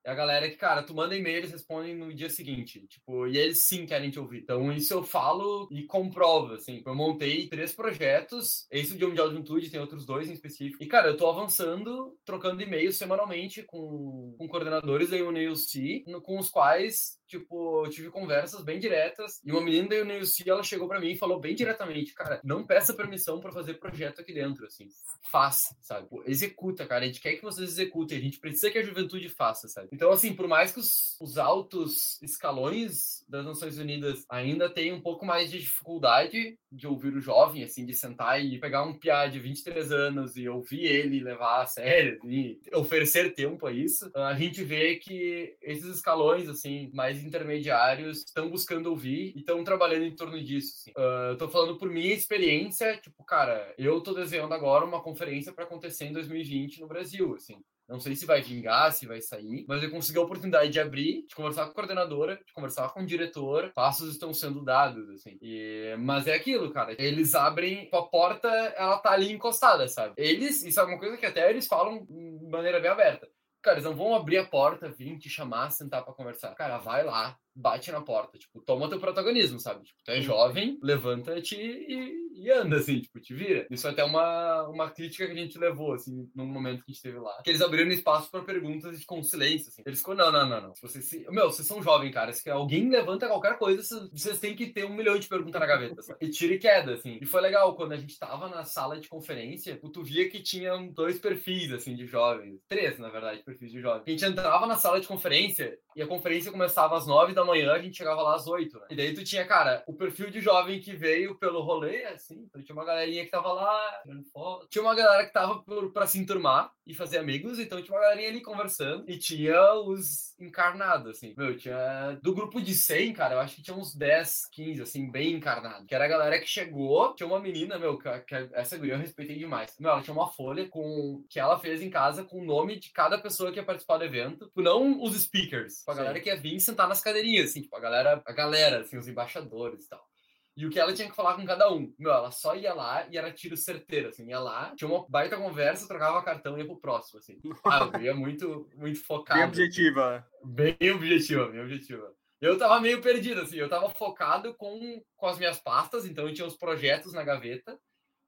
É 0.06 0.10
a 0.10 0.14
galera 0.14 0.50
que, 0.50 0.56
cara, 0.56 0.82
tu 0.82 0.94
manda 0.94 1.16
e-mail, 1.16 1.38
eles 1.38 1.50
respondem 1.50 1.96
no 1.96 2.12
dia 2.12 2.28
seguinte. 2.28 2.86
Tipo, 2.86 3.26
e 3.26 3.38
eles 3.38 3.64
sim 3.64 3.86
querem 3.86 4.10
te 4.10 4.20
ouvir. 4.20 4.40
Então, 4.42 4.70
isso 4.70 4.92
eu 4.92 5.02
falo 5.02 5.66
e 5.70 5.84
comprovo, 5.84 6.52
assim. 6.52 6.82
Eu 6.84 6.94
montei 6.94 7.48
três 7.48 7.72
projetos. 7.72 8.66
Esse 8.70 8.98
de 8.98 9.06
Mundial 9.06 9.28
de 9.28 9.32
Juventude, 9.32 9.70
tem 9.70 9.80
outros 9.80 10.04
dois 10.04 10.28
em 10.28 10.34
específico. 10.34 10.84
E, 10.84 10.86
cara, 10.86 11.08
eu 11.08 11.16
tô 11.16 11.26
avançando, 11.26 12.14
trocando 12.22 12.62
e-mails 12.62 12.98
semanalmente 12.98 13.62
com, 13.62 14.34
com 14.36 14.46
coordenadores 14.46 15.08
da 15.08 15.16
UNEUC, 15.16 16.04
com 16.22 16.38
os 16.38 16.50
quais 16.50 17.18
tipo, 17.38 17.84
eu 17.84 17.90
tive 17.90 18.10
conversas 18.10 18.62
bem 18.62 18.78
diretas 18.78 19.40
e 19.44 19.50
uma 19.50 19.60
menina 19.60 19.88
da 19.88 20.02
UNEUC, 20.02 20.48
ela 20.48 20.62
chegou 20.62 20.86
para 20.86 21.00
mim 21.00 21.12
e 21.12 21.18
falou 21.18 21.40
bem 21.40 21.54
diretamente, 21.54 22.14
cara, 22.14 22.40
não 22.44 22.64
peça 22.64 22.94
permissão 22.94 23.40
para 23.40 23.52
fazer 23.52 23.74
projeto 23.74 24.20
aqui 24.20 24.32
dentro, 24.32 24.66
assim, 24.66 24.88
faça, 25.30 25.76
sabe? 25.80 26.06
Executa, 26.26 26.86
cara, 26.86 27.04
a 27.04 27.06
gente 27.06 27.20
quer 27.20 27.34
que 27.34 27.42
vocês 27.42 27.70
executem, 27.70 28.18
a 28.18 28.20
gente 28.20 28.38
precisa 28.38 28.70
que 28.70 28.78
a 28.78 28.82
juventude 28.82 29.28
faça, 29.28 29.66
sabe? 29.68 29.88
Então, 29.92 30.10
assim, 30.10 30.34
por 30.34 30.46
mais 30.46 30.72
que 30.72 30.78
os, 30.78 31.16
os 31.20 31.38
altos 31.38 32.22
escalões 32.22 33.24
das 33.28 33.44
Nações 33.44 33.78
Unidas 33.78 34.24
ainda 34.28 34.70
tenham 34.70 34.96
um 34.96 35.00
pouco 35.00 35.26
mais 35.26 35.50
de 35.50 35.58
dificuldade 35.58 36.58
de 36.70 36.86
ouvir 36.86 37.14
o 37.14 37.20
jovem, 37.20 37.64
assim, 37.64 37.84
de 37.84 37.94
sentar 37.94 38.44
e 38.44 38.58
pegar 38.58 38.84
um 38.84 38.98
piá 38.98 39.26
de 39.26 39.40
23 39.40 39.92
anos 39.92 40.36
e 40.36 40.48
ouvir 40.48 40.84
ele 40.84 41.20
levar 41.20 41.62
a 41.62 41.66
sério 41.66 42.18
e 42.24 42.60
oferecer 42.72 43.34
tempo 43.34 43.66
a 43.66 43.72
isso, 43.72 44.10
a 44.14 44.34
gente 44.34 44.62
vê 44.62 44.96
que 44.96 45.56
esses 45.62 45.86
escalões, 45.86 46.48
assim, 46.48 46.90
mais 46.92 47.23
intermediários 47.24 48.18
estão 48.18 48.48
buscando 48.50 48.90
ouvir 48.90 49.32
e 49.34 49.40
estão 49.40 49.62
trabalhando 49.64 50.04
em 50.04 50.14
torno 50.14 50.42
disso, 50.42 50.74
assim. 50.76 50.90
Uh, 50.92 51.36
tô 51.36 51.48
falando 51.48 51.78
por 51.78 51.88
minha 51.88 52.14
experiência, 52.14 52.96
tipo, 52.98 53.24
cara, 53.24 53.74
eu 53.78 54.00
tô 54.00 54.12
desenhando 54.12 54.54
agora 54.54 54.84
uma 54.84 55.02
conferência 55.02 55.52
para 55.52 55.64
acontecer 55.64 56.06
em 56.06 56.12
2020 56.12 56.80
no 56.80 56.86
Brasil, 56.86 57.34
assim. 57.34 57.62
Não 57.88 58.00
sei 58.00 58.16
se 58.16 58.24
vai 58.24 58.40
vingar, 58.40 58.92
se 58.92 59.06
vai 59.06 59.20
sair, 59.20 59.64
mas 59.68 59.82
eu 59.82 59.90
consegui 59.90 60.18
a 60.18 60.22
oportunidade 60.22 60.70
de 60.70 60.80
abrir, 60.80 61.26
de 61.26 61.34
conversar 61.34 61.66
com 61.66 61.70
a 61.70 61.74
coordenadora, 61.74 62.40
de 62.44 62.52
conversar 62.52 62.88
com 62.88 63.00
o 63.00 63.06
diretor. 63.06 63.72
Passos 63.74 64.10
estão 64.10 64.32
sendo 64.32 64.64
dados, 64.64 65.08
assim. 65.10 65.36
E... 65.42 65.94
Mas 65.98 66.26
é 66.26 66.34
aquilo, 66.34 66.72
cara. 66.72 66.94
Eles 66.98 67.34
abrem 67.34 67.88
a 67.92 68.02
porta, 68.02 68.48
ela 68.48 68.98
tá 68.98 69.10
ali 69.10 69.30
encostada, 69.30 69.86
sabe? 69.86 70.14
Eles, 70.16 70.64
isso 70.64 70.80
é 70.80 70.84
uma 70.84 70.98
coisa 70.98 71.18
que 71.18 71.26
até 71.26 71.50
eles 71.50 71.66
falam 71.66 72.06
de 72.06 72.48
maneira 72.48 72.80
bem 72.80 72.90
aberta. 72.90 73.28
Cara, 73.64 73.76
eles 73.76 73.84
não 73.84 73.96
vão 73.96 74.14
abrir 74.14 74.36
a 74.36 74.44
porta, 74.44 74.90
vir 74.90 75.18
te 75.18 75.30
chamar, 75.30 75.70
sentar 75.70 76.04
para 76.04 76.12
conversar. 76.12 76.54
Cara, 76.54 76.76
vai 76.76 77.02
lá, 77.02 77.34
bate 77.56 77.90
na 77.90 78.02
porta, 78.02 78.36
tipo, 78.36 78.60
toma 78.60 78.90
teu 78.90 79.00
protagonismo, 79.00 79.58
sabe? 79.58 79.84
Tipo, 79.84 79.98
tu 80.04 80.10
é 80.10 80.20
jovem, 80.20 80.78
levanta-te 80.82 81.56
e, 81.56 82.23
e, 82.34 82.50
anda, 82.50 82.76
assim, 82.76 83.00
tipo, 83.00 83.20
te 83.20 83.34
vira. 83.34 83.66
Isso 83.70 83.86
é 83.86 83.90
até 83.90 84.04
uma, 84.04 84.68
uma 84.68 84.90
crítica 84.90 85.26
que 85.26 85.32
a 85.32 85.36
gente 85.36 85.58
levou, 85.58 85.94
assim, 85.94 86.28
no 86.34 86.46
momento 86.46 86.78
que 86.78 86.90
a 86.90 86.92
gente 86.92 86.96
esteve 86.96 87.18
lá. 87.18 87.40
Que 87.42 87.50
eles 87.50 87.62
abriram 87.62 87.90
espaço 87.90 88.30
para 88.30 88.42
perguntas 88.42 89.04
com 89.04 89.22
silêncio, 89.22 89.68
assim. 89.68 89.82
Eles 89.86 89.98
ficam, 90.00 90.14
não, 90.14 90.30
não, 90.30 90.48
não, 90.48 90.60
não. 90.60 90.74
Se 90.74 90.82
vocês 90.82 91.04
se... 91.04 91.26
Meu, 91.30 91.50
vocês 91.50 91.66
são 91.66 91.82
jovens, 91.82 92.12
cara. 92.12 92.32
Se 92.32 92.48
alguém 92.50 92.88
levanta 92.88 93.28
qualquer 93.28 93.56
coisa, 93.58 93.82
vocês 94.12 94.38
têm 94.40 94.54
que 94.54 94.66
ter 94.66 94.84
um 94.84 94.94
milhão 94.94 95.18
de 95.18 95.28
perguntas 95.28 95.60
na 95.60 95.66
gaveta, 95.66 96.02
sabe? 96.02 96.18
E 96.24 96.30
tira 96.30 96.54
e 96.54 96.58
queda, 96.58 96.94
assim. 96.94 97.18
E 97.20 97.26
foi 97.26 97.40
legal, 97.40 97.74
quando 97.74 97.92
a 97.92 97.96
gente 97.96 98.18
tava 98.18 98.48
na 98.48 98.64
sala 98.64 98.98
de 98.98 99.08
conferência, 99.08 99.78
tu 99.92 100.02
via 100.02 100.28
que 100.28 100.42
tinha 100.42 100.76
dois 100.92 101.18
perfis, 101.18 101.72
assim, 101.72 101.94
de 101.94 102.06
jovens. 102.06 102.60
Três, 102.68 102.98
na 102.98 103.08
verdade, 103.08 103.42
perfis 103.42 103.70
de 103.70 103.80
jovens. 103.80 104.04
A 104.06 104.10
gente 104.10 104.24
entrava 104.24 104.66
na 104.66 104.76
sala 104.76 105.00
de 105.00 105.06
conferência 105.06 105.78
e 105.94 106.02
a 106.02 106.06
conferência 106.06 106.50
começava 106.50 106.96
às 106.96 107.06
nove 107.06 107.32
da 107.32 107.44
manhã, 107.44 107.72
a 107.72 107.78
gente 107.78 107.96
chegava 107.96 108.22
lá 108.22 108.34
às 108.34 108.46
8, 108.46 108.78
né? 108.78 108.86
E 108.90 108.96
daí 108.96 109.14
tu 109.14 109.22
tinha, 109.22 109.46
cara, 109.46 109.84
o 109.86 109.94
perfil 109.94 110.30
de 110.30 110.40
jovem 110.40 110.80
que 110.80 110.94
veio 110.94 111.36
pelo 111.36 111.62
rolê, 111.62 112.04
assim, 112.24 112.42
então 112.42 112.62
tinha 112.62 112.74
uma 112.74 112.84
galerinha 112.84 113.24
que 113.24 113.30
tava 113.30 113.52
lá, 113.52 114.00
tirando 114.02 114.24
foto. 114.24 114.66
Tinha 114.68 114.82
uma 114.82 114.94
galera 114.94 115.24
que 115.26 115.32
tava 115.32 115.62
por, 115.62 115.92
pra 115.92 116.06
se 116.06 116.18
enturmar 116.18 116.72
e 116.86 116.94
fazer 116.94 117.18
amigos, 117.18 117.58
então 117.58 117.82
tinha 117.82 117.94
uma 117.94 118.02
galerinha 118.02 118.28
ali 118.28 118.40
conversando. 118.40 119.08
E 119.08 119.18
tinha 119.18 119.74
os 119.74 120.34
encarnados, 120.40 121.10
assim. 121.10 121.34
Meu, 121.36 121.56
tinha... 121.56 122.18
Do 122.22 122.34
grupo 122.34 122.60
de 122.60 122.74
100, 122.74 123.12
cara, 123.12 123.34
eu 123.34 123.40
acho 123.40 123.56
que 123.56 123.62
tinha 123.62 123.76
uns 123.76 123.94
10, 123.94 124.46
15, 124.52 124.82
assim, 124.82 125.10
bem 125.10 125.34
encarnados. 125.34 125.86
Que 125.86 125.94
era 125.94 126.04
a 126.04 126.08
galera 126.08 126.40
que 126.40 126.46
chegou, 126.46 127.14
tinha 127.14 127.26
uma 127.26 127.40
menina, 127.40 127.78
meu, 127.78 127.98
que, 127.98 128.08
que 128.20 128.34
essa 128.52 128.76
guria 128.76 128.94
eu 128.94 128.98
respeitei 128.98 129.38
demais. 129.38 129.74
Meu, 129.78 129.90
ela 129.90 130.02
tinha 130.02 130.14
uma 130.14 130.30
folha 130.30 130.68
com... 130.68 131.24
que 131.28 131.38
ela 131.38 131.58
fez 131.58 131.82
em 131.82 131.90
casa 131.90 132.24
com 132.24 132.40
o 132.40 132.44
nome 132.44 132.78
de 132.78 132.90
cada 132.90 133.18
pessoa 133.18 133.52
que 133.52 133.58
ia 133.58 133.64
participar 133.64 133.98
do 133.98 134.04
evento. 134.04 134.50
Não 134.56 135.02
os 135.02 135.14
speakers, 135.20 135.86
a 135.86 135.94
galera 135.94 136.20
que 136.20 136.28
ia 136.28 136.36
vir 136.36 136.58
sentar 136.60 136.88
nas 136.88 137.00
cadeirinhas 137.00 137.50
assim, 137.50 137.62
tipo, 137.62 137.76
a 137.76 137.80
galera, 137.80 138.22
a 138.24 138.32
galera, 138.32 138.80
assim, 138.80 138.96
os 138.96 139.06
embaixadores 139.06 139.84
e 139.84 139.88
tal. 139.88 140.13
E 140.56 140.64
o 140.64 140.70
que 140.70 140.78
ela 140.78 140.92
tinha 140.92 141.08
que 141.08 141.16
falar 141.16 141.34
com 141.34 141.44
cada 141.44 141.72
um. 141.72 141.92
Meu, 141.98 142.12
ela 142.12 142.30
só 142.30 142.54
ia 142.54 142.72
lá 142.72 143.06
e 143.10 143.18
era 143.18 143.32
tiro 143.32 143.56
certeiro, 143.56 144.08
assim. 144.08 144.28
Ia 144.28 144.38
lá, 144.38 144.72
tinha 144.76 144.88
uma 144.88 145.04
baita 145.08 145.36
conversa, 145.36 145.88
trocava 145.88 146.22
cartão 146.22 146.56
e 146.56 146.60
ia 146.60 146.66
pro 146.66 146.80
próximo, 146.80 147.18
assim. 147.18 147.40
Ah, 147.66 147.90
eu 147.94 148.02
ia 148.02 148.14
muito, 148.14 148.68
muito 148.76 149.04
focado. 149.04 149.40
Bem 149.40 149.48
objetiva. 149.48 150.26
Bem 150.44 150.90
objetiva, 150.92 151.48
bem 151.48 151.60
objetiva. 151.60 152.14
Eu 152.40 152.58
tava 152.58 152.80
meio 152.80 153.00
perdido, 153.00 153.40
assim. 153.40 153.56
Eu 153.56 153.68
tava 153.68 153.88
focado 153.90 154.54
com, 154.54 155.02
com 155.16 155.26
as 155.26 155.38
minhas 155.38 155.58
pastas, 155.58 156.06
então 156.06 156.28
eu 156.28 156.34
tinha 156.34 156.46
os 156.46 156.56
projetos 156.56 157.12
na 157.12 157.24
gaveta 157.24 157.78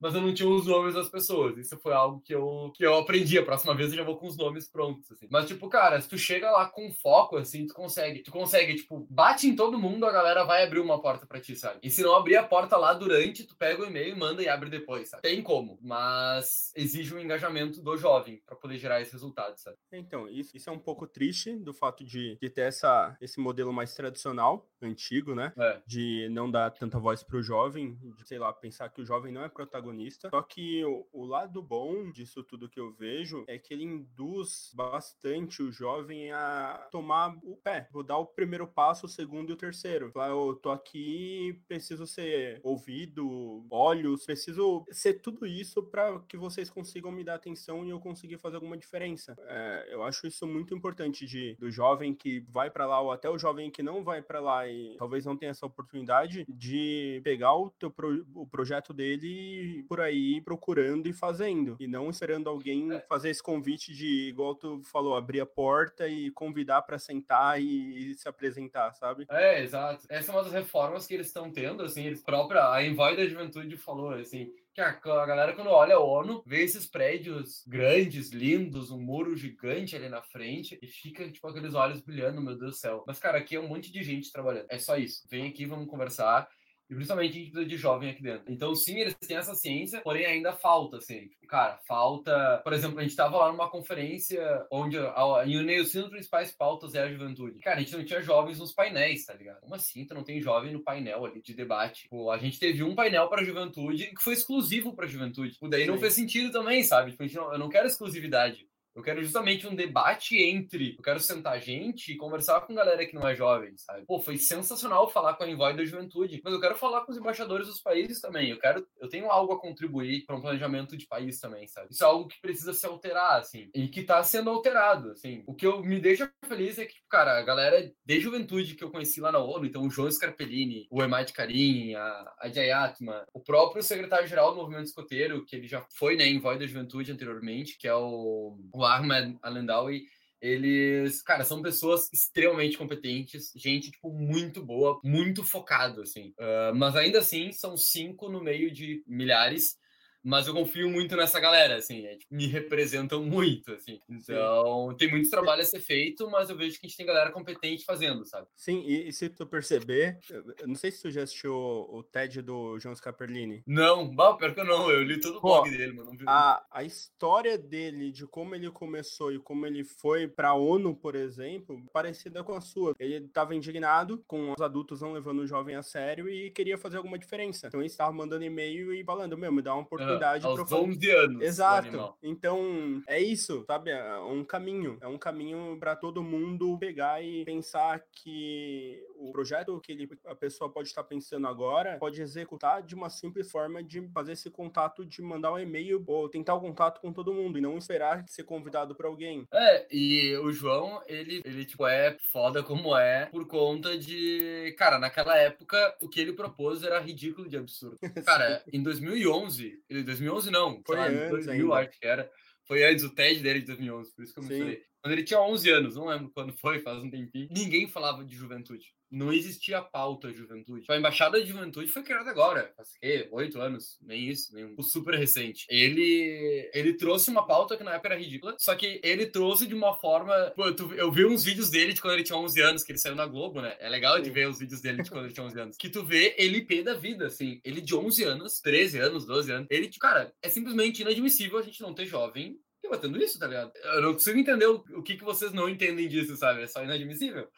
mas 0.00 0.14
eu 0.14 0.20
não 0.20 0.34
tinha 0.34 0.48
os 0.48 0.66
nomes 0.66 0.94
das 0.94 1.08
pessoas. 1.08 1.56
Isso 1.56 1.76
foi 1.78 1.92
algo 1.92 2.20
que 2.20 2.34
eu, 2.34 2.72
que 2.74 2.84
eu 2.84 2.96
aprendi. 2.96 3.38
A 3.38 3.44
próxima 3.44 3.74
vez 3.74 3.90
eu 3.90 3.98
já 3.98 4.04
vou 4.04 4.16
com 4.16 4.26
os 4.26 4.36
nomes 4.36 4.68
prontos, 4.68 5.10
assim. 5.10 5.26
Mas, 5.30 5.46
tipo, 5.46 5.68
cara, 5.68 6.00
se 6.00 6.08
tu 6.08 6.18
chega 6.18 6.50
lá 6.50 6.68
com 6.68 6.92
foco, 6.92 7.36
assim, 7.36 7.66
tu 7.66 7.74
consegue. 7.74 8.22
Tu 8.22 8.30
consegue, 8.30 8.74
tipo, 8.74 9.06
bate 9.10 9.46
em 9.46 9.56
todo 9.56 9.78
mundo, 9.78 10.06
a 10.06 10.12
galera 10.12 10.44
vai 10.44 10.64
abrir 10.64 10.80
uma 10.80 11.00
porta 11.00 11.26
para 11.26 11.40
ti, 11.40 11.56
sabe? 11.56 11.80
E 11.82 11.90
se 11.90 12.02
não 12.02 12.14
abrir 12.14 12.36
a 12.36 12.42
porta 12.42 12.76
lá 12.76 12.92
durante, 12.92 13.44
tu 13.44 13.56
pega 13.56 13.82
o 13.82 13.86
e-mail, 13.86 14.16
manda 14.16 14.42
e 14.42 14.48
abre 14.48 14.68
depois, 14.68 15.08
sabe? 15.08 15.22
Tem 15.22 15.42
como, 15.42 15.78
mas 15.82 16.72
exige 16.76 17.14
um 17.14 17.18
engajamento 17.18 17.82
do 17.82 17.96
jovem 17.96 18.42
para 18.46 18.56
poder 18.56 18.76
gerar 18.78 19.00
esse 19.00 19.12
resultado, 19.12 19.56
sabe? 19.56 19.76
Então, 19.92 20.28
isso, 20.28 20.56
isso 20.56 20.68
é 20.68 20.72
um 20.72 20.78
pouco 20.78 21.06
triste 21.06 21.56
do 21.56 21.72
fato 21.72 22.04
de, 22.04 22.36
de 22.40 22.50
ter 22.50 22.62
essa, 22.62 23.16
esse 23.20 23.40
modelo 23.40 23.72
mais 23.72 23.94
tradicional, 23.94 24.68
antigo, 24.82 25.34
né? 25.34 25.52
É. 25.58 25.80
De 25.86 26.28
não 26.30 26.50
dar 26.50 26.70
tanta 26.70 26.98
voz 26.98 27.22
pro 27.22 27.42
jovem, 27.42 27.94
de, 27.94 28.26
sei 28.26 28.38
lá, 28.38 28.52
pensar 28.52 28.88
que 28.90 29.00
o 29.00 29.06
jovem 29.06 29.32
não 29.32 29.44
é 29.44 29.48
protagonista 29.48 29.86
protagonista. 29.96 30.28
Só 30.30 30.42
que 30.42 30.84
o, 30.84 31.06
o 31.12 31.24
lado 31.24 31.62
bom 31.62 32.10
disso 32.10 32.42
tudo 32.42 32.68
que 32.68 32.78
eu 32.78 32.92
vejo 32.92 33.44
é 33.46 33.58
que 33.58 33.72
ele 33.72 33.84
induz 33.84 34.70
bastante 34.74 35.62
o 35.62 35.72
jovem 35.72 36.30
a 36.32 36.86
tomar 36.90 37.36
o 37.42 37.56
pé, 37.56 37.88
vou 37.90 38.02
dar 38.02 38.18
o 38.18 38.26
primeiro 38.26 38.66
passo, 38.66 39.06
o 39.06 39.08
segundo 39.08 39.50
e 39.50 39.52
o 39.52 39.56
terceiro. 39.56 40.10
Falar, 40.12 40.28
eu 40.28 40.58
tô 40.62 40.70
aqui, 40.70 41.60
preciso 41.66 42.06
ser 42.06 42.60
ouvido, 42.62 43.66
olhos, 43.70 44.24
preciso 44.24 44.84
ser 44.90 45.14
tudo 45.14 45.46
isso 45.46 45.82
para 45.82 46.20
que 46.20 46.36
vocês 46.36 46.68
consigam 46.68 47.10
me 47.10 47.24
dar 47.24 47.34
atenção 47.34 47.84
e 47.84 47.90
eu 47.90 48.00
conseguir 48.00 48.38
fazer 48.38 48.56
alguma 48.56 48.76
diferença. 48.76 49.36
É, 49.46 49.88
eu 49.90 50.02
acho 50.02 50.26
isso 50.26 50.46
muito 50.46 50.74
importante 50.74 51.26
de, 51.26 51.56
do 51.58 51.70
jovem 51.70 52.14
que 52.14 52.40
vai 52.48 52.70
para 52.70 52.86
lá 52.86 53.00
ou 53.00 53.12
até 53.12 53.28
o 53.28 53.38
jovem 53.38 53.70
que 53.70 53.82
não 53.82 54.04
vai 54.04 54.22
para 54.22 54.40
lá 54.40 54.68
e 54.68 54.96
talvez 54.98 55.24
não 55.24 55.36
tenha 55.36 55.50
essa 55.50 55.66
oportunidade 55.66 56.44
de 56.48 57.20
pegar 57.24 57.54
o, 57.54 57.70
teu 57.70 57.90
pro, 57.90 58.26
o 58.34 58.46
projeto 58.46 58.92
dele 58.92 59.75
por 59.82 60.00
aí 60.00 60.40
procurando 60.40 61.08
e 61.08 61.12
fazendo 61.12 61.76
e 61.78 61.86
não 61.86 62.10
esperando 62.10 62.48
alguém 62.48 62.92
é. 62.92 63.00
fazer 63.08 63.30
esse 63.30 63.42
convite 63.42 63.92
de 63.94 64.28
igual 64.28 64.54
tu 64.54 64.80
falou 64.84 65.16
abrir 65.16 65.40
a 65.40 65.46
porta 65.46 66.08
e 66.08 66.30
convidar 66.30 66.82
para 66.82 66.98
sentar 66.98 67.60
e, 67.60 68.12
e, 68.12 68.14
se 68.14 68.28
apresentar, 68.28 68.92
sabe? 68.94 69.26
É, 69.30 69.62
exato. 69.62 70.06
Essa 70.08 70.32
é 70.32 70.34
uma 70.34 70.42
das 70.42 70.52
reformas 70.52 71.06
que 71.06 71.14
eles 71.14 71.28
estão 71.28 71.50
tendo, 71.50 71.82
assim, 71.82 72.06
eles 72.06 72.22
própria 72.22 72.70
a 72.70 72.84
Envoy 72.84 73.16
da 73.16 73.26
Juventude 73.26 73.76
falou 73.76 74.10
assim, 74.10 74.52
que 74.76 74.80
a, 74.82 74.90
a 74.90 75.26
galera, 75.26 75.54
quando 75.54 75.70
olha 75.70 75.94
a 75.96 76.00
ONU, 76.00 76.42
vê 76.44 76.62
esses 76.62 76.86
prédios 76.86 77.64
grandes, 77.66 78.30
lindos, 78.30 78.90
um 78.90 79.00
muro 79.00 79.34
gigante 79.34 79.96
ali 79.96 80.10
na 80.10 80.20
frente 80.20 80.78
e 80.82 80.86
fica, 80.86 81.30
tipo, 81.30 81.48
aqueles 81.48 81.74
olhos 81.74 82.02
brilhando, 82.02 82.42
meu 82.42 82.58
Deus 82.58 82.72
do 82.72 82.76
céu. 82.76 83.02
Mas, 83.06 83.18
cara, 83.18 83.38
aqui 83.38 83.56
é 83.56 83.60
um 83.60 83.68
monte 83.68 83.90
de 83.90 84.02
gente 84.02 84.30
trabalhando. 84.30 84.66
É 84.68 84.78
só 84.78 84.98
isso. 84.98 85.26
Vem 85.30 85.48
aqui, 85.48 85.64
vamos 85.64 85.88
conversar. 85.88 86.46
E 86.88 86.94
principalmente 86.94 87.30
a 87.30 87.34
gente 87.34 87.50
precisa 87.50 87.68
de 87.68 87.76
jovem 87.76 88.10
aqui 88.10 88.22
dentro. 88.22 88.44
Então, 88.52 88.74
sim, 88.74 88.98
eles 89.00 89.14
têm 89.14 89.36
essa 89.36 89.54
ciência, 89.54 90.00
porém 90.02 90.24
ainda 90.24 90.52
falta, 90.52 90.98
assim. 90.98 91.26
Tipo, 91.28 91.46
cara, 91.48 91.78
falta. 91.86 92.60
Por 92.62 92.72
exemplo, 92.72 92.98
a 92.98 93.02
gente 93.02 93.16
tava 93.16 93.36
lá 93.36 93.50
numa 93.50 93.68
conferência 93.68 94.40
onde 94.70 94.96
a, 94.96 95.42
em 95.44 95.56
Uneucino 95.56 96.04
as 96.04 96.10
principais 96.10 96.52
pautas 96.52 96.94
é 96.94 97.02
a 97.02 97.10
juventude. 97.10 97.58
Cara, 97.58 97.76
a 97.76 97.80
gente 97.80 97.96
não 97.96 98.04
tinha 98.04 98.22
jovens 98.22 98.58
nos 98.58 98.72
painéis, 98.72 99.24
tá 99.24 99.34
ligado? 99.34 99.60
Como 99.60 99.74
assim? 99.74 100.06
Tu 100.06 100.14
não 100.14 100.22
tem 100.22 100.40
jovem 100.40 100.72
no 100.72 100.82
painel 100.82 101.24
ali 101.24 101.42
de 101.42 101.54
debate? 101.54 102.02
Tipo, 102.02 102.30
a 102.30 102.38
gente 102.38 102.58
teve 102.58 102.84
um 102.84 102.94
painel 102.94 103.28
pra 103.28 103.44
juventude 103.44 104.06
que 104.14 104.22
foi 104.22 104.34
exclusivo 104.34 104.94
pra 104.94 105.06
juventude. 105.06 105.54
Tipo, 105.54 105.68
daí 105.68 105.82
sim. 105.82 105.88
não 105.88 105.98
fez 105.98 106.14
sentido 106.14 106.52
também, 106.52 106.84
sabe? 106.84 107.10
Tipo, 107.10 107.24
não, 107.34 107.52
eu 107.52 107.58
não 107.58 107.68
quero 107.68 107.88
exclusividade. 107.88 108.66
Eu 108.96 109.02
quero 109.02 109.22
justamente 109.22 109.66
um 109.66 109.74
debate 109.74 110.42
entre. 110.42 110.94
Eu 110.96 111.02
quero 111.02 111.20
sentar 111.20 111.60
gente 111.60 112.12
e 112.12 112.16
conversar 112.16 112.62
com 112.62 112.74
galera 112.74 113.04
que 113.04 113.14
não 113.14 113.28
é 113.28 113.36
jovem, 113.36 113.76
sabe? 113.76 114.06
Pô, 114.06 114.18
foi 114.18 114.38
sensacional 114.38 115.10
falar 115.10 115.34
com 115.34 115.44
a 115.44 115.48
Envoy 115.48 115.76
da 115.76 115.84
Juventude, 115.84 116.40
mas 116.42 116.54
eu 116.54 116.60
quero 116.60 116.74
falar 116.76 117.02
com 117.02 117.12
os 117.12 117.18
embaixadores 117.18 117.66
dos 117.66 117.80
países 117.80 118.22
também. 118.22 118.50
Eu 118.50 118.58
quero. 118.58 118.86
Eu 118.98 119.08
tenho 119.08 119.30
algo 119.30 119.52
a 119.52 119.60
contribuir 119.60 120.24
para 120.24 120.34
um 120.34 120.40
planejamento 120.40 120.96
de 120.96 121.06
país 121.06 121.38
também, 121.38 121.66
sabe? 121.66 121.88
Isso 121.90 122.02
é 122.02 122.06
algo 122.06 122.26
que 122.26 122.40
precisa 122.40 122.72
se 122.72 122.86
alterar, 122.86 123.38
assim. 123.38 123.68
E 123.74 123.86
que 123.88 124.02
tá 124.02 124.22
sendo 124.22 124.48
alterado, 124.48 125.10
assim. 125.10 125.44
O 125.46 125.54
que 125.54 125.66
eu 125.66 125.82
me 125.82 126.00
deixa 126.00 126.32
feliz 126.46 126.78
é 126.78 126.86
que, 126.86 126.94
tipo, 126.94 127.06
cara, 127.08 127.38
a 127.38 127.42
galera 127.42 127.92
de 128.04 128.20
juventude 128.20 128.74
que 128.74 128.82
eu 128.82 128.90
conheci 128.90 129.20
lá 129.20 129.30
na 129.30 129.40
ONU, 129.40 129.66
então 129.66 129.82
o 129.82 129.90
João 129.90 130.10
Scarpellini, 130.10 130.86
o 130.90 131.02
Emad 131.02 131.30
Karim, 131.32 131.94
a, 131.94 132.34
a 132.40 132.48
Jayatma, 132.48 133.26
o 133.34 133.40
próprio 133.40 133.82
secretário-geral 133.82 134.52
do 134.52 134.60
movimento 134.62 134.86
escoteiro, 134.86 135.44
que 135.44 135.54
ele 135.54 135.68
já 135.68 135.84
foi, 135.98 136.16
né, 136.16 136.26
Envoy 136.26 136.58
da 136.58 136.66
Juventude 136.66 137.12
anteriormente, 137.12 137.76
que 137.78 137.86
é 137.86 137.94
o, 137.94 138.58
o 138.72 138.85
Ahmed 138.86 139.38
Alendawi, 139.42 140.04
eles, 140.40 141.22
cara, 141.22 141.44
são 141.44 141.62
pessoas 141.62 142.10
extremamente 142.12 142.76
competentes, 142.76 143.52
gente, 143.56 143.90
tipo, 143.90 144.12
muito 144.12 144.62
boa, 144.62 145.00
muito 145.02 145.42
focado, 145.42 146.02
assim. 146.02 146.34
Uh, 146.38 146.74
mas 146.74 146.94
ainda 146.94 147.18
assim, 147.18 147.52
são 147.52 147.76
cinco 147.76 148.28
no 148.28 148.42
meio 148.42 148.70
de 148.70 149.02
milhares 149.06 149.76
mas 150.26 150.48
eu 150.48 150.54
confio 150.54 150.90
muito 150.90 151.14
nessa 151.14 151.38
galera, 151.38 151.76
assim, 151.76 152.04
é, 152.04 152.16
tipo, 152.16 152.34
me 152.34 152.48
representam 152.48 153.22
muito, 153.22 153.72
assim. 153.72 154.00
Então, 154.08 154.90
Sim. 154.90 154.96
tem 154.96 155.08
muito 155.08 155.30
trabalho 155.30 155.62
a 155.62 155.64
ser 155.64 155.78
feito, 155.78 156.28
mas 156.28 156.50
eu 156.50 156.56
vejo 156.56 156.80
que 156.80 156.86
a 156.86 156.88
gente 156.88 156.96
tem 156.96 157.06
galera 157.06 157.30
competente 157.30 157.84
fazendo, 157.84 158.26
sabe? 158.26 158.48
Sim, 158.56 158.82
e, 158.84 159.08
e 159.08 159.12
se 159.12 159.28
tu 159.28 159.46
perceber, 159.46 160.18
eu 160.28 160.66
não 160.66 160.74
sei 160.74 160.90
se 160.90 161.02
tu 161.02 161.12
já 161.12 161.22
assistiu 161.22 161.54
o, 161.54 161.98
o 161.98 162.02
TED 162.02 162.42
do 162.42 162.76
João 162.80 162.92
Scaperlini. 162.92 163.62
Não, 163.64 164.12
bah, 164.12 164.34
pior 164.34 164.52
que 164.52 164.58
eu 164.58 164.64
não, 164.64 164.90
eu 164.90 165.04
li 165.04 165.20
todo 165.20 165.38
o 165.38 165.40
blog 165.40 165.70
dele, 165.70 165.92
mas 165.92 166.06
não 166.06 166.16
vi. 166.16 166.24
A, 166.26 166.66
a 166.72 166.82
história 166.82 167.56
dele, 167.56 168.10
de 168.10 168.26
como 168.26 168.56
ele 168.56 168.68
começou 168.72 169.32
e 169.32 169.38
como 169.38 169.64
ele 169.64 169.84
foi 169.84 170.26
pra 170.26 170.54
ONU, 170.54 170.96
por 170.96 171.14
exemplo, 171.14 171.80
parecida 171.92 172.42
com 172.42 172.54
a 172.54 172.60
sua. 172.60 172.96
Ele 172.98 173.26
estava 173.26 173.54
indignado 173.54 174.24
com 174.26 174.50
os 174.50 174.60
adultos 174.60 175.02
não 175.02 175.12
levando 175.12 175.38
o 175.38 175.46
jovem 175.46 175.76
a 175.76 175.84
sério 175.84 176.28
e 176.28 176.50
queria 176.50 176.76
fazer 176.76 176.96
alguma 176.96 177.16
diferença. 177.16 177.68
Então 177.68 177.78
ele 177.78 177.86
estava 177.86 178.10
mandando 178.12 178.44
e-mail 178.44 178.92
e 178.92 179.04
falando, 179.04 179.38
meu, 179.38 179.52
me 179.52 179.62
dá 179.62 179.72
uma 179.72 179.82
oportunidade 179.82 180.15
oportunidade 180.16 180.46
aos 180.46 180.68
pra 180.68 180.78
11 180.78 181.10
anos. 181.10 181.42
Exato. 181.42 182.14
Então, 182.22 183.02
é 183.06 183.20
isso, 183.20 183.64
sabe? 183.66 183.90
É 183.90 184.18
um 184.18 184.44
caminho. 184.44 184.98
É 185.00 185.06
um 185.06 185.18
caminho 185.18 185.76
para 185.78 185.96
todo 185.96 186.22
mundo 186.22 186.76
pegar 186.78 187.22
e 187.22 187.44
pensar 187.44 188.02
que 188.12 189.02
o 189.18 189.32
projeto 189.32 189.80
que 189.80 189.92
ele, 189.92 190.08
a 190.26 190.34
pessoa 190.34 190.70
pode 190.70 190.88
estar 190.88 191.04
pensando 191.04 191.46
agora 191.46 191.98
pode 191.98 192.20
executar 192.20 192.82
de 192.82 192.94
uma 192.94 193.10
simples 193.10 193.50
forma 193.50 193.82
de 193.82 194.08
fazer 194.12 194.32
esse 194.32 194.50
contato, 194.50 195.04
de 195.04 195.22
mandar 195.22 195.52
um 195.52 195.58
e-mail 195.58 196.02
ou 196.06 196.28
tentar 196.28 196.54
o 196.54 196.60
contato 196.60 197.00
com 197.00 197.12
todo 197.12 197.32
mundo 197.32 197.58
e 197.58 197.60
não 197.60 197.78
esperar 197.78 198.24
ser 198.28 198.44
convidado 198.44 198.94
para 198.94 199.08
alguém. 199.08 199.46
É, 199.52 199.86
e 199.90 200.36
o 200.36 200.52
João, 200.52 201.02
ele, 201.06 201.42
ele 201.44 201.64
tipo, 201.64 201.86
é 201.86 202.16
foda 202.32 202.62
como 202.62 202.96
é 202.96 203.26
por 203.26 203.46
conta 203.46 203.96
de. 203.96 204.74
Cara, 204.78 204.98
naquela 204.98 205.36
época, 205.36 205.96
o 206.00 206.08
que 206.08 206.20
ele 206.20 206.32
propôs 206.32 206.82
era 206.82 207.00
ridículo 207.00 207.48
de 207.48 207.56
absurdo. 207.56 207.98
Cara, 208.26 208.62
em 208.72 208.82
2011, 208.82 209.82
ele 209.88 210.02
2011 210.02 210.50
não, 210.50 210.82
foi 210.86 210.96
lá, 210.96 211.06
antes 211.06 211.30
2000 211.30 211.74
ainda. 211.74 211.74
acho 211.74 211.98
que 211.98 212.06
era. 212.06 212.30
Foi 212.64 212.84
antes 212.84 213.04
o 213.04 213.14
TED 213.14 213.40
dele 213.42 213.60
de 213.60 213.66
2011, 213.66 214.12
por 214.12 214.24
isso 214.24 214.34
que 214.34 214.40
eu 214.40 214.44
me 214.44 214.58
falei. 214.58 214.82
Quando 215.06 215.12
ele 215.12 215.22
tinha 215.22 215.40
11 215.40 215.70
anos, 215.70 215.94
não 215.94 216.06
lembro 216.06 216.32
quando 216.34 216.52
foi, 216.52 216.80
faz 216.80 216.98
um 217.00 217.08
tempinho, 217.08 217.46
ninguém 217.48 217.86
falava 217.86 218.24
de 218.24 218.34
juventude 218.34 218.96
não 219.10 219.32
existia 219.32 219.80
pauta 219.80 220.32
juventude. 220.32 220.84
A 220.90 220.96
embaixada 220.96 221.40
de 221.40 221.48
juventude 221.48 221.90
foi 221.90 222.02
criada 222.02 222.30
agora, 222.30 222.72
faz 222.76 222.96
que 222.98 223.28
oito 223.30 223.60
anos, 223.60 223.98
nem 224.02 224.28
isso, 224.28 224.54
nem 224.54 224.64
um 224.64 224.82
super 224.82 225.14
recente. 225.14 225.66
Ele 225.68 226.68
ele 226.74 226.94
trouxe 226.94 227.30
uma 227.30 227.46
pauta 227.46 227.76
que 227.76 227.84
na 227.84 227.94
época 227.94 228.08
era 228.08 228.18
ridícula, 228.18 228.56
só 228.58 228.74
que 228.74 229.00
ele 229.02 229.26
trouxe 229.26 229.66
de 229.66 229.74
uma 229.74 229.96
forma, 229.96 230.52
pô, 230.56 230.64
eu 230.96 231.10
vi 231.10 231.24
uns 231.24 231.44
vídeos 231.44 231.70
dele 231.70 231.92
de 231.92 232.00
quando 232.00 232.14
ele 232.14 232.24
tinha 232.24 232.38
11 232.38 232.60
anos, 232.60 232.82
que 232.82 232.92
ele 232.92 232.98
saiu 232.98 233.14
na 233.14 233.26
Globo, 233.26 233.60
né? 233.60 233.76
É 233.78 233.88
legal 233.88 234.20
de 234.20 234.30
ver 234.30 234.48
os 234.48 234.58
vídeos 234.58 234.80
dele 234.80 235.02
de 235.02 235.10
quando 235.10 235.24
ele 235.24 235.34
tinha 235.34 235.46
11 235.46 235.60
anos. 235.60 235.76
Que 235.76 235.88
tu 235.88 236.04
vê 236.04 236.34
ele 236.36 236.64
pé 236.64 236.82
da 236.82 236.94
vida, 236.94 237.26
assim, 237.26 237.60
ele 237.64 237.80
de 237.80 237.94
11 237.94 238.24
anos, 238.24 238.60
13 238.60 238.98
anos, 238.98 239.26
12 239.26 239.52
anos, 239.52 239.66
ele, 239.70 239.88
cara, 240.00 240.32
é 240.42 240.48
simplesmente 240.48 241.02
inadmissível 241.02 241.58
a 241.58 241.62
gente 241.62 241.80
não 241.80 241.94
ter 241.94 242.06
jovem 242.06 242.58
debatendo 242.86 243.22
isso, 243.22 243.38
tá 243.38 243.46
ligado? 243.46 243.72
Eu 243.94 244.02
não 244.02 244.12
consigo 244.12 244.38
entender 244.38 244.66
o, 244.66 244.84
o 244.94 245.02
que, 245.02 245.16
que 245.16 245.24
vocês 245.24 245.52
não 245.52 245.68
entendem 245.68 246.08
disso, 246.08 246.36
sabe? 246.36 246.62
É 246.62 246.66
só 246.66 246.82
inadmissível. 246.82 247.48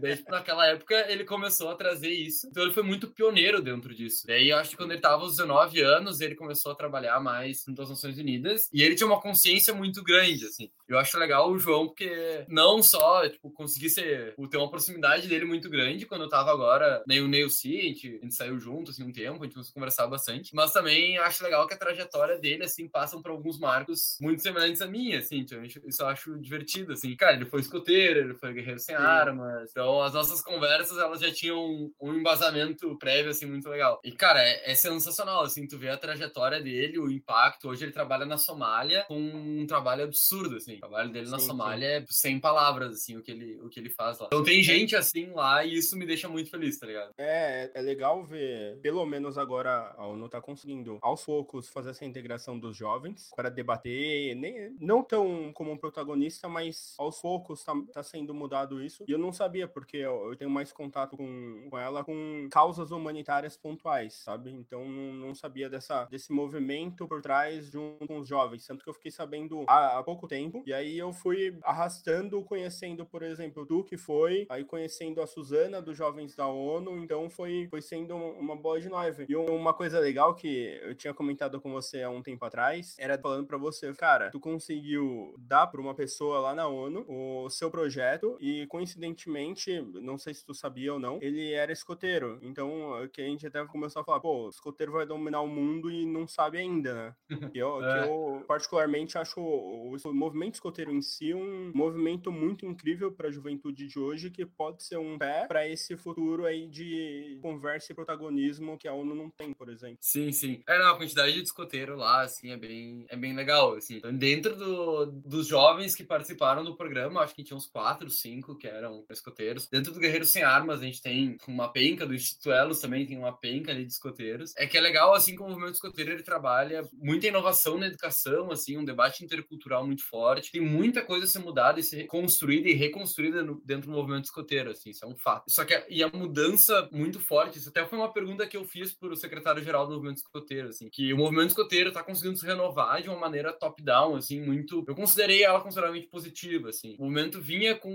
Daí, 0.00 0.16
tipo, 0.16 0.30
naquela 0.30 0.66
época, 0.66 1.10
ele 1.10 1.24
começou 1.24 1.70
a 1.70 1.74
trazer 1.74 2.10
isso. 2.10 2.46
Então, 2.48 2.62
ele 2.62 2.72
foi 2.72 2.82
muito 2.82 3.08
pioneiro 3.08 3.60
dentro 3.62 3.94
disso. 3.94 4.26
Daí, 4.26 4.50
eu 4.50 4.58
acho 4.58 4.70
que 4.70 4.76
quando 4.76 4.92
ele 4.92 5.00
tava 5.00 5.22
aos 5.22 5.36
19 5.36 5.80
anos, 5.80 6.20
ele 6.20 6.34
começou 6.34 6.72
a 6.72 6.74
trabalhar 6.74 7.20
mais 7.20 7.64
às 7.68 7.88
Nações 7.88 8.18
Unidas. 8.18 8.68
E 8.72 8.82
ele 8.82 8.94
tinha 8.94 9.06
uma 9.06 9.20
consciência 9.20 9.74
muito 9.74 10.02
grande, 10.02 10.46
assim. 10.46 10.70
Eu 10.88 10.98
acho 10.98 11.18
legal 11.18 11.50
o 11.50 11.58
João, 11.58 11.86
porque 11.86 12.44
não 12.48 12.82
só, 12.82 13.28
tipo, 13.28 13.50
consegui 13.50 13.88
ser, 13.88 14.34
ter 14.50 14.56
uma 14.56 14.70
proximidade 14.70 15.28
dele 15.28 15.44
muito 15.44 15.70
grande, 15.70 16.06
quando 16.06 16.22
eu 16.22 16.28
tava 16.28 16.50
agora, 16.50 17.02
nem 17.06 17.20
o 17.20 17.28
Neil 17.28 17.48
C, 17.48 17.68
a 17.68 18.24
gente 18.24 18.34
saiu 18.34 18.58
junto, 18.58 18.90
assim, 18.90 19.04
um 19.04 19.12
tempo, 19.12 19.42
a 19.42 19.44
gente 19.44 19.54
começou 19.54 19.70
a 19.70 19.74
conversar 19.74 20.06
bastante. 20.06 20.54
Mas 20.54 20.72
também 20.72 21.18
acho 21.18 21.42
legal 21.44 21.66
que 21.66 21.74
a 21.74 21.78
trajetória 21.78 22.38
dele, 22.38 22.64
assim, 22.64 22.88
passam 22.88 23.22
por 23.22 23.30
alguns 23.30 23.58
marcos 23.58 24.16
muito 24.20 24.42
semelhantes 24.50 24.82
a 24.82 24.86
mim, 24.86 25.14
assim, 25.14 25.38
então 25.38 25.62
isso 25.64 26.02
eu 26.02 26.06
acho 26.06 26.38
divertido, 26.38 26.92
assim. 26.92 27.14
Cara, 27.16 27.36
ele 27.36 27.46
foi 27.46 27.60
escoteiro, 27.60 28.20
ele 28.20 28.34
foi 28.34 28.52
guerreiro 28.52 28.78
sem 28.78 28.96
Sim. 28.96 29.02
armas, 29.02 29.70
então 29.70 30.02
as 30.02 30.12
nossas 30.12 30.42
conversas, 30.42 30.98
elas 30.98 31.20
já 31.20 31.32
tinham 31.32 31.90
um 32.00 32.14
embasamento 32.14 32.96
prévio, 32.98 33.30
assim, 33.30 33.46
muito 33.46 33.68
legal. 33.68 34.00
E, 34.04 34.12
cara, 34.12 34.42
é, 34.42 34.72
é 34.72 34.74
sensacional, 34.74 35.42
assim, 35.42 35.66
tu 35.66 35.78
vê 35.78 35.88
a 35.88 35.96
trajetória 35.96 36.60
dele, 36.60 36.98
o 36.98 37.10
impacto, 37.10 37.68
hoje 37.68 37.84
ele 37.84 37.92
trabalha 37.92 38.26
na 38.26 38.36
Somália 38.36 39.04
com 39.06 39.18
um 39.18 39.66
trabalho 39.66 40.04
absurdo, 40.04 40.56
assim, 40.56 40.76
o 40.76 40.80
trabalho 40.80 41.10
dele 41.10 41.30
na 41.30 41.38
sim, 41.38 41.46
Somália 41.46 41.98
sim. 41.98 42.04
é 42.04 42.06
sem 42.08 42.40
palavras, 42.40 42.92
assim, 42.92 43.16
o 43.16 43.22
que, 43.22 43.30
ele, 43.30 43.60
o 43.62 43.68
que 43.68 43.78
ele 43.78 43.90
faz 43.90 44.18
lá. 44.18 44.26
Então 44.26 44.42
tem 44.42 44.62
gente 44.62 44.96
assim 44.96 45.30
lá 45.32 45.64
e 45.64 45.74
isso 45.74 45.96
me 45.96 46.06
deixa 46.06 46.28
muito 46.28 46.50
feliz, 46.50 46.78
tá 46.78 46.86
ligado? 46.86 47.12
É, 47.18 47.70
é 47.74 47.80
legal 47.80 48.24
ver, 48.24 48.78
pelo 48.80 49.04
menos 49.06 49.38
agora 49.38 49.94
a 49.96 50.06
ONU 50.06 50.28
tá 50.28 50.40
conseguindo, 50.40 50.98
aos 51.02 51.24
poucos, 51.24 51.68
fazer 51.68 51.90
essa 51.90 52.04
integração 52.04 52.58
dos 52.58 52.76
jovens 52.76 53.30
para 53.36 53.50
debater 53.50 54.30
nem, 54.40 54.76
não 54.80 55.02
tão 55.02 55.52
como 55.52 55.70
um 55.70 55.76
protagonista, 55.76 56.48
mas 56.48 56.94
aos 56.98 57.20
poucos 57.20 57.62
tá, 57.64 57.74
tá 57.92 58.02
sendo 58.02 58.34
mudado 58.34 58.82
isso. 58.82 59.04
E 59.06 59.12
eu 59.12 59.18
não 59.18 59.32
sabia, 59.32 59.68
porque 59.68 59.98
eu, 59.98 60.30
eu 60.30 60.36
tenho 60.36 60.50
mais 60.50 60.72
contato 60.72 61.16
com, 61.16 61.68
com 61.70 61.78
ela 61.78 62.02
com 62.02 62.48
causas 62.50 62.90
humanitárias 62.90 63.56
pontuais, 63.56 64.14
sabe? 64.14 64.50
Então 64.50 64.88
não, 64.88 65.12
não 65.12 65.34
sabia 65.34 65.68
dessa, 65.68 66.04
desse 66.06 66.32
movimento 66.32 67.06
por 67.06 67.20
trás 67.20 67.66
junto 67.66 68.06
com 68.06 68.18
os 68.18 68.28
jovens. 68.28 68.66
Tanto 68.66 68.82
que 68.82 68.90
eu 68.90 68.94
fiquei 68.94 69.10
sabendo 69.10 69.64
há, 69.68 69.98
há 69.98 70.02
pouco 70.02 70.26
tempo. 70.26 70.62
E 70.66 70.72
aí 70.72 70.98
eu 70.98 71.12
fui 71.12 71.58
arrastando, 71.62 72.42
conhecendo, 72.42 73.04
por 73.04 73.22
exemplo, 73.22 73.66
tu 73.66 73.84
que 73.84 73.96
foi, 73.96 74.46
aí 74.48 74.64
conhecendo 74.64 75.20
a 75.20 75.26
Suzana 75.26 75.82
dos 75.82 75.96
Jovens 75.96 76.34
da 76.34 76.46
ONU. 76.46 76.98
Então 77.02 77.28
foi, 77.28 77.66
foi 77.68 77.82
sendo 77.82 78.16
uma 78.16 78.56
bola 78.56 78.80
de 78.80 78.88
neve. 78.88 79.26
E 79.28 79.36
uma 79.36 79.74
coisa 79.74 80.00
legal 80.00 80.34
que 80.34 80.80
eu 80.82 80.94
tinha 80.94 81.12
comentado 81.12 81.60
com 81.60 81.70
você 81.72 82.02
há 82.02 82.10
um 82.10 82.22
tempo 82.22 82.44
atrás 82.44 82.96
era 82.98 83.18
falando 83.18 83.46
para 83.46 83.58
você, 83.58 83.92
cara, 83.94 84.29
tu 84.30 84.40
conseguiu 84.40 85.34
dar 85.38 85.66
para 85.66 85.80
uma 85.80 85.94
pessoa 85.94 86.38
lá 86.40 86.54
na 86.54 86.66
ONU 86.66 87.04
o 87.08 87.48
seu 87.50 87.70
projeto 87.70 88.36
e 88.40 88.66
coincidentemente, 88.66 89.80
não 89.94 90.18
sei 90.18 90.34
se 90.34 90.44
tu 90.44 90.54
sabia 90.54 90.92
ou 90.92 90.98
não, 90.98 91.18
ele 91.20 91.52
era 91.52 91.72
escoteiro. 91.72 92.38
Então, 92.42 93.08
que 93.12 93.20
a 93.20 93.24
gente 93.24 93.46
até 93.46 93.64
começou 93.66 94.02
a 94.02 94.04
falar, 94.04 94.20
pô, 94.20 94.46
o 94.46 94.50
escoteiro 94.50 94.92
vai 94.92 95.06
dominar 95.06 95.40
o 95.40 95.48
mundo 95.48 95.90
e 95.90 96.06
não 96.06 96.26
sabe 96.26 96.58
ainda, 96.58 96.94
né? 96.94 97.14
Que 97.50 97.58
eu, 97.58 97.84
é. 97.84 98.02
que 98.02 98.08
eu 98.08 98.44
particularmente 98.46 99.18
acho 99.18 99.40
o, 99.40 99.96
o 99.96 100.14
movimento 100.14 100.54
escoteiro 100.54 100.92
em 100.92 101.02
si 101.02 101.34
um 101.34 101.72
movimento 101.74 102.30
muito 102.30 102.66
incrível 102.66 103.10
para 103.10 103.28
a 103.28 103.30
juventude 103.30 103.86
de 103.86 103.98
hoje 103.98 104.30
que 104.30 104.44
pode 104.46 104.82
ser 104.84 104.98
um 104.98 105.18
pé 105.18 105.46
para 105.46 105.66
esse 105.66 105.96
futuro 105.96 106.44
aí 106.44 106.68
de 106.68 107.38
conversa 107.42 107.92
e 107.92 107.94
protagonismo 107.94 108.78
que 108.78 108.86
a 108.86 108.92
ONU 108.92 109.14
não 109.14 109.30
tem, 109.30 109.52
por 109.52 109.68
exemplo. 109.68 109.98
Sim, 110.00 110.32
sim. 110.32 110.62
É, 110.68 110.78
não, 110.78 110.92
a 110.92 110.96
quantidade 110.96 111.32
de 111.32 111.42
escoteiro 111.42 111.96
lá, 111.96 112.22
assim, 112.22 112.50
é 112.50 112.56
bem, 112.56 113.06
é 113.08 113.16
bem 113.16 113.34
legal, 113.34 113.74
assim. 113.74 113.96
Então, 113.96 114.16
dentro 114.20 114.54
do, 114.54 115.06
dos 115.06 115.46
jovens 115.46 115.94
que 115.94 116.04
participaram 116.04 116.62
do 116.62 116.76
programa, 116.76 117.22
acho 117.22 117.34
que 117.34 117.42
tinha 117.42 117.56
uns 117.56 117.66
quatro, 117.66 118.10
cinco 118.10 118.54
que 118.54 118.68
eram 118.68 119.02
escoteiros. 119.08 119.66
Dentro 119.66 119.92
do 119.92 119.98
Guerreiros 119.98 120.30
Sem 120.30 120.42
Armas, 120.42 120.80
a 120.80 120.84
gente 120.84 121.00
tem 121.00 121.38
uma 121.48 121.72
penca, 121.72 122.06
do 122.06 122.14
Instituto 122.14 122.52
Elos 122.52 122.80
também 122.80 123.06
tem 123.06 123.16
uma 123.16 123.32
penca 123.32 123.72
ali 123.72 123.86
de 123.86 123.92
escoteiros. 123.92 124.52
É 124.58 124.66
que 124.66 124.76
é 124.76 124.80
legal, 124.80 125.14
assim, 125.14 125.34
como 125.34 125.48
o 125.48 125.52
movimento 125.52 125.76
escoteiro, 125.76 126.12
ele 126.12 126.22
trabalha 126.22 126.86
muita 126.92 127.28
inovação 127.28 127.78
na 127.78 127.86
educação, 127.86 128.52
assim, 128.52 128.76
um 128.76 128.84
debate 128.84 129.24
intercultural 129.24 129.86
muito 129.86 130.06
forte. 130.06 130.52
Tem 130.52 130.60
muita 130.60 131.02
coisa 131.02 131.24
a 131.24 131.28
ser 131.28 131.38
mudada 131.38 131.80
e 131.80 131.82
ser 131.82 132.06
construída 132.06 132.68
e 132.68 132.74
reconstruída 132.74 133.42
no, 133.42 133.58
dentro 133.64 133.90
do 133.90 133.96
movimento 133.96 134.26
escoteiro, 134.26 134.70
assim, 134.70 134.90
isso 134.90 135.02
é 135.02 135.08
um 135.08 135.16
fato. 135.16 135.44
Só 135.48 135.64
que, 135.64 135.82
e 135.88 136.02
a 136.02 136.08
mudança 136.08 136.90
muito 136.92 137.18
forte, 137.18 137.58
isso 137.58 137.70
até 137.70 137.86
foi 137.86 137.98
uma 137.98 138.12
pergunta 138.12 138.46
que 138.46 138.56
eu 138.56 138.66
fiz 138.66 138.92
para 138.92 139.08
o 139.08 139.16
secretário-geral 139.16 139.86
do 139.86 139.94
movimento 139.94 140.18
escoteiro, 140.18 140.68
assim, 140.68 140.90
que 140.90 141.10
o 141.14 141.16
movimento 141.16 141.48
escoteiro 141.48 141.88
está 141.88 142.02
conseguindo 142.02 142.36
se 142.36 142.44
renovar 142.44 143.00
de 143.00 143.08
uma 143.08 143.18
maneira 143.18 143.52
top-down, 143.52 144.09
assim, 144.16 144.40
muito... 144.40 144.84
Eu 144.86 144.94
considerei 144.94 145.42
ela 145.42 145.60
consideravelmente 145.60 146.08
positiva, 146.08 146.68
assim. 146.68 146.96
O 146.98 147.04
movimento 147.04 147.40
vinha 147.40 147.74
com 147.74 147.90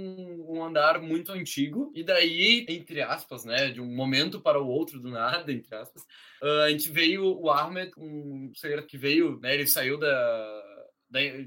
um 0.49 0.63
andar 0.63 1.01
muito 1.01 1.31
antigo, 1.31 1.91
e 1.95 2.03
daí, 2.03 2.65
entre 2.69 3.01
aspas, 3.01 3.45
né, 3.45 3.69
de 3.69 3.81
um 3.81 3.95
momento 3.95 4.39
para 4.39 4.61
o 4.61 4.67
outro, 4.67 4.99
do 4.99 5.09
nada, 5.09 5.51
entre 5.51 5.75
aspas, 5.75 6.03
uh, 6.41 6.65
a 6.65 6.69
gente 6.69 6.89
veio, 6.89 7.25
o 7.25 7.49
Ahmed, 7.49 7.91
um 7.97 8.51
secretário 8.55 8.87
que 8.87 8.97
veio, 8.97 9.39
né, 9.39 9.53
ele 9.53 9.67
saiu 9.67 9.97
da 9.97 10.64